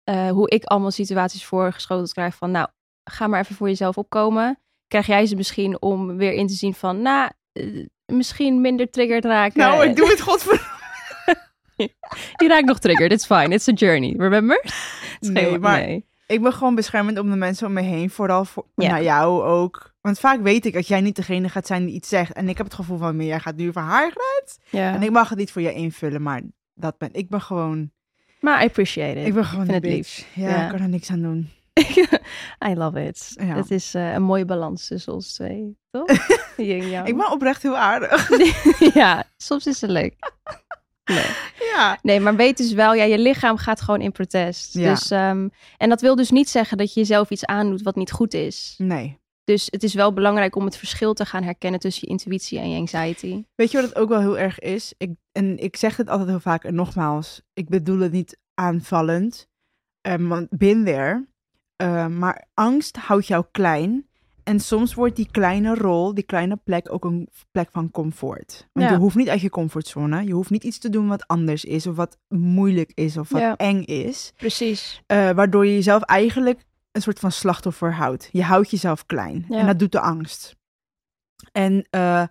eh, 0.05 0.31
hoe 0.31 0.51
ik 0.51 0.65
allemaal 0.65 0.91
situaties 0.91 1.45
voorgeschoteld 1.45 2.13
krijg 2.13 2.35
van... 2.35 2.51
Nou, 2.51 2.69
ga 3.05 3.27
maar 3.27 3.41
even 3.41 3.55
voor 3.57 3.69
jezelf 3.69 3.99
opkomen. 3.99 4.59
Krijg 4.89 5.07
jij 5.07 5.27
ze 5.27 5.37
misschien 5.37 5.83
om 5.83 6.17
weer 6.17 6.33
in 6.33 6.47
te 6.47 6.53
zien 6.55 6.75
van... 6.75 7.03
Nou, 7.03 7.31
eh, 7.53 7.87
misschien 8.07 8.61
minder 8.61 8.91
triggered 8.91 9.25
raken. 9.25 9.59
Nou, 9.59 9.85
ik 9.89 9.97
doe 9.97 10.09
het 10.09 10.21
godver... 10.21 10.61
Die 12.37 12.49
raakt 12.49 12.67
nog 12.67 12.79
triggered. 12.79 13.13
It's 13.13 13.27
fine. 13.27 13.49
It's 13.55 13.69
a 13.69 13.73
journey. 13.73 14.15
Remember? 14.17 14.65
Nee, 15.21 15.59
maar- 15.59 15.81
nee. 15.81 16.07
Ik 16.27 16.43
ben 16.43 16.53
gewoon 16.53 16.75
beschermend 16.75 17.19
om 17.19 17.31
de 17.31 17.37
mensen 17.37 17.67
om 17.67 17.73
me 17.73 17.81
heen. 17.83 18.11
Vooral 18.11 18.45
voor, 18.45 18.67
Ja. 18.75 18.89
naar 18.91 19.03
jou 19.03 19.43
ook. 19.43 19.88
Want 20.09 20.21
vaak 20.21 20.41
weet 20.41 20.67
ik 20.67 20.73
dat 20.73 20.89
jij 20.89 21.01
niet 21.01 21.17
degene 21.17 21.49
gaat 21.49 21.67
zijn 21.67 21.85
die 21.87 21.95
iets 21.95 22.09
zegt. 22.09 22.33
En 22.33 22.49
ik 22.49 22.57
heb 22.57 22.67
het 22.67 22.75
gevoel 22.75 22.99
van, 22.99 23.17
meer 23.17 23.27
jij 23.27 23.41
gaat 23.41 23.57
nu 23.57 23.73
voor 23.73 23.83
haar 23.83 24.11
grens. 24.11 24.59
Ja. 24.71 24.95
En 24.95 25.03
ik 25.03 25.11
mag 25.11 25.29
het 25.29 25.39
niet 25.39 25.53
voor 25.53 25.63
je 25.63 25.73
invullen. 25.73 26.23
Maar 26.23 26.43
dat 26.75 26.99
ben 26.99 27.09
ik 27.13 27.29
ben 27.29 27.41
gewoon... 27.41 27.91
Maar 28.41 28.63
I 28.63 28.67
appreciate 28.67 29.21
it. 29.21 29.27
Ik 29.27 29.35
ben 29.35 29.45
gewoon 29.45 29.67
vind 29.67 29.85
een 29.85 29.91
het 29.91 29.97
bitch. 29.97 30.25
Ja, 30.35 30.49
Ja. 30.49 30.65
ik 30.65 30.71
kan 30.71 30.81
er 30.81 30.89
niks 30.89 31.11
aan 31.11 31.23
doen. 31.23 31.51
I 32.71 32.75
love 32.75 33.05
it. 33.05 33.33
Ja. 33.35 33.45
Het 33.45 33.71
is 33.71 33.95
eh, 33.95 34.13
een 34.13 34.23
mooie 34.23 34.45
balans 34.45 34.87
tussen 34.87 35.13
ons 35.13 35.33
twee, 35.33 35.77
toch? 35.91 36.07
Ik 36.57 37.17
ben 37.17 37.31
oprecht 37.31 37.63
heel 37.63 37.77
aardig. 37.77 38.29
ja, 38.95 39.25
soms 39.37 39.67
is 39.67 39.81
het 39.81 39.91
leuk. 39.91 40.15
Nee. 41.05 41.27
ja. 41.75 41.99
nee, 42.03 42.21
maar 42.21 42.37
weet 42.37 42.57
dus 42.57 42.73
wel, 42.73 42.95
ja, 42.95 43.05
je 43.05 43.19
lichaam 43.19 43.57
gaat 43.57 43.81
gewoon 43.81 44.01
in 44.01 44.13
protest. 44.13 44.75
Ja. 44.75 44.91
Dus, 44.91 45.11
ehm, 45.11 45.49
en 45.77 45.89
dat 45.89 46.01
wil 46.01 46.17
dus 46.17 46.31
niet 46.31 46.49
zeggen 46.49 46.77
dat 46.77 46.95
je 46.95 47.01
jezelf 47.01 47.31
iets 47.31 47.45
aandoet 47.45 47.83
wat 47.83 47.97
niet 47.97 48.13
goed 48.13 48.35
is. 48.35 48.75
Nee. 48.79 49.19
Dus 49.49 49.69
het 49.71 49.83
is 49.83 49.95
wel 49.95 50.13
belangrijk 50.13 50.57
om 50.57 50.65
het 50.65 50.77
verschil 50.77 51.15
te 51.15 51.25
gaan 51.25 51.43
herkennen 51.43 51.81
tussen 51.81 52.03
je 52.05 52.13
intuïtie 52.13 52.59
en 52.59 52.71
je 52.71 52.79
anxiety. 52.79 53.45
Weet 53.55 53.71
je 53.71 53.81
wat 53.81 53.89
het 53.89 53.99
ook 53.99 54.09
wel 54.09 54.21
heel 54.21 54.39
erg 54.39 54.59
is? 54.59 54.95
Ik, 54.99 55.11
en 55.33 55.59
ik 55.59 55.77
zeg 55.77 55.97
het 55.97 56.09
altijd 56.09 56.29
heel 56.29 56.41
vaak, 56.41 56.65
en 56.65 56.75
nogmaals, 56.75 57.43
ik 57.53 57.69
bedoel 57.69 57.99
het 57.99 58.13
niet 58.13 58.39
aanvallend, 58.55 59.49
um, 60.09 60.29
want 60.29 60.49
bin 60.51 60.85
there. 60.85 61.27
Uh, 61.83 62.07
maar 62.07 62.47
angst 62.55 62.97
houdt 62.97 63.27
jou 63.27 63.45
klein. 63.51 64.07
En 64.43 64.61
soms 64.61 64.95
wordt 64.95 65.17
die 65.17 65.29
kleine 65.31 65.75
rol, 65.75 66.15
die 66.15 66.25
kleine 66.25 66.57
plek, 66.57 66.93
ook 66.93 67.05
een 67.05 67.29
plek 67.51 67.69
van 67.73 67.91
comfort. 67.91 68.69
Want 68.73 68.87
Ja. 68.87 68.93
je 68.93 68.99
hoeft 69.01 69.17
niet 69.17 69.29
uit 69.29 69.41
je 69.41 69.51
comfortzone. 69.51 70.25
Je 70.25 70.33
hoeft 70.33 70.51
niet 70.51 70.65
iets 70.65 70.79
te 70.79 70.89
doen 70.89 71.09
wat 71.09 71.27
anders 71.27 71.65
is, 71.65 71.87
of 71.87 71.97
wat 71.97 72.19
moeilijk 72.29 72.93
is, 72.95 73.17
of 73.17 73.29
wat 73.29 73.41
Ja. 73.41 73.57
eng 73.57 73.83
is. 73.83 74.33
Precies. 74.37 75.03
Uh, 75.13 75.31
waardoor 75.31 75.67
je 75.67 75.73
jezelf 75.75 76.03
eigenlijk 76.03 76.61
een 76.93 77.03
soort 77.03 77.19
van 77.19 77.33
slachtoffer 77.33 77.95
houdt. 77.95 78.29
Je 78.33 78.43
houdt 78.43 78.71
jezelf 78.71 79.07
klein. 79.07 79.45
Ja. 79.49 79.59
En 79.59 79.67
dat 79.67 79.79
doet 79.79 79.93
de 79.93 80.01
angst. 80.01 80.57
En 81.53 81.87
uh, 81.91 82.23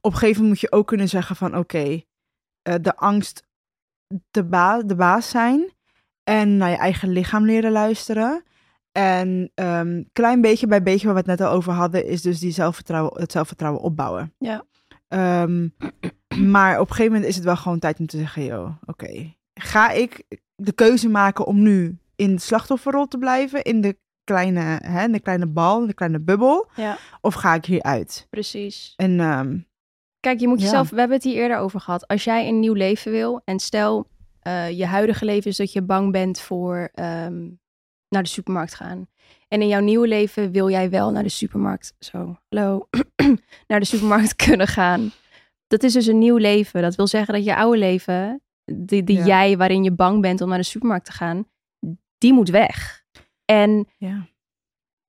op 0.00 0.12
een 0.12 0.18
gegeven 0.18 0.42
moment 0.42 0.48
moet 0.48 0.70
je 0.70 0.72
ook 0.72 0.86
kunnen 0.86 1.08
zeggen 1.08 1.36
van 1.36 1.48
oké, 1.48 1.58
okay, 1.58 2.06
uh, 2.68 2.74
de 2.80 2.96
angst 2.96 3.44
de, 4.30 4.44
ba 4.44 4.82
de 4.82 4.94
baas 4.96 5.28
zijn. 5.28 5.74
En 6.24 6.56
naar 6.56 6.70
je 6.70 6.76
eigen 6.76 7.08
lichaam 7.08 7.44
leren 7.44 7.72
luisteren. 7.72 8.44
En 8.92 9.52
um, 9.54 10.08
klein 10.12 10.40
beetje 10.40 10.66
bij 10.66 10.82
beetje, 10.82 11.06
waar 11.06 11.14
we 11.14 11.20
het 11.20 11.38
net 11.38 11.48
al 11.48 11.54
over 11.54 11.72
hadden, 11.72 12.06
is 12.06 12.22
dus 12.22 12.38
die 12.38 12.52
zelfvertrouwen, 12.52 13.20
het 13.20 13.32
zelfvertrouwen 13.32 13.82
opbouwen. 13.82 14.34
Ja. 14.38 14.64
Um, 15.42 15.74
maar 16.36 16.80
op 16.80 16.88
een 16.88 16.94
gegeven 16.94 17.12
moment 17.12 17.30
is 17.30 17.36
het 17.36 17.44
wel 17.44 17.56
gewoon 17.56 17.78
tijd 17.78 17.98
om 17.98 18.06
te 18.06 18.18
zeggen, 18.18 18.44
joh, 18.44 18.66
oké, 18.66 19.04
okay, 19.04 19.38
ga 19.54 19.90
ik 19.90 20.24
de 20.54 20.72
keuze 20.72 21.08
maken 21.08 21.46
om 21.46 21.62
nu 21.62 21.98
in 22.14 22.34
de 22.34 22.40
slachtofferrol 22.40 23.06
te 23.06 23.18
blijven, 23.18 23.62
in 23.62 23.80
de 23.80 23.98
kleine, 24.26 24.80
hè, 24.84 25.08
de 25.08 25.20
kleine 25.20 25.46
bal, 25.46 25.86
de 25.86 25.94
kleine 25.94 26.20
bubbel, 26.20 26.68
Ja. 26.76 26.98
of 27.20 27.34
ga 27.34 27.54
ik 27.54 27.64
hieruit? 27.64 28.26
Precies. 28.30 28.92
En 28.96 29.20
um, 29.20 29.66
Kijk, 30.20 30.40
je 30.40 30.48
moet 30.48 30.58
Ja. 30.58 30.64
jezelf, 30.64 30.90
we 30.90 30.98
hebben 30.98 31.16
het 31.16 31.24
hier 31.26 31.34
eerder 31.36 31.58
over 31.58 31.80
gehad. 31.80 32.06
Als 32.06 32.24
jij 32.24 32.48
een 32.48 32.60
nieuw 32.60 32.72
leven 32.72 33.12
wil 33.12 33.40
en 33.44 33.58
stel 33.58 34.06
uh, 34.46 34.70
je 34.70 34.86
huidige 34.86 35.24
leven 35.24 35.50
is 35.50 35.56
dat 35.56 35.72
je 35.72 35.82
bang 35.82 36.12
bent 36.12 36.40
voor 36.40 36.76
um, 36.94 37.60
naar 38.08 38.22
de 38.22 38.28
supermarkt 38.28 38.74
gaan. 38.74 39.08
En 39.48 39.60
in 39.62 39.68
jouw 39.68 39.80
nieuwe 39.80 40.08
leven 40.08 40.50
wil 40.50 40.70
jij 40.70 40.90
wel 40.90 41.10
naar 41.10 41.22
de 41.22 41.28
supermarkt, 41.28 41.94
zo, 41.98 42.38
hallo, 42.48 42.88
naar 43.68 43.80
de 43.80 43.86
supermarkt 43.86 44.36
kunnen 44.46 44.66
gaan. 44.66 45.10
Dat 45.66 45.82
is 45.82 45.92
dus 45.92 46.06
een 46.06 46.18
nieuw 46.18 46.36
leven. 46.36 46.82
Dat 46.82 46.94
wil 46.94 47.06
zeggen 47.06 47.34
dat 47.34 47.44
je 47.44 47.56
oude 47.56 47.78
leven, 47.78 48.40
die, 48.64 49.04
die 49.04 49.16
Ja. 49.18 49.24
jij 49.26 49.56
waarin 49.56 49.84
je 49.84 49.92
bang 49.92 50.20
bent 50.20 50.40
om 50.40 50.48
naar 50.48 50.58
de 50.58 50.64
supermarkt 50.64 51.04
te 51.06 51.12
gaan, 51.12 51.46
die 52.18 52.32
moet 52.32 52.48
weg. 52.50 53.04
En 53.46 53.88
ja. 53.96 54.26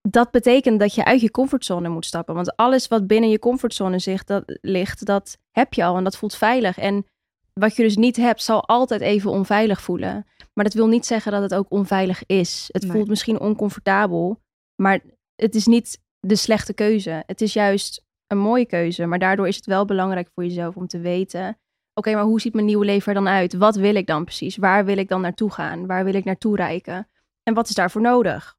dat 0.02 0.32
betekent 0.32 0.80
dat 0.80 0.96
je 0.96 1.06
uit 1.06 1.22
je 1.22 1.32
comfortzone 1.32 1.90
moet 1.90 2.06
stappen. 2.06 2.36
Want 2.36 2.56
alles 2.56 2.88
wat 2.88 3.08
binnen 3.08 3.30
je 3.30 3.40
comfortzone 3.40 4.00
zich, 4.00 4.24
dat, 4.24 4.44
ligt, 4.62 5.06
dat 5.06 5.38
heb 5.52 5.74
je 5.74 5.84
al 5.84 5.98
en 5.98 6.04
dat 6.04 6.18
voelt 6.18 6.36
veilig. 6.36 6.78
En 6.78 7.06
wat 7.54 7.76
je 7.76 7.84
dus 7.84 7.98
niet 7.98 8.16
hebt, 8.16 8.44
zal 8.44 8.68
altijd 8.68 9.02
even 9.02 9.32
onveilig 9.32 9.82
voelen. 9.82 10.26
Maar 10.54 10.64
dat 10.64 10.74
wil 10.74 10.88
niet 10.88 11.06
zeggen 11.06 11.32
dat 11.32 11.42
het 11.42 11.54
ook 11.56 11.72
onveilig 11.72 12.26
is. 12.26 12.70
Het 12.72 12.84
Nee. 12.84 12.92
voelt 12.92 13.08
misschien 13.08 13.40
oncomfortabel, 13.40 14.42
maar 14.76 15.00
het 15.36 15.56
is 15.56 15.66
niet 15.66 16.00
de 16.20 16.36
slechte 16.36 16.74
keuze. 16.74 17.24
Het 17.26 17.42
is 17.42 17.54
juist 17.54 18.06
een 18.28 18.38
mooie 18.38 18.66
keuze. 18.66 19.06
Maar 19.06 19.20
daardoor 19.20 19.48
is 19.48 19.56
het 19.56 19.66
wel 19.66 19.86
belangrijk 19.86 20.30
voor 20.34 20.44
jezelf 20.44 20.76
om 20.76 20.88
te 20.88 21.00
weten: 21.00 21.58
oké, 21.94 22.14
maar 22.14 22.24
hoe 22.24 22.42
ziet 22.42 22.54
mijn 22.54 22.66
nieuwe 22.66 22.86
leven 22.86 23.08
er 23.08 23.24
dan 23.24 23.34
uit? 23.34 23.54
Wat 23.54 23.76
wil 23.76 23.96
ik 23.96 24.08
dan 24.08 24.24
precies? 24.24 24.58
Waar 24.58 24.86
wil 24.86 24.98
ik 24.98 25.08
dan 25.10 25.22
naartoe 25.22 25.52
gaan? 25.52 25.86
Waar 25.88 26.04
wil 26.04 26.14
ik 26.14 26.24
naartoe 26.26 26.56
reiken? 26.56 27.08
En 27.48 27.54
wat 27.54 27.70
is 27.70 27.76
daarvoor 27.76 28.02
nodig? 28.02 28.58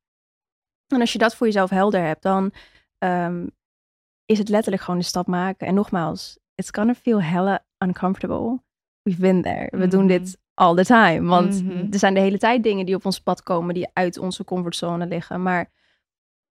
En 0.87 1.01
als 1.01 1.13
je 1.13 1.19
dat 1.19 1.35
voor 1.35 1.47
jezelf 1.47 1.71
helder 1.71 2.03
hebt, 2.03 2.23
dan 2.23 2.53
um, 2.99 3.51
is 4.25 4.39
het 4.39 4.49
letterlijk 4.49 4.83
gewoon 4.83 5.01
de 5.01 5.07
stap 5.07 5.27
maken. 5.27 5.67
En 5.67 5.75
nogmaals, 5.75 6.39
it's 6.55 6.71
gonna 6.73 6.95
feel 6.95 7.23
hella 7.23 7.65
uncomfortable. 7.85 8.63
We've 9.03 9.21
been 9.21 9.43
there. 9.43 9.79
We 9.79 9.87
doen 9.89 10.05
Mhm. 10.05 10.09
dit 10.09 10.39
all 10.55 10.75
the 10.77 10.85
time. 10.85 11.29
Want 11.29 11.65
Mhm. 11.65 11.87
er 11.93 11.99
zijn 11.99 12.15
de 12.15 12.21
hele 12.21 12.39
tijd 12.39 12.63
dingen 12.63 12.87
die 12.87 12.95
op 12.95 13.05
ons 13.05 13.21
pad 13.21 13.43
komen 13.43 13.75
die 13.75 13.89
uit 13.93 14.19
onze 14.19 14.45
comfortzone 14.45 15.07
liggen. 15.07 15.43
Maar 15.43 15.71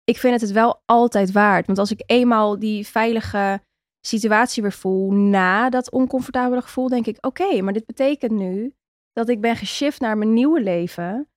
ik 0.04 0.18
vind 0.18 0.32
het 0.32 0.42
het 0.42 0.52
wel 0.52 0.82
altijd 0.84 1.32
waard. 1.32 1.66
Want 1.66 1.78
als 1.78 1.90
ik 1.90 2.02
eenmaal 2.06 2.58
die 2.58 2.86
veilige 2.86 3.60
situatie 4.00 4.62
weer 4.62 4.72
voel 4.72 5.12
na 5.12 5.70
dat 5.70 5.90
oncomfortabele 5.90 6.62
gevoel, 6.62 6.88
denk 6.88 7.06
ik: 7.06 7.26
oké, 7.26 7.62
maar 7.62 7.72
dit 7.72 7.86
betekent 7.86 8.32
nu 8.32 8.74
dat 9.12 9.28
ik 9.28 9.40
ben 9.40 9.56
geshift 9.56 10.00
naar 10.00 10.18
mijn 10.18 10.32
nieuwe 10.32 10.62
leven 10.62 11.28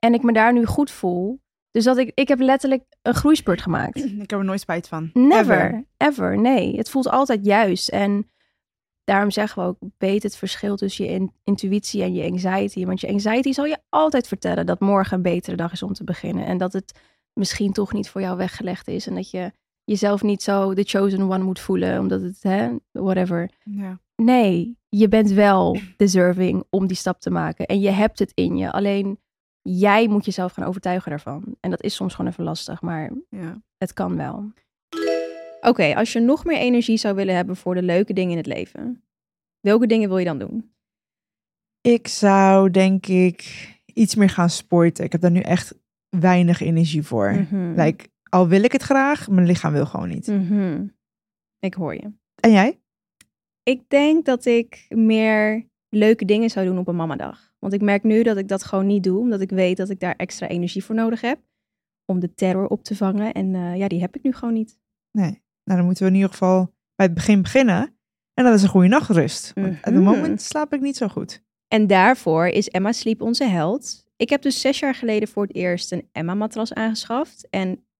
en 0.00 0.14
ik 0.14 0.22
me 0.22 0.32
daar 0.32 0.52
nu 0.52 0.64
goed 0.66 0.90
voel. 0.90 1.40
Dus 1.70 1.84
dat 1.84 1.96
ik, 1.98 2.12
ik 2.14 2.28
heb 2.28 2.40
letterlijk 2.40 2.84
een 3.02 3.14
groeispurt 3.14 3.62
gemaakt. 3.62 3.96
Ik 4.22 4.30
heb 4.30 4.38
er 4.38 4.44
nooit 4.44 4.60
spijt 4.60 4.88
van. 4.88 5.10
Never, 5.12 5.64
Ever. 5.66 5.84
ever. 5.96 6.38
Nee, 6.38 6.76
het 6.76 6.90
voelt 6.90 7.08
altijd 7.08 7.44
juist. 7.44 7.88
En 7.88 8.30
daarom 9.04 9.30
zeggen 9.30 9.62
we 9.62 9.68
ook, 9.68 9.78
weet 9.98 10.22
het 10.22 10.36
verschil 10.36 10.76
tussen 10.76 11.04
je 11.04 11.10
in- 11.10 11.32
intuïtie 11.44 12.02
en 12.02 12.14
je 12.14 12.30
anxiety. 12.30 12.84
Want 12.86 13.00
je 13.00 13.08
anxiety 13.08 13.52
zal 13.52 13.64
je 13.64 13.78
altijd 13.88 14.28
vertellen 14.28 14.66
dat 14.66 14.80
morgen 14.80 15.16
een 15.16 15.22
betere 15.22 15.56
dag 15.56 15.72
is 15.72 15.82
om 15.82 15.92
te 15.92 16.04
beginnen. 16.04 16.46
En 16.46 16.58
dat 16.58 16.72
het 16.72 16.98
misschien 17.32 17.72
toch 17.72 17.92
niet 17.92 18.08
voor 18.08 18.20
jou 18.20 18.36
weggelegd 18.36 18.88
is. 18.88 19.06
En 19.06 19.14
dat 19.14 19.30
je 19.30 19.52
jezelf 19.84 20.22
niet 20.22 20.42
zo 20.42 20.74
the 20.74 20.82
chosen 20.82 21.22
one 21.22 21.44
moet 21.44 21.60
voelen, 21.60 21.98
omdat 22.00 22.22
het, 22.22 22.42
hè, 22.42 22.70
whatever. 22.92 23.50
Ja. 23.64 24.00
Nee, 24.16 24.76
je 24.88 25.08
bent 25.08 25.30
wel 25.30 25.78
deserving 25.96 26.64
om 26.70 26.86
die 26.86 26.96
stap 26.96 27.20
te 27.20 27.30
maken. 27.30 27.66
En 27.66 27.80
je 27.80 27.90
hebt 27.90 28.18
het 28.18 28.32
in 28.34 28.56
je. 28.56 28.72
Alleen 28.72 29.18
jij 29.62 30.08
moet 30.08 30.24
jezelf 30.24 30.52
gaan 30.52 30.66
overtuigen 30.66 31.10
daarvan. 31.10 31.56
En 31.60 31.70
dat 31.70 31.82
is 31.82 31.94
soms 31.94 32.14
gewoon 32.14 32.30
even 32.30 32.44
lastig, 32.44 32.82
maar 32.82 33.10
ja. 33.28 33.62
het 33.76 33.92
kan 33.92 34.16
wel. 34.16 34.52
Oké, 35.60 35.94
als 35.94 36.12
je 36.12 36.20
nog 36.20 36.44
meer 36.44 36.58
energie 36.58 36.96
zou 36.96 37.14
willen 37.14 37.34
hebben 37.34 37.56
voor 37.56 37.74
de 37.74 37.82
leuke 37.82 38.12
dingen 38.12 38.30
in 38.30 38.36
het 38.36 38.46
leven, 38.46 39.02
welke 39.60 39.86
dingen 39.86 40.08
wil 40.08 40.18
je 40.18 40.24
dan 40.24 40.38
doen? 40.38 40.72
Ik 41.80 42.08
zou 42.08 42.70
denk 42.70 43.06
ik 43.06 43.68
iets 43.94 44.14
meer 44.14 44.30
gaan 44.30 44.50
sporten. 44.50 45.04
Ik 45.04 45.12
heb 45.12 45.20
daar 45.20 45.30
nu 45.30 45.40
echt 45.40 45.74
weinig 46.08 46.60
energie 46.60 47.02
voor. 47.02 47.32
Mhm. 47.32 47.80
Like, 47.80 48.08
al 48.28 48.48
wil 48.48 48.62
ik 48.62 48.72
het 48.72 48.82
graag, 48.82 49.28
mijn 49.28 49.46
lichaam 49.46 49.72
wil 49.72 49.86
gewoon 49.86 50.08
niet. 50.08 50.26
Mhm. 50.26 50.86
Ik 51.58 51.74
hoor 51.74 51.94
je. 51.94 52.12
En 52.40 52.52
jij? 52.52 52.80
Ik 53.62 53.88
denk 53.88 54.24
dat 54.24 54.44
ik 54.44 54.86
meer 54.88 55.69
leuke 55.90 56.24
dingen 56.24 56.50
zou 56.50 56.66
doen 56.66 56.78
op 56.78 56.88
een 56.88 56.96
mamadag. 56.96 57.52
Want 57.58 57.72
ik 57.72 57.80
merk 57.80 58.02
nu 58.02 58.22
dat 58.22 58.36
ik 58.36 58.48
dat 58.48 58.64
gewoon 58.64 58.86
niet 58.86 59.02
doe, 59.02 59.18
omdat 59.18 59.40
ik 59.40 59.50
weet 59.50 59.76
dat 59.76 59.90
ik 59.90 60.00
daar 60.00 60.14
extra 60.16 60.48
energie 60.48 60.84
voor 60.84 60.94
nodig 60.94 61.20
heb 61.20 61.38
om 62.04 62.20
de 62.20 62.34
terror 62.34 62.66
op 62.66 62.84
te 62.84 62.96
vangen. 62.96 63.32
En 63.32 63.54
eh, 63.54 63.76
ja, 63.76 63.88
die 63.88 64.00
heb 64.00 64.16
ik 64.16 64.22
nu 64.22 64.32
gewoon 64.32 64.54
niet. 64.54 64.78
Nee. 65.10 65.42
Nou, 65.64 65.78
dan 65.78 65.84
moeten 65.84 66.04
we 66.04 66.10
in 66.10 66.16
ieder 66.16 66.30
geval 66.30 66.74
bij 66.94 67.06
het 67.06 67.14
begin 67.14 67.42
beginnen. 67.42 67.94
En 68.34 68.44
dat 68.44 68.54
is 68.54 68.62
een 68.62 68.68
goede 68.68 68.88
nachtrust. 68.88 69.52
Want 69.54 69.66
Op 69.76 69.84
het 69.84 69.94
Mhm. 69.94 70.02
moment 70.02 70.40
slaap 70.42 70.72
ik 70.72 70.80
niet 70.80 70.96
zo 70.96 71.08
goed. 71.08 71.42
En 71.68 71.86
daarvoor 71.86 72.46
is 72.46 72.68
Emma 72.68 72.92
Sleep 72.92 73.22
onze 73.22 73.44
held. 73.44 74.08
Ik 74.16 74.28
heb 74.30 74.42
dus 74.42 74.60
zes 74.60 74.78
jaar 74.78 74.94
geleden 74.94 75.28
voor 75.28 75.42
het 75.42 75.54
eerst 75.54 75.92
een 75.92 76.08
Emma-matras 76.12 76.74
aangeschaft. 76.74 77.48
En 77.50 77.84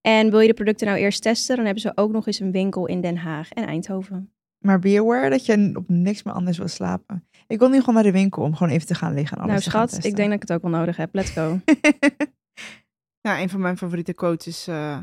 En 0.00 0.30
wil 0.30 0.40
je 0.40 0.48
de 0.48 0.54
producten 0.54 0.86
nou 0.86 0.98
eerst 0.98 1.22
testen, 1.22 1.56
dan 1.56 1.64
hebben 1.64 1.82
ze 1.82 1.92
ook 1.94 2.12
nog 2.12 2.26
eens 2.26 2.40
een 2.40 2.52
winkel 2.52 2.86
in 2.86 3.00
Den 3.00 3.16
Haag 3.16 3.50
en 3.50 3.66
Eindhoven. 3.66 4.32
Maar 4.58 4.78
be 4.78 4.98
aware 5.00 5.30
dat 5.30 5.46
je 5.46 5.70
op 5.74 5.88
niks 5.88 6.22
meer 6.22 6.34
anders 6.34 6.58
wil 6.58 6.68
slapen. 6.68 7.28
Ik 7.46 7.58
wil 7.58 7.68
nu 7.68 7.78
gewoon 7.78 7.94
naar 7.94 8.04
de 8.04 8.12
winkel 8.12 8.42
om 8.42 8.54
gewoon 8.56 8.72
even 8.72 8.86
te 8.86 8.94
gaan 8.94 9.14
liggen 9.14 9.36
en 9.36 9.42
alles 9.42 9.52
nou 9.52 9.64
te 9.64 9.70
gaan 9.70 9.88
schat, 9.88 10.04
ik 10.04 10.16
denk 10.16 10.28
dat 10.28 10.42
ik 10.42 10.48
het 10.48 10.52
ook 10.52 10.62
wel 10.62 10.80
nodig 10.80 10.96
heb. 10.96 11.14
Let's 11.14 11.30
go. 11.30 11.60
nou, 13.26 13.40
een 13.40 13.48
van 13.48 13.60
mijn 13.60 13.76
favoriete 13.76 14.12
quotes 14.12 14.46
is... 14.46 14.68
eh, 14.68 14.98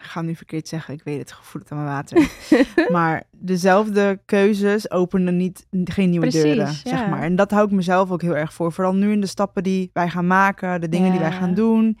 ik 0.00 0.06
ga 0.06 0.22
nu 0.22 0.34
verkeerd 0.34 0.68
zeggen, 0.68 0.94
ik 0.94 1.02
weet 1.02 1.18
het, 1.18 1.32
gevoel 1.32 1.62
het 1.62 1.70
aan 1.70 1.78
mijn 1.78 1.90
water. 1.90 2.30
maar 2.96 3.22
dezelfde 3.36 4.20
keuzes 4.24 4.90
openen 4.90 5.36
niet, 5.36 5.66
geen 5.70 6.10
nieuwe 6.10 6.26
Precies, 6.26 6.42
deuren, 6.42 6.66
ja. 6.66 6.72
zeg 6.72 7.08
maar. 7.08 7.22
En 7.22 7.36
dat 7.36 7.50
hou 7.50 7.66
ik 7.66 7.72
mezelf 7.72 8.10
ook 8.10 8.22
heel 8.22 8.36
erg 8.36 8.52
voor. 8.52 8.72
Vooral 8.72 8.94
nu 8.94 9.12
in 9.12 9.20
de 9.20 9.26
stappen 9.26 9.62
die 9.62 9.90
wij 9.92 10.08
gaan 10.08 10.26
maken, 10.26 10.80
de 10.80 10.88
dingen 10.88 11.10
die 11.10 11.20
wij 11.20 11.32
gaan 11.32 11.54
doen. 11.54 11.98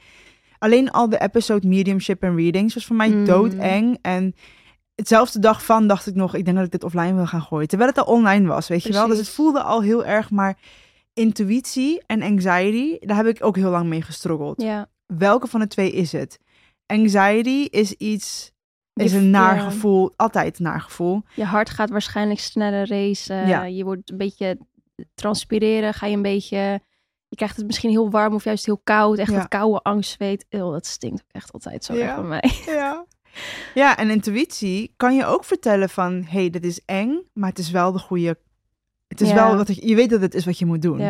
Alleen 0.60 0.90
al 0.90 1.08
de 1.08 1.20
episode 1.20 1.66
mediumship 1.68 2.22
en 2.22 2.36
readings 2.36 2.74
was 2.74 2.86
voor 2.86 2.96
mij 2.96 3.08
Mm. 3.08 3.24
doodeng. 3.24 3.98
En 4.02 4.34
hetzelfde 4.94 5.38
dag 5.38 5.64
van 5.64 5.86
dacht 5.86 6.06
ik 6.06 6.14
nog, 6.14 6.34
ik 6.34 6.44
denk 6.44 6.56
dat 6.56 6.66
ik 6.66 6.72
dit 6.72 6.84
offline 6.84 7.14
wil 7.14 7.26
gaan 7.26 7.42
gooien. 7.42 7.68
Terwijl 7.68 7.90
het 7.90 7.98
al 7.98 8.14
online 8.14 8.46
was, 8.46 8.68
weet 8.68 8.82
je 8.82 8.92
wel. 8.92 9.06
Dus 9.06 9.18
het 9.18 9.28
voelde 9.28 9.62
al 9.62 9.82
heel 9.82 10.04
erg, 10.04 10.30
maar 10.30 10.58
intuïtie 11.14 12.02
en 12.06 12.22
anxiety, 12.22 12.98
daar 13.00 13.16
heb 13.16 13.26
ik 13.26 13.44
ook 13.44 13.56
heel 13.56 13.70
lang 13.70 13.88
mee 13.88 14.02
gestruggeld. 14.02 14.62
ja. 14.62 14.88
Welke 15.06 15.46
van 15.46 15.60
de 15.60 15.66
twee 15.66 15.92
is 15.92 16.12
het? 16.12 16.38
Anxiety 16.86 17.68
is 17.70 17.92
iets, 17.92 18.52
is 18.94 19.12
een 19.12 19.30
naar 19.30 19.54
ja. 19.56 19.60
gevoel, 19.62 20.12
altijd 20.16 20.58
een 20.58 20.64
naar 20.64 20.80
gevoel. 20.80 21.22
Je 21.34 21.44
hart 21.44 21.70
gaat 21.70 21.90
waarschijnlijk 21.90 22.40
sneller 22.40 22.88
racen. 22.88 23.46
Ja. 23.46 23.64
Je 23.64 23.84
wordt 23.84 24.10
een 24.10 24.16
beetje 24.16 24.58
transpireren. 25.14 25.94
Ga 25.94 26.06
je 26.06 26.16
een 26.16 26.22
beetje... 26.22 26.80
Je 27.30 27.36
krijgt 27.36 27.56
het 27.56 27.66
misschien 27.66 27.90
heel 27.90 28.10
warm 28.10 28.34
of 28.34 28.44
juist 28.44 28.66
heel 28.66 28.80
koud. 28.84 29.18
Echt 29.18 29.30
Ja. 29.30 29.36
dat 29.38 29.48
koude 29.48 29.78
angstzweet. 29.82 30.46
Eeuw, 30.48 30.72
dat 30.72 30.86
stinkt 30.86 31.20
ook 31.22 31.32
echt 31.32 31.52
altijd 31.52 31.84
zo 31.84 31.94
Ja. 31.94 32.14
bij 32.20 32.24
mij. 32.28 32.50
Ja. 32.66 33.04
Ja, 33.74 33.96
en 33.96 34.10
intuïtie 34.10 34.92
kan 34.96 35.14
je 35.16 35.24
ook 35.26 35.44
vertellen 35.44 35.88
van, 35.88 36.24
hey, 36.28 36.50
dit 36.50 36.64
is 36.64 36.80
eng, 36.84 37.18
maar 37.32 37.48
het 37.48 37.58
is 37.58 37.70
wel 37.70 37.92
de 37.92 37.98
goede. 37.98 38.38
Het 39.08 39.20
is 39.20 39.28
Ja. 39.28 39.34
wel 39.34 39.56
wat 39.56 39.66
je, 39.74 39.88
je 39.88 39.94
weet 39.94 40.10
dat 40.10 40.20
het 40.20 40.34
is 40.34 40.44
wat 40.44 40.58
je 40.58 40.66
moet 40.66 40.82
doen. 40.82 41.00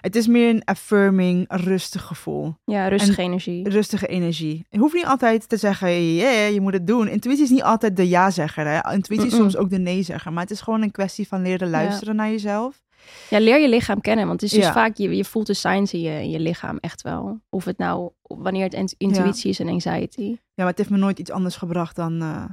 Het 0.00 0.16
is 0.16 0.26
meer 0.26 0.48
een 0.54 0.64
affirming, 0.64 1.44
rustig 1.48 2.02
gevoel, 2.02 2.54
ja 2.64 2.88
rustige 2.88 3.22
energie. 3.22 3.68
rustige 3.68 4.06
energie. 4.06 4.66
Je 4.70 4.78
hoeft 4.78 4.94
niet 4.94 5.06
altijd 5.06 5.48
te 5.48 5.56
zeggen, 5.56 6.14
yeah, 6.14 6.52
je 6.52 6.60
moet 6.60 6.72
het 6.72 6.86
doen. 6.86 7.08
Intuïtie 7.08 7.44
is 7.44 7.50
niet 7.50 7.62
altijd 7.62 7.96
de 7.96 8.08
ja-zegger. 8.08 8.92
Intuïtie 8.92 9.26
is 9.26 9.34
soms 9.36 9.56
ook 9.56 9.70
de 9.70 9.78
nee-zegger. 9.78 10.32
Maar 10.32 10.42
het 10.42 10.52
is 10.52 10.60
gewoon 10.60 10.82
een 10.82 10.90
kwestie 10.90 11.28
van 11.28 11.42
leren 11.42 11.70
luisteren 11.70 12.16
naar 12.16 12.30
jezelf. 12.30 12.82
Ja, 13.30 13.38
leer 13.38 13.60
je 13.60 13.68
lichaam 13.68 14.00
kennen. 14.00 14.26
Want 14.26 14.40
het 14.40 14.50
is 14.50 14.56
dus 14.56 14.66
Ja. 14.66 14.72
vaak, 14.72 14.96
je, 14.96 15.16
je 15.16 15.24
voelt 15.24 15.46
de 15.46 15.54
signs 15.54 15.92
in 15.92 16.00
je, 16.00 16.22
in 16.22 16.30
je 16.30 16.40
lichaam 16.40 16.76
echt 16.80 17.02
wel. 17.02 17.40
Of 17.48 17.64
het 17.64 17.78
nou, 17.78 18.10
wanneer 18.22 18.64
het 18.64 18.74
int- 18.74 18.94
intuïtie 18.98 19.50
is 19.50 19.60
en 19.60 19.68
anxiety. 19.68 20.22
Ja, 20.30 20.36
maar 20.54 20.66
het 20.66 20.78
heeft 20.78 20.90
me 20.90 20.96
nooit 20.96 21.18
iets 21.18 21.30
anders 21.30 21.56
gebracht 21.56 21.96
dan, 21.96 22.20
eh, 22.22 22.44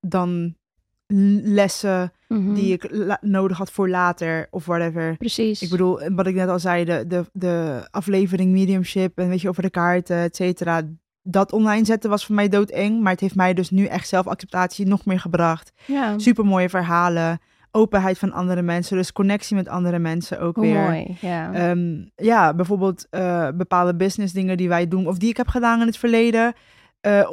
dan 0.00 0.54
lessen 1.42 2.12
Mhm. 2.28 2.54
die 2.54 2.72
ik 2.72 3.08
nodig 3.20 3.58
had 3.58 3.70
voor 3.70 3.88
later 3.88 4.46
of 4.50 4.64
whatever. 4.64 5.16
Precies. 5.16 5.62
Ik 5.62 5.70
bedoel, 5.70 6.00
wat 6.14 6.26
ik 6.26 6.34
net 6.34 6.48
al 6.48 6.58
zei, 6.58 6.84
de, 6.84 7.04
de, 7.06 7.24
de 7.32 7.86
aflevering 7.90 8.50
mediumship 8.52 9.18
en 9.18 9.28
weet 9.28 9.40
je, 9.40 9.48
over 9.48 9.62
de 9.62 9.70
kaarten, 9.70 10.16
et 10.16 10.36
cetera. 10.36 10.82
Dat 11.22 11.52
online 11.52 11.84
zetten 11.84 12.10
was 12.10 12.26
voor 12.26 12.34
mij 12.34 12.48
doodeng, 12.48 13.00
maar 13.02 13.12
het 13.12 13.20
heeft 13.20 13.34
mij 13.34 13.54
dus 13.54 13.70
nu 13.70 13.84
echt 13.86 14.08
zelfacceptatie 14.08 14.86
nog 14.86 15.04
meer 15.04 15.20
gebracht. 15.20 15.72
ja. 15.86 16.18
Super 16.18 16.44
mooie 16.44 16.68
verhalen, 16.68 17.38
openheid 17.74 18.18
van 18.18 18.32
andere 18.32 18.62
mensen, 18.62 18.96
dus 18.96 19.12
connectie 19.12 19.56
met 19.56 19.68
andere 19.68 19.98
mensen 19.98 20.40
ook 20.40 20.56
Hoe 20.56 20.64
weer. 20.64 20.80
mooi. 20.80 21.16
Ja. 21.20 21.52
Ehm, 21.52 22.04
ja, 22.16 22.54
bijvoorbeeld 22.54 23.06
eh, 23.10 23.48
bepaalde 23.54 23.94
business 23.96 24.32
dingen 24.32 24.56
die 24.56 24.68
wij 24.68 24.88
doen 24.88 25.06
of 25.06 25.18
die 25.18 25.28
ik 25.28 25.36
heb 25.36 25.48
gedaan 25.48 25.80
in 25.80 25.86
het 25.86 25.96
verleden. 25.98 26.52
eh, 27.00 27.30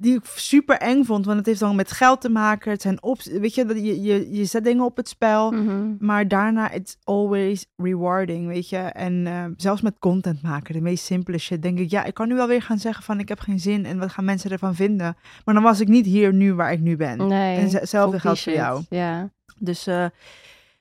die 0.00 0.14
ik 0.14 0.24
super 0.24 0.76
eng 0.78 1.04
vond, 1.04 1.24
want 1.24 1.38
het 1.38 1.46
heeft 1.46 1.60
dan 1.60 1.76
met 1.76 1.92
geld 1.92 2.20
te 2.20 2.28
maken. 2.28 2.70
Het 2.70 2.82
zijn 2.82 3.02
op, 3.02 3.22
weet 3.22 3.54
je, 3.54 3.64
dat 3.64 3.76
je, 3.76 4.02
je, 4.02 4.32
je 4.34 4.44
zet 4.44 4.64
dingen 4.64 4.84
op 4.84 4.96
het 4.96 5.08
spel. 5.08 5.50
Mhm. 5.50 5.94
Maar 5.98 6.28
daarna, 6.28 6.70
it's 6.70 6.96
always 7.04 7.66
rewarding, 7.76 8.46
weet 8.46 8.68
je. 8.68 8.76
En 8.76 9.26
eh, 9.26 9.44
zelfs 9.56 9.80
met 9.82 9.98
content 9.98 10.42
maken, 10.42 10.74
de 10.74 10.80
meest 10.80 11.04
simpele 11.04 11.38
shit, 11.38 11.62
denk 11.62 11.78
ik... 11.78 11.90
Ja, 11.90 12.04
ik 12.04 12.14
kan 12.14 12.28
nu 12.28 12.34
wel 12.34 12.46
weer 12.48 12.62
gaan 12.62 12.78
zeggen 12.78 13.04
van 13.04 13.18
ik 13.20 13.28
heb 13.28 13.40
geen 13.40 13.60
zin 13.60 13.84
en 13.84 13.98
wat 13.98 14.10
gaan 14.12 14.24
mensen 14.24 14.50
ervan 14.50 14.74
vinden. 14.74 15.16
Maar 15.44 15.54
dan 15.54 15.62
was 15.62 15.80
ik 15.80 15.88
niet 15.88 16.06
hier 16.06 16.32
nu 16.34 16.54
waar 16.54 16.72
ik 16.72 16.80
nu 16.80 16.96
ben. 16.96 17.26
Nee. 17.26 17.56
En 17.58 17.68
hetzelfde 17.68 18.20
geldt 18.20 18.40
voor 18.42 18.52
jou. 18.52 18.82
Ja. 18.88 19.30
Dus 19.58 19.86
eh, 19.86 20.06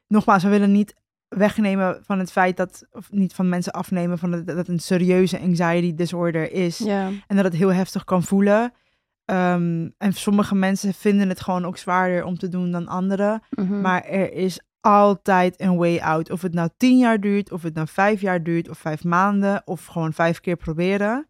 nogmaals, 0.08 0.44
we 0.44 0.50
willen 0.50 0.72
niet 0.72 0.96
wegnemen 1.28 2.00
van 2.04 2.20
het 2.20 2.32
feit 2.32 2.58
dat... 2.58 2.88
Of 2.92 3.12
niet 3.12 3.34
van 3.34 3.50
mensen 3.50 3.74
afnemen 3.74 4.18
van 4.18 4.32
dat, 4.32 4.48
dat 4.48 4.58
het 4.58 4.68
een 4.68 4.80
serieuze 4.80 5.40
anxiety 5.40 5.96
disorder 5.96 6.52
is. 6.52 6.86
En 7.28 7.36
dat 7.36 7.44
het 7.44 7.56
heel 7.56 7.74
heftig 7.74 8.04
kan 8.04 8.24
voelen. 8.24 8.74
Ehm, 9.26 9.90
en 9.98 10.14
sommige 10.14 10.56
mensen 10.56 10.94
vinden 10.94 11.30
het 11.30 11.42
gewoon 11.42 11.66
ook 11.66 11.78
zwaarder 11.78 12.24
om 12.24 12.38
te 12.38 12.50
doen 12.50 12.72
dan 12.72 12.88
anderen. 12.88 13.42
Mhm. 13.50 13.82
Maar 13.82 14.04
er 14.04 14.34
is 14.34 14.60
altijd 14.82 15.62
een 15.62 15.78
way 15.78 16.00
out. 16.00 16.32
Of 16.32 16.42
het 16.42 16.54
nou 16.54 16.70
tien 16.78 16.98
jaar 16.98 17.20
duurt, 17.20 17.52
of 17.52 17.62
het 17.62 17.74
nou 17.74 17.88
vijf 17.88 18.22
jaar 18.22 18.44
duurt, 18.44 18.70
of 18.70 18.78
vijf 18.78 19.04
maanden, 19.04 19.62
of 19.66 19.86
gewoon 19.86 20.14
vijf 20.14 20.40
keer 20.40 20.56
proberen. 20.56 21.28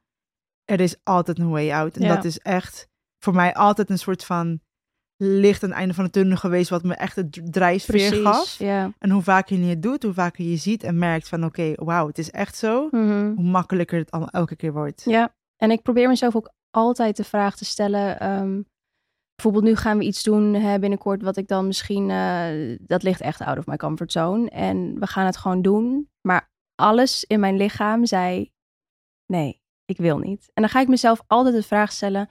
Er 0.66 0.80
is 0.80 0.96
altijd 1.04 1.40
een 1.40 1.50
way 1.50 1.72
out. 1.72 1.98
En 1.98 2.08
dat 2.08 2.24
is 2.24 2.40
echt 2.40 2.88
voor 3.20 3.36
mij 3.36 3.54
altijd 3.54 3.90
een 3.90 4.00
soort 4.00 4.26
van 4.26 4.60
licht 5.18 5.64
aan 5.64 5.70
het 5.70 5.78
einde 5.78 5.94
van 5.94 6.04
de 6.04 6.10
tunnel 6.10 6.38
geweest, 6.38 6.70
wat 6.70 6.84
me 6.84 6.94
echt 6.96 7.32
dr- 7.32 7.40
drijfveer 7.44 8.14
gaf. 8.14 8.60
En 9.00 9.10
hoe 9.10 9.22
vaker 9.22 9.58
je 9.58 9.66
het 9.66 9.82
doet, 9.82 10.04
hoe 10.04 10.14
vaker 10.14 10.46
je 10.46 10.58
ziet 10.58 10.84
en 10.84 10.98
merkt 10.98 11.28
van 11.28 11.46
oké, 11.46 11.74
wauw, 11.76 12.08
het 12.08 12.18
is 12.18 12.32
echt 12.32 12.56
zo. 12.56 12.88
Mhm. 12.92 13.34
Hoe 13.36 13.44
makkelijker 13.44 14.00
het 14.00 14.12
al 14.12 14.28
elke 14.30 14.56
keer 14.56 14.74
wordt. 14.74 15.04
Ja, 15.06 15.36
En 15.58 15.72
ik 15.72 15.82
probeer 15.82 16.08
mezelf 16.08 16.36
ook 16.36 16.52
altijd 16.72 17.18
de 17.18 17.24
vraag 17.24 17.56
te 17.56 17.66
stellen. 17.66 18.20
ehm, 18.20 18.62
bijvoorbeeld 19.36 19.64
nu 19.64 19.76
gaan 19.76 19.98
we 19.98 20.04
iets 20.04 20.24
doen 20.24 20.54
hè, 20.54 20.80
binnenkort 20.80 21.22
wat 21.22 21.38
ik 21.38 21.48
dan 21.48 21.68
misschien... 21.68 22.10
eh, 22.10 22.78
dat 22.82 23.04
ligt 23.04 23.22
echt 23.22 23.42
out 23.42 23.58
of 23.58 23.66
my 23.66 23.76
comfort 23.78 24.12
zone. 24.12 24.50
En 24.50 25.00
we 25.00 25.08
gaan 25.08 25.26
het 25.26 25.38
gewoon 25.38 25.62
doen. 25.62 26.10
Maar 26.22 26.52
alles 26.76 27.24
in 27.24 27.40
mijn 27.40 27.58
lichaam 27.58 28.06
zei... 28.06 28.52
Nee, 29.26 29.62
ik 29.86 29.98
wil 29.98 30.18
niet. 30.18 30.50
En 30.54 30.62
dan 30.62 30.72
ga 30.72 30.80
ik 30.80 30.88
mezelf 30.88 31.22
altijd 31.28 31.56
de 31.56 31.64
vraag 31.64 31.92
stellen... 31.92 32.30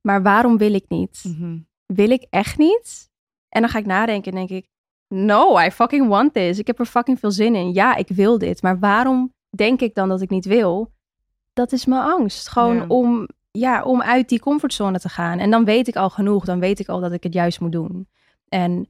Maar 0.00 0.22
waarom 0.22 0.56
wil 0.58 0.74
ik 0.74 0.84
niet? 0.88 1.22
Mhm. 1.26 1.58
Wil 1.94 2.10
ik 2.10 2.26
echt 2.30 2.58
niet? 2.58 3.10
En 3.48 3.60
dan 3.60 3.70
ga 3.70 3.78
ik 3.78 3.86
nadenken 3.86 4.32
en 4.32 4.38
denk 4.46 4.50
ik, 4.50 4.68
no, 5.08 5.58
I 5.60 5.70
fucking 5.70 6.08
want 6.08 6.34
this. 6.34 6.58
Ik 6.58 6.66
heb 6.66 6.78
er 6.78 6.86
fucking 6.86 7.18
veel 7.18 7.30
zin 7.30 7.54
in. 7.54 7.72
Ja, 7.72 7.94
ik 7.96 8.08
wil 8.08 8.38
dit. 8.38 8.62
Maar 8.62 8.78
waarom 8.78 9.32
denk 9.50 9.80
ik 9.80 9.94
dan 9.94 10.08
dat 10.08 10.20
ik 10.20 10.30
niet 10.30 10.44
wil? 10.44 10.92
Dat 11.52 11.72
is 11.72 11.84
mijn 11.86 12.02
angst. 12.02 12.48
Gewoon 12.48 12.76
Ja. 12.76 12.84
om, 12.88 13.28
ja, 13.50 13.82
om 13.82 14.02
uit 14.02 14.28
die 14.28 14.40
comfortzone 14.40 14.98
te 14.98 15.08
gaan. 15.08 15.38
En 15.38 15.50
dan 15.50 15.64
weet 15.64 15.88
ik 15.88 15.96
al 15.96 16.10
genoeg. 16.10 16.44
Dan 16.44 16.60
weet 16.60 16.78
ik 16.78 16.88
al 16.88 17.00
dat 17.00 17.12
ik 17.12 17.22
het 17.22 17.32
juist 17.32 17.60
moet 17.60 17.72
doen. 17.72 18.08
En 18.48 18.88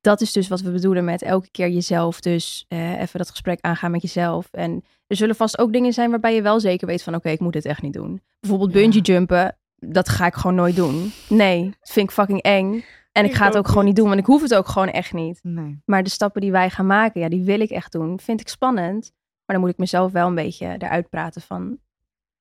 dat 0.00 0.20
is 0.20 0.32
dus 0.32 0.48
wat 0.48 0.60
we 0.60 0.70
bedoelen 0.70 1.04
met 1.04 1.22
elke 1.22 1.50
keer 1.50 1.68
jezelf. 1.68 2.20
Dus 2.20 2.64
eh, 2.68 3.00
even 3.00 3.18
dat 3.18 3.30
gesprek 3.30 3.58
aangaan 3.60 3.90
met 3.90 4.02
jezelf. 4.02 4.48
En 4.50 4.84
er 5.06 5.16
zullen 5.16 5.34
vast 5.34 5.58
ook 5.58 5.72
dingen 5.72 5.92
zijn 5.92 6.10
waarbij 6.10 6.34
je 6.34 6.42
wel 6.42 6.60
zeker 6.60 6.86
weet 6.86 7.02
van... 7.02 7.14
oké, 7.14 7.28
ik 7.28 7.40
moet 7.40 7.52
dit 7.52 7.64
echt 7.64 7.82
niet 7.82 7.92
doen. 7.92 8.22
Bijvoorbeeld 8.40 8.72
bungee 8.72 9.00
jumpen. 9.00 9.56
Dat 9.80 10.08
ga 10.08 10.26
ik 10.26 10.34
gewoon 10.34 10.56
nooit 10.56 10.76
doen. 10.76 11.12
Nee, 11.28 11.64
dat 11.80 11.90
vind 11.90 12.08
ik 12.08 12.14
fucking 12.14 12.42
eng. 12.42 12.84
En 13.12 13.24
ik 13.24 13.30
Ik 13.30 13.36
ga 13.36 13.44
het 13.44 13.52
ook 13.56 13.58
ook 13.58 13.68
gewoon 13.68 13.84
niet. 13.84 13.96
doen, 13.96 14.06
want 14.08 14.20
ik 14.20 14.26
hoef 14.26 14.42
het 14.42 14.54
ook 14.54 14.68
gewoon 14.68 14.88
echt 14.88 15.12
niet. 15.12 15.38
Nee. 15.42 15.82
Maar 15.84 16.02
de 16.02 16.10
stappen 16.10 16.40
die 16.40 16.50
wij 16.52 16.70
gaan 16.70 16.86
maken, 16.86 17.20
ja, 17.20 17.28
die 17.28 17.42
wil 17.44 17.60
ik 17.60 17.70
echt 17.70 17.92
doen. 17.92 18.20
Vind 18.20 18.40
ik 18.40 18.48
spannend. 18.48 19.12
Maar 19.46 19.56
dan 19.56 19.60
moet 19.60 19.70
ik 19.70 19.78
mezelf 19.78 20.12
wel 20.12 20.26
een 20.26 20.34
beetje 20.34 20.74
eruit 20.78 21.08
praten 21.08 21.42
van... 21.42 21.78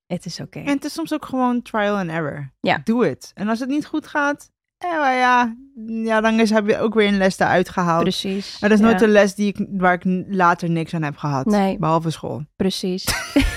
Het 0.05 0.25
is 0.25 0.39
oké. 0.39 0.59
En 0.59 0.67
het 0.75 0.85
is 0.85 0.93
soms 0.93 1.13
ook 1.13 1.25
gewoon 1.25 1.61
trial 1.61 1.97
and 1.97 2.09
error. 2.09 2.51
Ja. 2.59 2.81
Doe 2.83 3.05
het. 3.05 3.31
En 3.33 3.47
als 3.47 3.59
het 3.59 3.69
niet 3.69 3.85
goed 3.85 4.07
gaat, 4.07 4.51
eh, 4.77 4.89
maar 4.99 5.15
ja, 5.15 5.55
ja, 5.85 6.21
dan 6.21 6.39
is, 6.39 6.49
heb 6.49 6.67
je 6.67 6.77
ook 6.79 6.93
weer 6.93 7.07
een 7.07 7.17
les 7.17 7.39
eruit 7.39 7.69
gehaald. 7.69 8.01
Precies. 8.03 8.59
Maar 8.59 8.69
dat 8.69 8.79
is 8.79 8.85
nooit 8.85 8.99
Ja, 8.99 9.05
een 9.05 9.11
les 9.11 9.35
die 9.35 9.47
ik, 9.55 9.67
waar 9.69 9.93
ik 9.93 10.25
later 10.27 10.69
niks 10.69 10.93
aan 10.93 11.03
heb 11.03 11.17
gehad. 11.17 11.45
Nee. 11.45 11.77
Behalve 11.77 12.09
school. 12.09 12.45
Precies. 12.55 13.05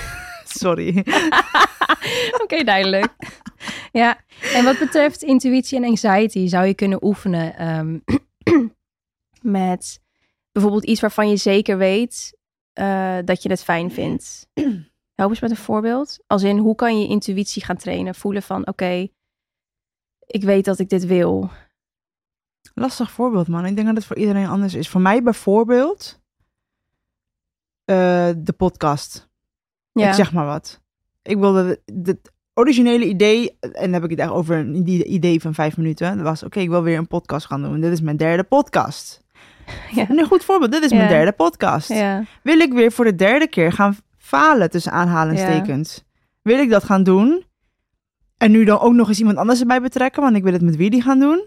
Sorry. 0.43 0.97
Oké, 2.43 2.63
duidelijk. 2.63 3.07
ja, 3.91 4.19
en 4.53 4.63
wat 4.63 4.79
betreft 4.79 5.21
intuïtie 5.21 5.77
en 5.77 5.83
anxiety 5.83 6.47
zou 6.47 6.65
je 6.65 6.73
kunnen 6.73 7.03
oefenen 7.03 7.55
ehm, 7.57 7.99
met 9.59 10.01
bijvoorbeeld 10.51 10.85
iets 10.85 11.01
waarvan 11.01 11.29
je 11.29 11.37
zeker 11.37 11.77
weet 11.77 12.37
eh, 12.73 13.17
dat 13.25 13.43
je 13.43 13.49
het 13.49 13.63
fijn 13.63 13.91
vindt. 13.91 14.47
Help 15.15 15.29
eens 15.29 15.39
met 15.39 15.49
een 15.49 15.57
voorbeeld. 15.57 16.19
Als 16.27 16.43
in, 16.43 16.57
hoe 16.57 16.75
kan 16.75 16.99
je 16.99 17.07
intuïtie 17.07 17.63
gaan 17.63 17.77
trainen? 17.77 18.15
Voelen 18.15 18.43
van, 18.43 18.67
oké, 18.67 19.07
ik 20.25 20.43
weet 20.43 20.65
dat 20.65 20.79
ik 20.79 20.89
dit 20.89 21.05
wil. 21.05 21.49
Lastig 22.73 23.11
voorbeeld, 23.11 23.47
man. 23.47 23.65
Ik 23.65 23.75
denk 23.75 23.87
dat 23.87 23.95
het 23.95 24.05
voor 24.05 24.17
iedereen 24.17 24.47
anders 24.47 24.73
is. 24.73 24.89
Voor 24.89 25.01
mij 25.01 25.23
bijvoorbeeld 25.23 26.19
eh, 27.85 28.29
de 28.37 28.53
podcast. 28.57 29.29
Ja, 29.91 30.07
Ik 30.07 30.13
zeg 30.13 30.33
maar 30.33 30.45
wat. 30.45 30.81
Ik 31.21 31.37
wilde 31.37 31.81
het 32.03 32.30
originele 32.53 33.05
idee, 33.05 33.57
en 33.59 33.71
dan 33.81 33.93
heb 33.93 34.03
ik 34.03 34.09
het 34.09 34.19
echt 34.19 34.29
over 34.29 34.57
een 34.57 34.75
ide- 34.75 35.03
idee 35.05 35.41
van 35.41 35.53
vijf 35.53 35.77
minuten. 35.77 36.15
Dat 36.17 36.25
was, 36.25 36.43
oké, 36.43 36.59
ik 36.59 36.69
wil 36.69 36.83
weer 36.83 36.97
een 36.97 37.07
podcast 37.07 37.45
gaan 37.45 37.61
doen. 37.61 37.79
Dit 37.81 37.91
is 37.91 38.01
mijn 38.01 38.17
derde 38.17 38.43
podcast. 38.43 39.19
Ja. 39.91 40.09
Een 40.09 40.25
goed 40.25 40.43
voorbeeld, 40.43 40.71
dit 40.71 40.83
is 40.83 40.91
mijn 40.91 41.07
derde 41.09 41.31
podcast. 41.31 41.87
ja, 41.89 42.23
Wil 42.43 42.59
ik 42.59 42.73
weer 42.73 42.91
voor 42.91 43.05
de 43.05 43.15
derde 43.15 43.47
keer 43.47 43.71
gaan 43.71 43.97
falen 44.17 44.69
tussen 44.69 44.91
aanhalingstekens? 44.91 46.03
Wil 46.41 46.59
ik 46.59 46.69
dat 46.69 46.83
gaan 46.83 47.03
doen? 47.03 47.43
En 48.37 48.51
nu 48.51 48.63
dan 48.63 48.79
ook 48.79 48.93
nog 48.93 49.07
eens 49.07 49.19
iemand 49.19 49.37
anders 49.37 49.59
erbij 49.59 49.81
betrekken, 49.81 50.21
want 50.23 50.35
ik 50.35 50.43
wil 50.43 50.53
het 50.53 50.61
met 50.61 50.75
Willy 50.75 50.99
gaan 50.99 51.19
doen? 51.19 51.45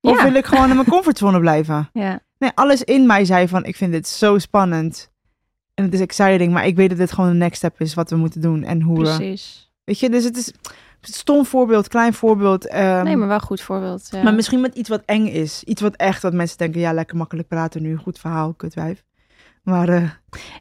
Of 0.00 0.22
wil 0.22 0.34
ik 0.34 0.44
gewoon 0.46 0.68
in 0.68 0.74
mijn 0.76 0.88
comfortzone 0.96 1.40
blijven? 1.40 1.88
ja, 1.92 2.20
Nee, 2.38 2.50
alles 2.54 2.82
in 2.84 3.06
mij 3.06 3.24
zei 3.24 3.48
van, 3.48 3.64
ik 3.64 3.76
vind 3.76 3.92
dit 3.92 4.08
zo 4.08 4.38
spannend. 4.38 5.11
En 5.74 5.84
het 5.84 5.94
is 5.94 6.00
exciting, 6.00 6.52
maar 6.52 6.66
ik 6.66 6.76
weet 6.76 6.88
dat 6.88 6.98
dit 6.98 7.12
gewoon 7.12 7.30
de 7.30 7.36
next 7.36 7.56
step 7.56 7.80
is 7.80 7.94
wat 7.94 8.10
we 8.10 8.16
moeten 8.16 8.40
doen. 8.40 8.62
En 8.64 8.80
hoe 8.82 8.98
we... 8.98 9.02
precies. 9.02 9.70
Weet 9.84 9.98
je, 9.98 10.10
dus 10.10 10.24
het 10.24 10.36
is 10.36 10.52
stom 11.00 11.44
voorbeeld, 11.44 11.88
klein 11.88 12.14
voorbeeld. 12.14 12.66
ehm, 12.66 13.04
Nee, 13.04 13.16
maar 13.16 13.28
wel 13.28 13.40
goed 13.40 13.60
voorbeeld. 13.60 14.08
Ja. 14.10 14.22
maar 14.22 14.34
misschien 14.34 14.60
met 14.60 14.74
iets 14.74 14.88
wat 14.88 15.02
eng 15.04 15.26
is. 15.26 15.64
Iets 15.64 15.80
wat 15.80 15.96
echt, 15.96 16.22
wat 16.22 16.32
mensen 16.32 16.58
denken, 16.58 16.80
ja, 16.80 16.92
lekker 16.92 17.16
makkelijk 17.16 17.48
praten 17.48 17.82
nu. 17.82 17.96
Goed 17.96 18.18
verhaal, 18.18 18.52
kutwijf. 18.54 19.04
Maar 19.62 19.88
eh, 19.88 20.10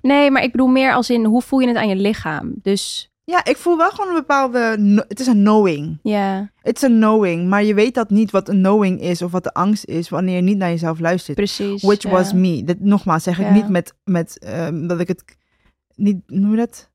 Nee, 0.02 0.32
maar 0.32 0.44
ik 0.44 0.52
bedoel 0.52 0.68
meer 0.68 0.94
als 0.94 1.10
in, 1.10 1.26
hoe 1.26 1.42
voel 1.42 1.60
je 1.60 1.68
het 1.68 1.78
aan 1.78 1.88
je 1.88 1.96
lichaam? 1.96 2.54
Dus 2.56 3.11
ja, 3.32 3.46
ik 3.46 3.58
voel 3.58 3.78
wel 3.78 3.90
gewoon 3.90 4.10
een 4.10 4.20
bepaalde... 4.20 4.60
Het 5.08 5.20
is 5.20 5.28
een 5.28 5.44
knowing. 5.44 6.00
ja, 6.04 6.52
Het 6.62 6.76
is 6.76 6.82
een 6.82 6.98
knowing. 6.98 7.50
Maar 7.50 7.64
je 7.64 7.74
weet 7.74 7.94
dat 7.94 8.10
niet 8.10 8.32
wat 8.32 8.50
een 8.50 8.58
knowing 8.58 9.02
is 9.02 9.22
of 9.22 9.32
wat 9.32 9.44
de 9.44 9.54
angst 9.54 9.86
is 9.86 10.10
wanneer 10.10 10.36
je 10.36 10.42
niet 10.42 10.58
naar 10.58 10.70
jezelf 10.70 11.00
luistert. 11.00 11.38
precies. 11.38 11.82
Which 11.82 12.10
was 12.10 12.34
me. 12.34 12.64
Dat, 12.64 12.80
nogmaals, 12.80 13.24
zeg 13.24 13.40
ik 13.40 13.50
niet 13.50 13.70
met, 13.70 13.94
met 14.04 14.40
ehm, 14.40 14.88
dat 14.88 15.00
ik 15.00 15.08
het 15.08 15.24
niet, 15.96 16.18
noem 16.26 16.52
je 16.52 16.58
dat? 16.58 16.90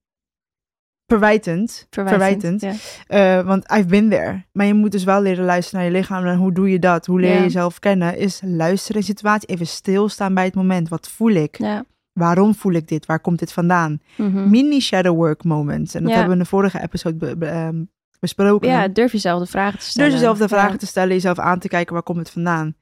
Verwijtend. 1.07 1.87
Verwijtend. 1.91 2.67
Eh, 3.07 3.43
want 3.43 3.73
I've 3.73 3.87
been 3.87 4.11
there. 4.11 4.45
Maar 4.53 4.67
je 4.67 4.75
moet 4.75 4.93
dus 4.93 5.05
wel 5.05 5.21
leren 5.23 5.45
luisteren 5.45 5.81
naar 5.81 5.91
je 5.91 5.97
lichaam. 5.97 6.27
En 6.27 6.37
hoe 6.37 6.53
doe 6.53 6.71
je 6.71 6.79
dat? 6.79 7.07
Hoe 7.07 7.21
leer 7.21 7.35
je 7.35 7.41
jezelf 7.41 7.79
kennen? 7.79 8.19
Is 8.19 8.41
luisteren 8.45 9.01
in 9.01 9.07
situatie. 9.07 9.49
Even 9.49 9.67
stilstaan 9.67 10.35
bij 10.35 10.45
het 10.45 10.55
moment. 10.55 10.89
Wat 10.89 11.09
voel 11.09 11.31
ik? 11.31 11.59
ja. 11.59 11.85
Waarom 12.17 12.55
voel 12.55 12.73
ik 12.73 12.89
dit? 12.89 13.07
Waar 13.07 13.21
komt 13.21 13.39
dit 13.39 13.53
vandaan? 13.53 14.01
Mhm. 14.17 14.51
Mini 14.51 14.81
shadow 14.81 15.17
work 15.17 15.45
moments. 15.45 15.95
En 15.95 16.01
dat 16.03 16.11
Ja. 16.11 16.17
hebben 16.17 16.35
we 16.35 16.39
in 16.39 16.45
de 16.45 16.49
vorige 16.57 16.83
episode 16.83 17.17
be- 17.17 17.37
be- 17.37 17.47
ehm, 17.47 17.85
besproken. 18.21 18.69
ja, 18.69 18.89
durf 18.89 19.13
jezelf 19.13 19.41
de 19.41 19.47
vragen 19.47 19.79
te 19.79 19.85
stellen. 19.85 20.11
Dus 20.11 20.19
jezelf 20.21 20.39
de 20.39 20.49
vragen 20.49 20.71
Ja. 20.73 20.77
te 20.77 20.87
stellen, 20.87 21.09
jezelf 21.15 21.39
aan 21.39 21.59
te 21.59 21.69
kijken, 21.69 21.93
waar 21.95 22.03
komt 22.03 22.19
het 22.19 22.31
vandaan? 22.31 22.75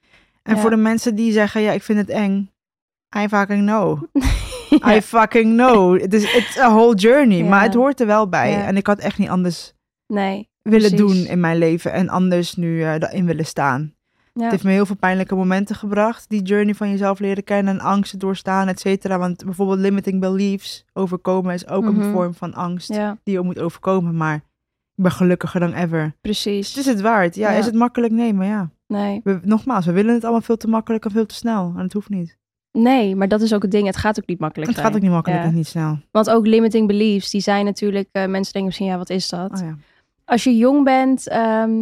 En 0.42 0.54
Ja. 0.54 0.60
voor 0.60 0.70
de 0.70 0.76
mensen 0.76 1.14
die 1.14 1.32
zeggen, 1.32 1.60
ja, 1.60 1.72
ik 1.72 1.82
vind 1.82 1.98
het 1.98 2.08
eng. 2.08 2.50
I 3.18 3.28
fucking 3.28 3.66
know. 3.66 4.02
I 4.96 5.00
fucking 5.02 5.52
know. 5.56 6.00
Het 6.00 6.14
is 6.14 6.34
it's 6.34 6.58
a 6.58 6.70
whole 6.70 6.94
journey. 6.94 7.42
Maar 7.44 7.62
het 7.62 7.74
hoort 7.74 8.00
er 8.00 8.06
wel 8.06 8.28
bij. 8.28 8.64
En 8.64 8.76
ik 8.76 8.86
had 8.86 8.98
echt 8.98 9.18
niet 9.18 9.28
anders 9.28 9.72
Nee, 10.06 10.48
willen 10.62 10.88
Precies. 10.94 10.98
doen 11.16 11.26
in 11.26 11.40
mijn 11.40 11.58
leven. 11.58 11.92
En 11.92 12.08
anders 12.08 12.54
nu 12.54 12.82
eh 12.82 12.98
daarin 12.98 13.26
willen 13.26 13.46
staan. 13.46 13.93
Ja. 14.34 14.42
Het 14.42 14.50
heeft 14.50 14.64
me 14.64 14.70
heel 14.70 14.86
veel 14.86 14.96
pijnlijke 14.96 15.34
momenten 15.34 15.76
gebracht. 15.76 16.28
Die 16.28 16.42
journey 16.42 16.74
van 16.74 16.90
jezelf 16.90 17.18
leren 17.18 17.44
kennen. 17.44 17.74
En 17.74 17.80
angsten 17.80 18.18
doorstaan, 18.18 18.68
et 18.68 18.80
cetera. 18.80 19.18
Want 19.18 19.44
bijvoorbeeld 19.44 19.78
limiting 19.78 20.20
beliefs 20.20 20.84
overkomen 20.92 21.54
is 21.54 21.68
ook 21.68 21.84
Mhm. 21.84 22.00
een 22.00 22.12
vorm 22.12 22.34
van 22.34 22.54
angst. 22.54 22.88
ja, 22.94 23.16
Die 23.22 23.34
je 23.34 23.40
moet 23.40 23.58
overkomen. 23.60 24.16
Maar 24.16 24.34
ik 24.96 25.02
ben 25.02 25.12
gelukkiger 25.12 25.60
dan 25.60 25.72
ever. 25.72 26.14
precies. 26.20 26.68
Het 26.68 26.76
is 26.76 26.86
het 26.86 27.00
waard. 27.00 27.34
Ja, 27.34 27.50
Ja. 27.50 27.58
is 27.58 27.66
het 27.66 27.74
makkelijk? 27.74 28.12
Nee, 28.12 28.34
maar 28.34 28.46
ja. 28.46 28.70
Nee. 28.86 29.20
We, 29.24 29.38
nogmaals, 29.42 29.86
we 29.86 29.92
willen 29.92 30.14
het 30.14 30.22
allemaal 30.22 30.40
veel 30.40 30.56
te 30.56 30.68
makkelijk 30.68 31.04
en 31.04 31.10
veel 31.10 31.26
te 31.26 31.34
snel. 31.34 31.72
En 31.76 31.82
het 31.82 31.92
hoeft 31.92 32.08
niet. 32.08 32.36
nee, 32.78 33.16
maar 33.16 33.28
dat 33.28 33.40
is 33.40 33.54
ook 33.54 33.62
het 33.62 33.70
ding. 33.70 33.86
Het 33.86 33.96
gaat 33.96 34.18
ook 34.20 34.26
niet 34.26 34.38
makkelijk 34.38 34.68
Het 34.70 34.78
zijn. 34.78 34.88
gaat 34.88 34.96
ook 34.96 35.02
niet 35.04 35.12
makkelijk 35.14 35.42
en 35.44 35.54
niet 35.54 35.66
snel. 35.66 35.98
Want 36.10 36.30
ook 36.30 36.46
limiting 36.46 36.86
beliefs, 36.86 37.30
die 37.30 37.40
zijn 37.40 37.64
natuurlijk... 37.64 38.08
eh, 38.12 38.20
mensen 38.26 38.42
denken 38.52 38.64
misschien, 38.64 38.86
ja, 38.86 38.96
wat 38.98 39.10
is 39.10 39.28
dat? 39.28 39.52
Oh 39.52 39.66
ja. 39.66 39.76
Als 40.24 40.44
je 40.44 40.56
jong 40.56 40.84
bent, 40.84 41.28
ehm, 41.28 41.72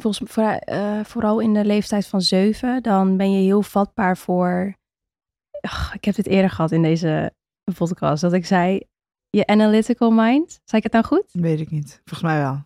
volgens 0.00 0.20
mij 0.20 0.28
vooral, 0.28 0.58
eh, 0.58 1.04
vooral 1.04 1.40
in 1.40 1.54
de 1.54 1.64
leeftijd 1.64 2.06
van 2.06 2.20
zeven, 2.20 2.82
dan 2.82 3.16
ben 3.16 3.32
je 3.32 3.42
heel 3.42 3.62
vatbaar 3.62 4.16
voor. 4.16 4.74
Ach, 5.60 5.94
ik 5.94 6.04
heb 6.04 6.14
dit 6.14 6.26
eerder 6.26 6.50
gehad 6.50 6.72
in 6.72 6.82
deze 6.82 7.32
podcast, 7.78 8.22
dat 8.22 8.32
ik 8.32 8.46
zei: 8.46 8.80
je 9.30 9.46
analytical 9.46 10.10
mind. 10.10 10.50
Zei 10.64 10.76
ik 10.76 10.82
het 10.82 10.92
nou 10.92 11.04
goed? 11.04 11.24
Weet 11.32 11.60
ik 11.60 11.70
niet. 11.70 12.00
Volgens 12.04 12.22
mij 12.22 12.38
wel. 12.38 12.64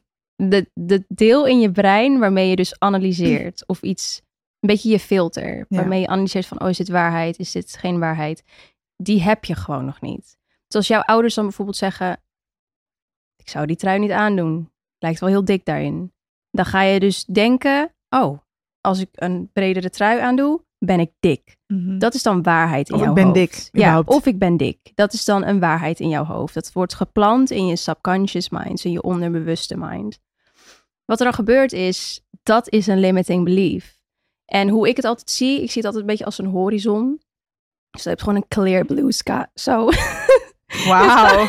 De, 0.48 0.70
de 0.74 1.04
deel 1.08 1.46
in 1.46 1.60
je 1.60 1.70
brein 1.72 2.18
waarmee 2.18 2.48
je 2.48 2.56
dus 2.56 2.78
analyseert 2.78 3.66
of 3.66 3.82
iets, 3.82 4.20
een 4.60 4.68
beetje 4.68 4.90
je 4.90 4.98
filter, 5.00 5.56
Ja. 5.56 5.64
waarmee 5.68 6.00
je 6.00 6.06
analyseert 6.06 6.46
van: 6.46 6.60
oh, 6.60 6.68
is 6.68 6.76
dit 6.76 6.88
waarheid? 6.88 7.38
Is 7.38 7.52
dit 7.52 7.76
geen 7.76 7.98
waarheid? 7.98 8.42
Die 8.96 9.22
heb 9.22 9.44
je 9.44 9.54
gewoon 9.54 9.84
nog 9.84 10.00
niet. 10.00 10.36
Dus 10.66 10.76
als 10.76 10.86
jouw 10.88 11.00
ouders 11.02 11.34
dan 11.34 11.44
bijvoorbeeld 11.44 11.76
zeggen: 11.76 12.22
ik 13.36 13.48
zou 13.48 13.66
die 13.66 13.76
trui 13.76 13.98
niet 13.98 14.10
aandoen. 14.10 14.72
Lijkt 14.98 15.20
wel 15.20 15.28
heel 15.28 15.44
dik 15.44 15.64
daarin. 15.64 16.12
Dan 16.58 16.66
ga 16.66 16.82
je 16.82 17.00
dus 17.00 17.24
denken: 17.24 17.94
oh, 18.08 18.38
als 18.80 19.00
ik 19.00 19.08
een 19.12 19.50
bredere 19.52 19.90
trui 19.90 20.20
aandoe, 20.20 20.64
ben 20.78 21.00
ik 21.00 21.10
dik. 21.20 21.56
Mhm. 21.66 21.98
Dat 21.98 22.14
is 22.14 22.22
dan 22.22 22.42
waarheid 22.42 22.88
in 22.88 22.94
Of 22.94 23.00
ik 23.00 23.06
jouw 23.06 23.14
ben 23.14 23.24
hoofd. 23.24 23.36
dik, 23.36 23.68
Ja, 23.72 24.02
of 24.04 24.26
ik 24.26 24.38
ben 24.38 24.56
dik. 24.56 24.78
Dat 24.94 25.12
is 25.12 25.24
dan 25.24 25.44
een 25.44 25.60
waarheid 25.60 26.00
in 26.00 26.08
jouw 26.08 26.24
hoofd. 26.24 26.54
Dat 26.54 26.72
wordt 26.72 26.94
geplant 26.94 27.50
in 27.50 27.66
je 27.66 27.76
subconscious 27.76 28.48
mind, 28.48 28.84
in 28.84 28.90
je 28.90 29.02
onderbewuste 29.02 29.76
mind. 29.76 30.18
Wat 31.04 31.18
er 31.18 31.24
dan 31.24 31.34
gebeurt 31.34 31.72
is, 31.72 32.20
dat 32.42 32.68
is 32.70 32.86
een 32.86 33.00
limiting 33.00 33.44
belief. 33.44 33.96
En 34.44 34.68
hoe 34.68 34.88
ik 34.88 34.96
het 34.96 35.04
altijd 35.04 35.30
zie, 35.30 35.62
ik 35.62 35.70
zie 35.70 35.82
het 35.82 35.84
altijd 35.84 36.02
een 36.02 36.10
beetje 36.10 36.24
als 36.24 36.38
een 36.38 36.46
horizon. 36.46 37.20
Dus 37.90 38.02
je 38.02 38.08
hebt 38.08 38.22
gewoon 38.22 38.36
een 38.36 38.48
clear 38.48 38.84
blue 38.84 39.12
sky. 39.12 39.42
Zo. 39.54 39.88
Wauw. 40.88 41.48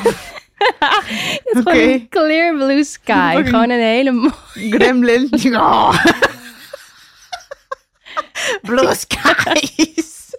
Hebt 1.43 1.57
Oké. 1.68 1.72
gewoon 1.72 1.89
een 1.89 2.10
clear 2.10 2.55
blue 2.55 2.84
sky. 2.84 3.41
Gewoon 3.45 3.70
een 3.70 3.80
hele 3.82 4.12
mooie... 4.12 4.34
Gremlin. 4.53 5.30
Oh. 5.55 6.05
Blue 8.62 8.93
skies. 8.95 10.36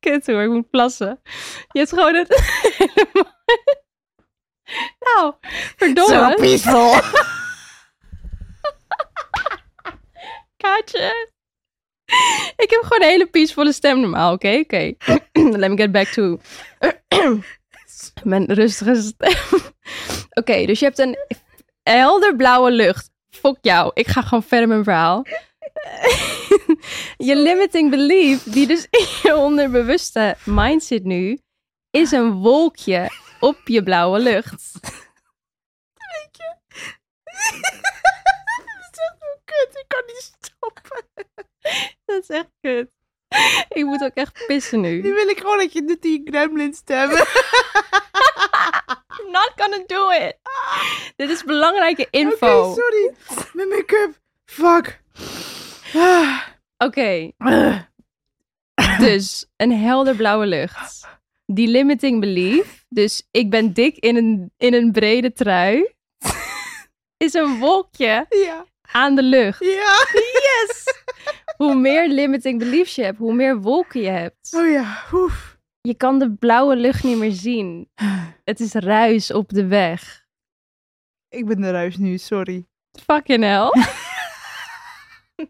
Kut 0.00 0.26
hoor, 0.26 0.42
ik 0.42 0.48
moet 0.50 0.70
plassen. 0.70 1.20
Je 1.72 1.78
hebt 1.78 1.90
gewoon 1.90 2.14
hele 2.14 2.26
mooie- 5.14 5.38
Verdomme. 5.76 6.34
peaceful. 6.34 6.94
Kaatje. 10.56 11.32
Ik 12.56 12.70
heb 12.70 12.80
gewoon 12.82 13.02
een 13.02 13.08
hele 13.08 13.26
peaceful 13.26 13.72
stem 13.72 14.00
normaal, 14.00 14.32
oké? 14.32 14.58
Oké. 14.62 14.94
Let 15.60 15.70
me 15.70 15.76
get 15.76 15.92
back 15.92 16.06
to 16.06 16.38
mijn 18.22 18.52
rustige 18.52 18.94
stem. 18.94 19.60
Oké, 20.40 20.66
dus 20.66 20.78
je 20.78 20.84
hebt 20.84 20.98
een 20.98 21.16
helder 21.82 22.36
blauwe 22.36 22.70
lucht. 22.70 23.10
Fuck 23.30 23.58
jou. 23.60 23.90
Ik 23.94 24.06
ga 24.06 24.22
gewoon 24.22 24.42
verder 24.42 24.68
met 24.68 24.76
mijn 24.76 24.96
verhaal. 24.96 25.24
je 27.28 27.36
limiting 27.36 27.90
belief, 27.90 28.42
die 28.42 28.66
dus 28.66 28.86
in 28.90 29.06
je 29.22 29.36
onderbewuste 29.36 30.36
mind 30.44 30.84
zit 30.84 31.04
nu, 31.04 31.38
is 31.90 32.10
een 32.10 32.32
wolkje 32.32 33.10
op 33.40 33.60
je 33.64 33.82
blauwe 33.82 34.18
lucht. 34.18 34.72
Dat 38.84 38.92
is 38.92 38.98
echt 38.98 39.42
kut. 39.44 39.78
Ik 39.80 39.84
kan 39.86 40.02
niet 40.06 40.36
stoppen. 40.40 41.02
Dat 42.04 42.22
is 42.22 42.28
echt 42.28 42.50
kut. 42.60 42.93
Ik 43.78 43.84
moet 43.84 44.02
ook 44.02 44.14
echt 44.14 44.44
pissen 44.46 44.80
nu. 44.80 45.00
Nu 45.02 45.12
wil 45.14 45.28
ik 45.28 45.38
gewoon 45.38 45.58
dat 45.58 45.72
je 45.72 45.84
doet 45.84 46.02
die 46.02 46.22
gremlin 46.24 46.74
stemmen. 46.74 47.18
I'm 49.20 49.30
not 49.30 49.52
gonna 49.56 49.82
do 49.86 50.10
it. 50.10 50.36
Dit 51.16 51.30
is 51.30 51.44
belangrijke 51.44 52.06
info. 52.10 52.70
Oké, 52.70 52.80
sorry. 52.80 53.14
Mijn 53.52 53.68
make-up. 53.68 54.20
Fuck. 54.44 55.00
Oké, 56.78 57.30
dus 58.98 59.46
een 59.56 59.72
helder 59.72 60.16
blauwe 60.16 60.46
lucht. 60.46 61.06
Die 61.46 61.68
limiting 61.68 62.20
belief, 62.20 62.84
dus 62.88 63.28
ik 63.30 63.50
ben 63.50 63.72
dik 63.72 63.96
in 63.96 64.16
een, 64.16 64.52
in 64.56 64.74
een 64.74 64.92
brede 64.92 65.32
trui, 65.32 65.94
is 67.16 67.34
een 67.34 67.58
wolkje 67.58 68.26
Ja. 68.28 68.64
aan 68.92 69.14
de 69.14 69.22
lucht. 69.22 69.64
Ja. 69.64 70.06
Yes! 70.12 70.84
Hoe 71.56 71.74
meer 71.74 72.08
limiting 72.08 72.58
beliefs 72.58 72.94
je 72.94 73.02
hebt, 73.02 73.18
hoe 73.18 73.34
meer 73.34 73.60
wolken 73.60 74.00
je 74.00 74.08
hebt. 74.08 74.54
Oh 74.56 74.70
ja. 74.70 74.96
Oef. 75.12 75.58
Je 75.80 75.94
kan 75.94 76.18
de 76.18 76.32
blauwe 76.34 76.76
lucht 76.76 77.04
niet 77.04 77.18
meer 77.18 77.32
zien. 77.32 77.88
Het 78.44 78.60
is 78.60 78.72
ruis 78.72 79.32
op 79.32 79.48
de 79.48 79.66
weg. 79.66 80.24
Ik 81.28 81.46
ben 81.46 81.60
de 81.60 81.70
ruis 81.70 81.96
nu, 81.96 82.18
sorry. 82.18 82.66
Fucking 83.06 83.42
hell. 83.42 83.70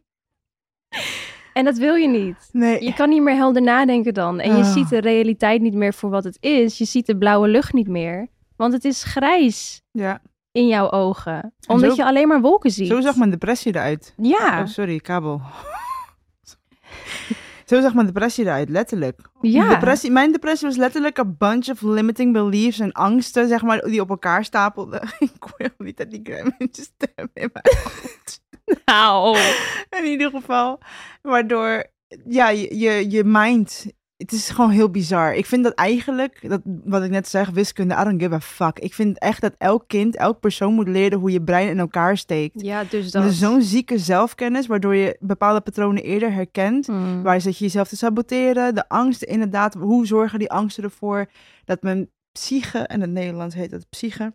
en 1.52 1.64
dat 1.64 1.78
wil 1.78 1.94
je 1.94 2.08
niet. 2.08 2.48
Nee. 2.52 2.84
Je 2.84 2.94
kan 2.94 3.08
niet 3.08 3.22
meer 3.22 3.34
helder 3.34 3.62
nadenken 3.62 4.14
dan. 4.14 4.40
En 4.40 4.56
je 4.56 4.62
Ah. 4.62 4.72
ziet 4.72 4.88
de 4.88 5.00
realiteit 5.00 5.60
niet 5.60 5.74
meer 5.74 5.94
voor 5.94 6.10
wat 6.10 6.24
het 6.24 6.36
is. 6.40 6.78
Je 6.78 6.84
ziet 6.84 7.06
de 7.06 7.16
blauwe 7.18 7.48
lucht 7.48 7.72
niet 7.72 7.88
meer. 7.88 8.28
Want 8.56 8.72
het 8.72 8.84
is 8.84 9.02
grijs 9.04 9.82
Ja. 9.90 10.22
in 10.52 10.66
jouw 10.66 10.90
ogen. 10.90 11.54
Omdat 11.66 11.90
zo- 11.90 11.96
je 12.02 12.04
alleen 12.08 12.28
maar 12.28 12.40
wolken 12.40 12.70
ziet. 12.70 12.88
Zo 12.88 13.00
zag 13.00 13.16
mijn 13.16 13.30
depressie 13.30 13.74
eruit. 13.74 14.14
Ja, 14.16 14.60
Oh, 14.60 14.66
sorry, 14.66 14.98
kabel. 14.98 15.40
Zo 17.64 17.80
zag 17.80 17.94
mijn 17.94 18.06
depressie 18.06 18.44
eruit, 18.44 18.68
letterlijk. 18.68 19.20
ja. 19.40 19.68
Depressie, 19.68 20.10
mijn 20.10 20.32
depressie 20.32 20.68
was 20.68 20.76
letterlijk 20.76 21.18
een 21.18 21.36
bunch 21.38 21.68
of 21.68 21.80
limiting 21.80 22.32
beliefs 22.32 22.78
en 22.78 22.92
angsten, 22.92 23.48
zeg 23.48 23.62
maar, 23.62 23.80
die 23.80 24.00
op 24.00 24.10
elkaar 24.10 24.44
stapelden. 24.44 25.02
Ik 25.18 25.44
wil 25.56 25.68
niet 25.78 25.96
dat 25.96 26.10
die 26.10 26.20
gremlintjes 26.22 26.84
stem 26.84 27.28
in 27.34 27.50
mijn 27.52 27.76
hoofd. 27.82 28.42
Nou. 28.84 29.38
In 29.90 30.04
ieder 30.04 30.30
geval. 30.30 30.78
Waardoor, 31.22 31.84
ja, 32.24 32.48
je, 32.48 32.78
je, 32.78 33.10
je 33.10 33.24
mind, 33.24 33.86
het 34.16 34.32
is 34.32 34.48
gewoon 34.50 34.70
heel 34.70 34.90
bizar. 34.90 35.34
Ik 35.34 35.46
vind 35.46 35.64
dat 35.64 35.74
eigenlijk, 35.74 36.48
dat, 36.48 36.60
wat 36.64 37.02
ik 37.02 37.10
net 37.10 37.28
zeg, 37.28 37.50
wiskunde, 37.50 37.94
I 37.94 38.04
don't 38.04 38.22
give 38.22 38.34
a 38.34 38.40
fuck. 38.40 38.78
Ik 38.78 38.94
vind 38.94 39.18
echt 39.18 39.40
dat 39.40 39.54
elk 39.58 39.84
kind, 39.86 40.16
elk 40.16 40.40
persoon 40.40 40.74
moet 40.74 40.88
leren 40.88 41.18
hoe 41.18 41.30
je 41.30 41.42
brein 41.42 41.68
in 41.68 41.78
elkaar 41.78 42.16
steekt. 42.16 42.60
Ja, 42.60 42.84
dus 42.84 43.10
Dat 43.10 43.22
dat. 43.22 43.32
is 43.32 43.38
zo'n 43.38 43.62
zieke 43.62 43.98
zelfkennis, 43.98 44.66
waardoor 44.66 44.94
je 44.94 45.16
bepaalde 45.20 45.60
patronen 45.60 46.02
eerder 46.02 46.32
herkent. 46.32 46.86
Hmm. 46.86 47.22
Waar 47.22 47.40
zit 47.40 47.58
je 47.58 47.64
jezelf 47.64 47.88
te 47.88 47.96
saboteren? 47.96 48.74
De 48.74 48.88
angsten, 48.88 49.28
inderdaad. 49.28 49.74
Hoe 49.74 50.06
zorgen 50.06 50.38
die 50.38 50.50
angsten 50.50 50.84
ervoor 50.84 51.26
dat 51.64 51.82
mijn 51.82 52.10
psyche, 52.32 52.78
en 52.78 52.94
in 52.94 53.00
het 53.00 53.10
Nederlands 53.10 53.54
heet 53.54 53.70
dat 53.70 53.88
psyche, 53.88 54.34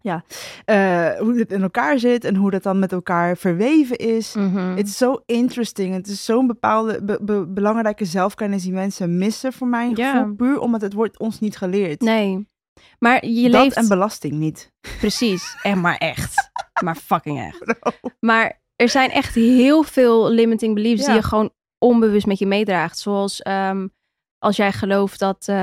ja, 0.00 0.24
eh, 0.64 1.18
hoe 1.18 1.38
het 1.38 1.52
in 1.52 1.62
elkaar 1.62 1.98
zit 1.98 2.24
en 2.24 2.36
hoe 2.36 2.50
dat 2.50 2.62
dan 2.62 2.78
met 2.78 2.92
elkaar 2.92 3.36
verweven 3.36 3.96
is. 3.96 4.34
Mhm. 4.34 4.76
Het 4.76 4.86
is 4.86 4.96
zo 4.96 5.22
interesting. 5.26 5.94
Het 5.94 6.06
is 6.06 6.24
zo'n 6.24 6.46
bepaalde 6.46 7.04
be- 7.04 7.18
be- 7.22 7.46
belangrijke 7.48 8.04
zelfkennis 8.04 8.62
die 8.62 8.72
mensen 8.72 9.18
missen, 9.18 9.52
voor 9.52 9.66
mijn 9.66 9.96
Ja. 9.96 10.12
gevoel. 10.18 10.34
Puur 10.34 10.58
omdat 10.58 10.80
het 10.80 10.92
wordt 10.92 11.18
ons 11.18 11.40
niet 11.40 11.56
geleerd. 11.56 12.00
Nee. 12.00 12.46
Maar 12.98 13.26
je 13.26 13.50
dat 13.50 13.62
leeft... 13.62 13.76
en 13.76 13.88
belasting 13.88 14.32
niet. 14.32 14.72
Precies. 14.98 15.56
En 15.62 15.80
maar 15.80 15.96
echt. 15.96 16.50
maar 16.84 16.96
fucking 16.96 17.40
echt. 17.40 17.74
Maar 18.26 18.60
er 18.76 18.88
zijn 18.88 19.10
echt 19.10 19.34
heel 19.34 19.82
veel 19.82 20.30
limiting 20.30 20.74
beliefs 20.74 21.04
die 21.04 21.14
je 21.14 21.22
gewoon 21.22 21.50
onbewust 21.78 22.26
met 22.26 22.38
je 22.38 22.46
meedraagt. 22.46 22.98
Zoals 22.98 23.42
ehm, 23.42 23.86
als 24.42 24.56
jij 24.56 24.72
gelooft 24.72 25.18
dat... 25.18 25.48
eh, 25.48 25.56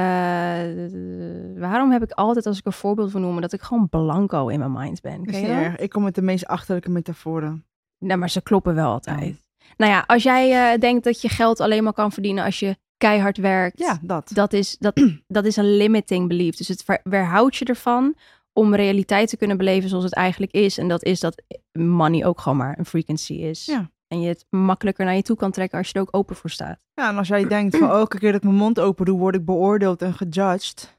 waarom 1.55 1.91
heb 1.91 2.03
ik 2.03 2.11
altijd, 2.11 2.45
als 2.45 2.57
ik 2.57 2.65
een 2.65 2.71
voorbeeld 2.71 3.11
wil 3.11 3.21
noemen, 3.21 3.41
dat 3.41 3.53
ik 3.53 3.61
gewoon 3.61 3.89
blanco 3.89 4.47
in 4.47 4.59
mijn 4.59 4.71
mind 4.71 5.01
ben? 5.01 5.25
Ken 5.25 5.33
je 5.33 5.39
niet 5.39 5.47
dat? 5.47 5.57
erg. 5.57 5.75
Ik 5.75 5.89
kom 5.89 6.03
met 6.03 6.15
de 6.15 6.21
meest 6.21 6.45
achterlijke 6.45 6.89
metaforen. 6.89 7.65
Nou, 7.99 8.19
maar 8.19 8.29
ze 8.29 8.41
kloppen 8.41 8.75
wel 8.75 8.91
altijd. 8.91 9.43
Nou 9.77 9.91
ja, 9.91 10.03
als 10.07 10.23
jij 10.23 10.73
eh, 10.73 10.79
denkt 10.79 11.03
dat 11.03 11.21
je 11.21 11.29
geld 11.29 11.59
alleen 11.59 11.83
maar 11.83 11.93
kan 11.93 12.11
verdienen 12.11 12.43
als 12.43 12.59
je 12.59 12.77
keihard 12.97 13.37
werkt. 13.37 13.79
Ja, 13.79 13.99
dat. 14.01 14.31
Dat 14.33 14.53
is, 14.53 14.77
dat, 14.79 15.01
dat 15.27 15.45
is 15.45 15.55
een 15.55 15.77
limiting 15.77 16.27
belief. 16.27 16.55
Dus 16.55 16.67
het 16.67 16.83
ver- 16.83 17.01
weerhoudt 17.03 17.55
je 17.55 17.65
ervan 17.65 18.15
om 18.53 18.75
realiteit 18.75 19.29
te 19.29 19.37
kunnen 19.37 19.57
beleven 19.57 19.89
zoals 19.89 20.03
het 20.03 20.13
eigenlijk 20.13 20.51
is. 20.51 20.77
En 20.77 20.87
dat 20.87 21.03
is 21.03 21.19
dat 21.19 21.43
money 21.71 22.25
ook 22.25 22.39
gewoon 22.41 22.57
maar 22.57 22.77
een 22.77 22.85
frequency 22.85 23.33
is. 23.33 23.65
Ja. 23.65 23.91
En 24.09 24.21
je 24.21 24.27
het 24.27 24.45
makkelijker 24.49 25.05
naar 25.05 25.15
je 25.15 25.21
toe 25.21 25.35
kan 25.35 25.51
trekken 25.51 25.77
als 25.77 25.87
je 25.87 25.93
er 25.93 26.01
ook 26.01 26.15
open 26.15 26.35
voor 26.35 26.49
staat. 26.49 26.79
Ja, 26.93 27.09
en 27.09 27.17
als 27.17 27.27
jij 27.27 27.47
denkt 27.47 27.77
van 27.77 27.89
elke 27.89 28.19
keer 28.19 28.31
dat 28.31 28.41
ik 28.41 28.47
mijn 28.47 28.59
mond 28.61 28.79
open 28.79 29.05
doe, 29.05 29.17
word 29.19 29.35
ik 29.35 29.45
beoordeeld 29.45 30.01
en 30.01 30.13
gejudged. 30.13 30.97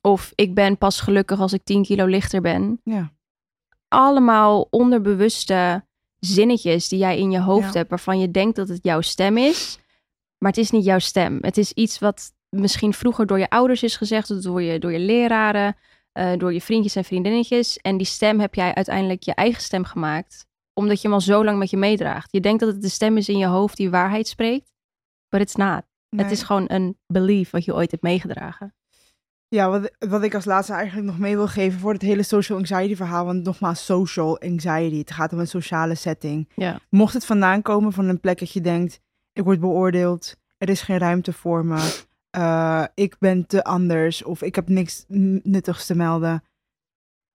Of 0.00 0.32
ik 0.34 0.54
ben 0.54 0.78
pas 0.78 1.00
gelukkig 1.00 1.40
als 1.40 1.52
ik 1.52 1.64
10 1.64 1.82
kilo 1.82 2.06
lichter 2.06 2.40
ben. 2.40 2.80
Ja. 2.84 3.12
Allemaal 3.88 4.66
onderbewuste 4.70 5.84
zinnetjes 6.18 6.88
die 6.88 6.98
jij 6.98 7.18
in 7.18 7.30
je 7.30 7.40
hoofd 7.40 7.72
Ja. 7.72 7.78
hebt, 7.78 7.90
waarvan 7.90 8.18
je 8.18 8.30
denkt 8.30 8.56
dat 8.56 8.68
het 8.68 8.78
jouw 8.82 9.00
stem 9.00 9.36
is. 9.36 9.78
Maar 10.38 10.50
het 10.50 10.60
is 10.60 10.70
niet 10.70 10.84
jouw 10.84 10.98
stem. 10.98 11.38
Het 11.40 11.56
is 11.56 11.72
iets 11.72 11.98
wat 11.98 12.32
misschien 12.48 12.92
vroeger 12.94 13.26
door 13.26 13.38
je 13.38 13.50
ouders 13.50 13.82
is 13.82 13.96
gezegd, 13.96 14.42
door 14.42 14.62
je, 14.62 14.78
door 14.78 14.92
je 14.92 14.98
leraren, 14.98 15.76
eh, 16.12 16.32
door 16.36 16.52
je 16.52 16.60
vriendjes 16.60 16.96
en 16.96 17.04
vriendinnetjes. 17.04 17.78
En 17.78 17.96
die 17.96 18.06
stem 18.06 18.40
heb 18.40 18.54
jij 18.54 18.74
uiteindelijk 18.74 19.22
je 19.22 19.34
eigen 19.34 19.62
stem 19.62 19.84
gemaakt, 19.84 20.46
omdat 20.80 21.00
je 21.00 21.06
hem 21.08 21.16
al 21.16 21.20
zo 21.22 21.44
lang 21.44 21.58
met 21.58 21.70
je 21.70 21.76
meedraagt. 21.76 22.32
Je 22.32 22.40
denkt 22.40 22.60
dat 22.60 22.72
het 22.72 22.82
de 22.82 22.88
stem 22.88 23.16
is 23.16 23.28
in 23.28 23.38
je 23.38 23.46
hoofd 23.46 23.76
die 23.76 23.90
waarheid 23.90 24.28
spreekt, 24.28 24.72
but 25.28 25.40
it's 25.40 25.54
not. 25.54 25.82
Het 26.08 26.20
Nee. 26.20 26.30
is 26.30 26.42
gewoon 26.42 26.64
een 26.66 26.98
belief 27.06 27.50
wat 27.50 27.64
je 27.64 27.74
ooit 27.74 27.90
hebt 27.90 28.02
meegedragen. 28.02 28.74
Ja, 29.48 29.70
wat, 29.70 29.90
wat 29.98 30.22
ik 30.22 30.34
als 30.34 30.44
laatste 30.44 30.72
eigenlijk 30.72 31.06
nog 31.06 31.18
mee 31.18 31.36
wil 31.36 31.46
geven 31.48 31.80
voor 31.80 31.92
het 31.92 32.02
hele 32.02 32.22
social 32.22 32.58
anxiety 32.58 32.96
verhaal. 32.96 33.24
Want 33.24 33.44
nogmaals, 33.44 33.84
social 33.84 34.40
anxiety. 34.40 34.98
Het 34.98 35.10
gaat 35.10 35.32
om 35.32 35.38
een 35.38 35.46
sociale 35.46 35.94
setting. 35.94 36.48
Ja. 36.56 36.80
Mocht 36.90 37.14
het 37.14 37.24
vandaan 37.26 37.62
komen 37.62 37.92
van 37.92 38.08
een 38.08 38.20
plek 38.20 38.38
dat 38.38 38.52
je 38.52 38.60
denkt, 38.60 39.00
ik 39.32 39.44
word 39.44 39.60
beoordeeld, 39.60 40.36
er 40.58 40.68
is 40.68 40.80
geen 40.80 40.98
ruimte 40.98 41.32
voor 41.32 41.64
me, 41.64 42.00
eh, 42.30 42.84
ik 42.94 43.16
ben 43.18 43.46
te 43.46 43.64
anders 43.64 44.22
of 44.22 44.42
ik 44.42 44.54
heb 44.54 44.68
niks 44.68 45.04
nuttigs 45.42 45.86
te 45.86 45.94
melden. 45.96 46.44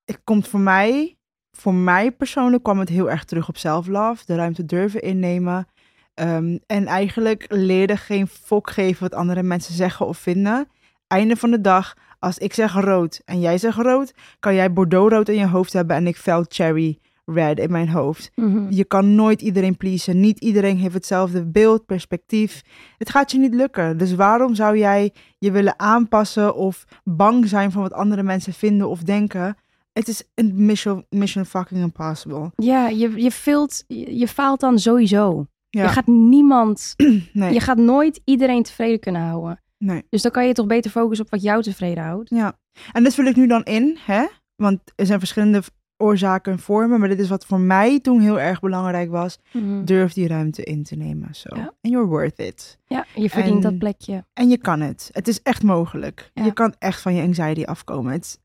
Het 0.05 0.21
komt 0.23 0.47
voor 0.47 0.59
mij, 0.59 1.14
voor 1.55 1.73
mij 1.73 2.11
persoonlijk 2.11 2.63
kwam 2.63 2.79
het 2.79 2.89
heel 2.89 3.09
erg 3.09 3.23
terug 3.23 3.47
op 3.47 3.57
self-love, 3.57 4.23
de 4.25 4.35
ruimte 4.35 4.65
durven 4.65 5.01
innemen. 5.01 5.67
Ehm, 6.13 6.57
en 6.67 6.85
eigenlijk 6.85 7.45
leren 7.49 7.97
geen 7.97 8.27
fok 8.27 8.69
geven 8.69 9.01
wat 9.01 9.13
andere 9.13 9.43
mensen 9.43 9.73
zeggen 9.73 10.07
of 10.07 10.17
vinden. 10.17 10.67
Einde 11.07 11.35
van 11.35 11.51
de 11.51 11.61
dag, 11.61 11.93
als 12.19 12.37
ik 12.37 12.53
zeg 12.53 12.73
rood 12.73 13.21
en 13.25 13.39
jij 13.39 13.57
zegt 13.57 13.77
rood, 13.77 14.13
kan 14.39 14.55
jij 14.55 14.73
bordeauxrood 14.73 15.29
in 15.29 15.37
je 15.37 15.47
hoofd 15.47 15.73
hebben 15.73 15.95
en 15.95 16.07
ik 16.07 16.17
fel 16.17 16.45
cherry 16.47 16.99
red 17.25 17.59
in 17.59 17.71
mijn 17.71 17.89
hoofd. 17.89 18.31
Mhm. 18.35 18.65
Je 18.69 18.83
kan 18.83 19.15
nooit 19.15 19.41
iedereen 19.41 19.77
pleasen. 19.77 20.19
Niet 20.19 20.39
iedereen 20.39 20.77
heeft 20.77 20.93
hetzelfde 20.93 21.45
beeld, 21.45 21.85
perspectief. 21.85 22.61
Het 22.97 23.09
gaat 23.09 23.31
je 23.31 23.37
niet 23.37 23.53
lukken. 23.53 23.97
Dus 23.97 24.15
waarom 24.15 24.55
zou 24.55 24.77
jij 24.77 25.13
je 25.37 25.51
willen 25.51 25.79
aanpassen 25.79 26.55
of 26.55 26.85
bang 27.03 27.47
zijn 27.47 27.71
van 27.71 27.81
wat 27.81 27.93
andere 27.93 28.23
mensen 28.23 28.53
vinden 28.53 28.89
of 28.89 29.03
denken? 29.03 29.55
Het 29.99 30.07
is 30.07 30.23
een 30.33 30.65
mission, 30.65 31.05
mission 31.09 31.45
fucking 31.45 31.81
impossible. 31.81 32.51
Ja, 32.55 32.87
je, 32.87 33.21
je, 33.23 33.31
vult, 33.31 33.83
je, 33.87 34.27
faalt 34.27 34.59
dan 34.59 34.79
sowieso. 34.79 35.47
Ja, 35.69 35.83
Je 35.83 35.89
gaat 35.89 36.07
niemand, 36.07 36.93
nee, 37.33 37.53
je 37.53 37.59
gaat 37.59 37.77
nooit 37.77 38.21
iedereen 38.23 38.63
tevreden 38.63 38.99
kunnen 38.99 39.21
houden. 39.21 39.61
nee. 39.77 40.03
Dus 40.09 40.21
dan 40.21 40.31
kan 40.31 40.47
je 40.47 40.53
toch 40.53 40.67
beter 40.67 40.91
focussen 40.91 41.25
op 41.25 41.31
wat 41.31 41.41
jou 41.41 41.61
tevreden 41.61 42.03
houdt. 42.03 42.29
Ja. 42.29 42.57
En 42.91 43.03
dit 43.03 43.13
vul 43.13 43.25
ik 43.25 43.35
nu 43.35 43.47
dan 43.47 43.63
in, 43.63 43.97
hè? 44.05 44.25
Want 44.55 44.79
er 44.95 45.05
zijn 45.05 45.19
verschillende 45.19 45.61
oorzaken 45.97 46.51
en 46.51 46.59
vormen, 46.59 46.99
maar 46.99 47.09
dit 47.09 47.19
is 47.19 47.29
wat 47.29 47.45
voor 47.45 47.59
mij 47.59 47.99
toen 47.99 48.19
heel 48.19 48.39
erg 48.39 48.59
belangrijk 48.59 49.09
was. 49.09 49.37
Durf 49.83 50.13
die 50.13 50.27
ruimte 50.27 50.63
in 50.63 50.83
te 50.83 50.95
nemen. 50.95 51.35
Zo. 51.35 51.55
Ja. 51.55 51.61
And 51.65 51.75
you're 51.93 52.07
worth 52.07 52.39
it. 52.39 52.77
Ja, 52.87 53.05
je 53.15 53.29
verdient 53.29 53.55
En- 53.55 53.61
dat 53.69 53.77
plekje. 53.77 54.25
En 54.33 54.49
je 54.49 54.57
kan 54.57 54.79
het. 54.81 55.09
Het 55.11 55.27
is 55.27 55.41
echt 55.41 55.63
mogelijk. 55.63 56.31
Ja. 56.33 56.43
Je 56.43 56.53
kan 56.53 56.75
echt 56.79 57.01
van 57.01 57.13
je 57.13 57.21
anxiety 57.23 57.63
afkomen. 57.63 58.13
It's 58.13 58.37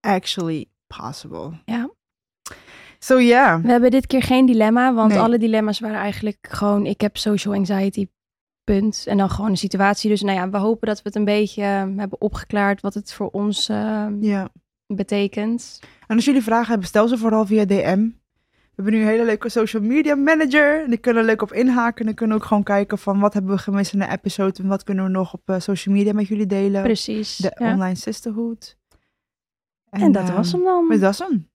actually 0.00 0.66
possible. 0.86 1.50
Ja. 1.64 1.90
So 2.98 3.20
yeah. 3.20 3.62
We 3.62 3.70
hebben 3.70 3.90
dit 3.90 4.06
keer 4.06 4.22
geen 4.22 4.46
dilemma, 4.46 4.94
want 4.94 5.10
Nee. 5.12 5.18
alle 5.20 5.38
dilemma's 5.38 5.80
waren 5.80 5.98
eigenlijk 5.98 6.46
gewoon, 6.50 6.86
ik 6.86 7.00
heb 7.00 7.16
social 7.16 7.54
anxiety, 7.54 8.06
punt. 8.64 9.04
En 9.06 9.16
dan 9.16 9.30
gewoon 9.30 9.50
een 9.50 9.56
situatie. 9.56 10.10
Dus 10.10 10.22
nou 10.22 10.36
ja, 10.38 10.50
we 10.50 10.56
hopen 10.58 10.88
dat 10.88 10.96
we 10.96 11.02
het 11.04 11.14
een 11.14 11.24
beetje 11.24 11.62
eh, 11.62 11.68
hebben 11.96 12.20
opgeklaard 12.20 12.80
wat 12.80 12.94
het 12.94 13.12
voor 13.12 13.28
ons 13.30 13.68
eh, 13.68 14.06
Ja. 14.20 14.48
betekent. 14.86 15.80
En 16.06 16.16
als 16.16 16.24
jullie 16.24 16.42
vragen 16.42 16.68
hebben, 16.68 16.86
stel 16.86 17.08
ze 17.08 17.18
vooral 17.18 17.46
via 17.46 17.64
DM. 17.64 18.08
We 18.76 18.82
hebben 18.82 18.94
nu 19.00 19.00
een 19.06 19.12
hele 19.12 19.24
leuke 19.24 19.48
social 19.48 19.82
media 19.82 20.14
manager. 20.14 20.82
En 20.82 20.88
die 20.90 20.98
kunnen 20.98 21.24
leuk 21.24 21.42
op 21.42 21.52
inhaken. 21.52 22.00
En 22.00 22.06
dan 22.06 22.14
kunnen 22.14 22.36
we 22.36 22.42
ook 22.42 22.48
gewoon 22.48 22.62
kijken 22.62 22.98
van 22.98 23.20
wat 23.20 23.32
hebben 23.34 23.50
we 23.54 23.58
gemist 23.58 23.92
in 23.92 23.98
de 23.98 24.08
episode. 24.10 24.62
En 24.62 24.68
wat 24.68 24.84
kunnen 24.84 25.04
we 25.04 25.10
nog 25.10 25.32
op 25.32 25.42
eh, 25.44 25.58
social 25.60 25.94
media 25.94 26.12
met 26.12 26.26
jullie 26.28 26.46
delen. 26.46 26.82
Precies. 26.82 27.36
De 27.36 27.56
ja. 27.58 27.72
online 27.72 27.94
sisterhood. 27.94 28.76
En 30.02 30.12
dat 30.12 30.22
ehm, 30.22 30.36
was 30.36 30.52
hem 30.52 30.62
dan. 30.64 30.88
Dat 30.88 31.00
was 31.00 31.18
hem. 31.18 31.48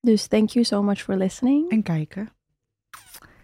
Dus 0.00 0.26
thank 0.26 0.48
you 0.48 0.64
so 0.64 0.82
much 0.82 1.02
for 1.02 1.16
listening. 1.16 1.70
En 1.70 1.82
kijken. 1.82 2.32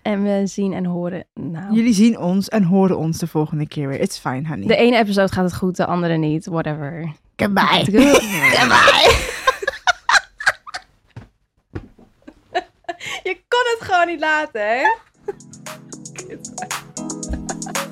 En 0.03 0.22
we 0.22 0.46
zien 0.46 0.72
en 0.72 0.84
horen. 0.84 1.26
Nou, 1.34 1.74
Jullie 1.74 1.94
zien 1.94 2.18
ons 2.18 2.48
en 2.48 2.62
horen 2.62 2.98
ons 2.98 3.18
de 3.18 3.26
volgende 3.26 3.68
keer 3.68 3.88
weer. 3.88 4.01
It's 4.01 4.18
fine, 4.18 4.48
honey. 4.48 4.66
de 4.66 4.76
ene 4.76 4.98
episode 4.98 5.32
gaat 5.32 5.44
het 5.44 5.55
goed, 5.55 5.76
de 5.76 5.86
andere 5.86 6.16
niet. 6.16 6.46
Whatever. 6.46 7.12
Goodbye. 7.36 7.84
Goodbye. 8.57 9.28
Je 13.28 13.40
kon 13.48 13.64
het 13.64 13.78
gewoon 13.80 14.07
niet 14.07 14.20
laten, 14.20 14.61
hè? 14.61 14.82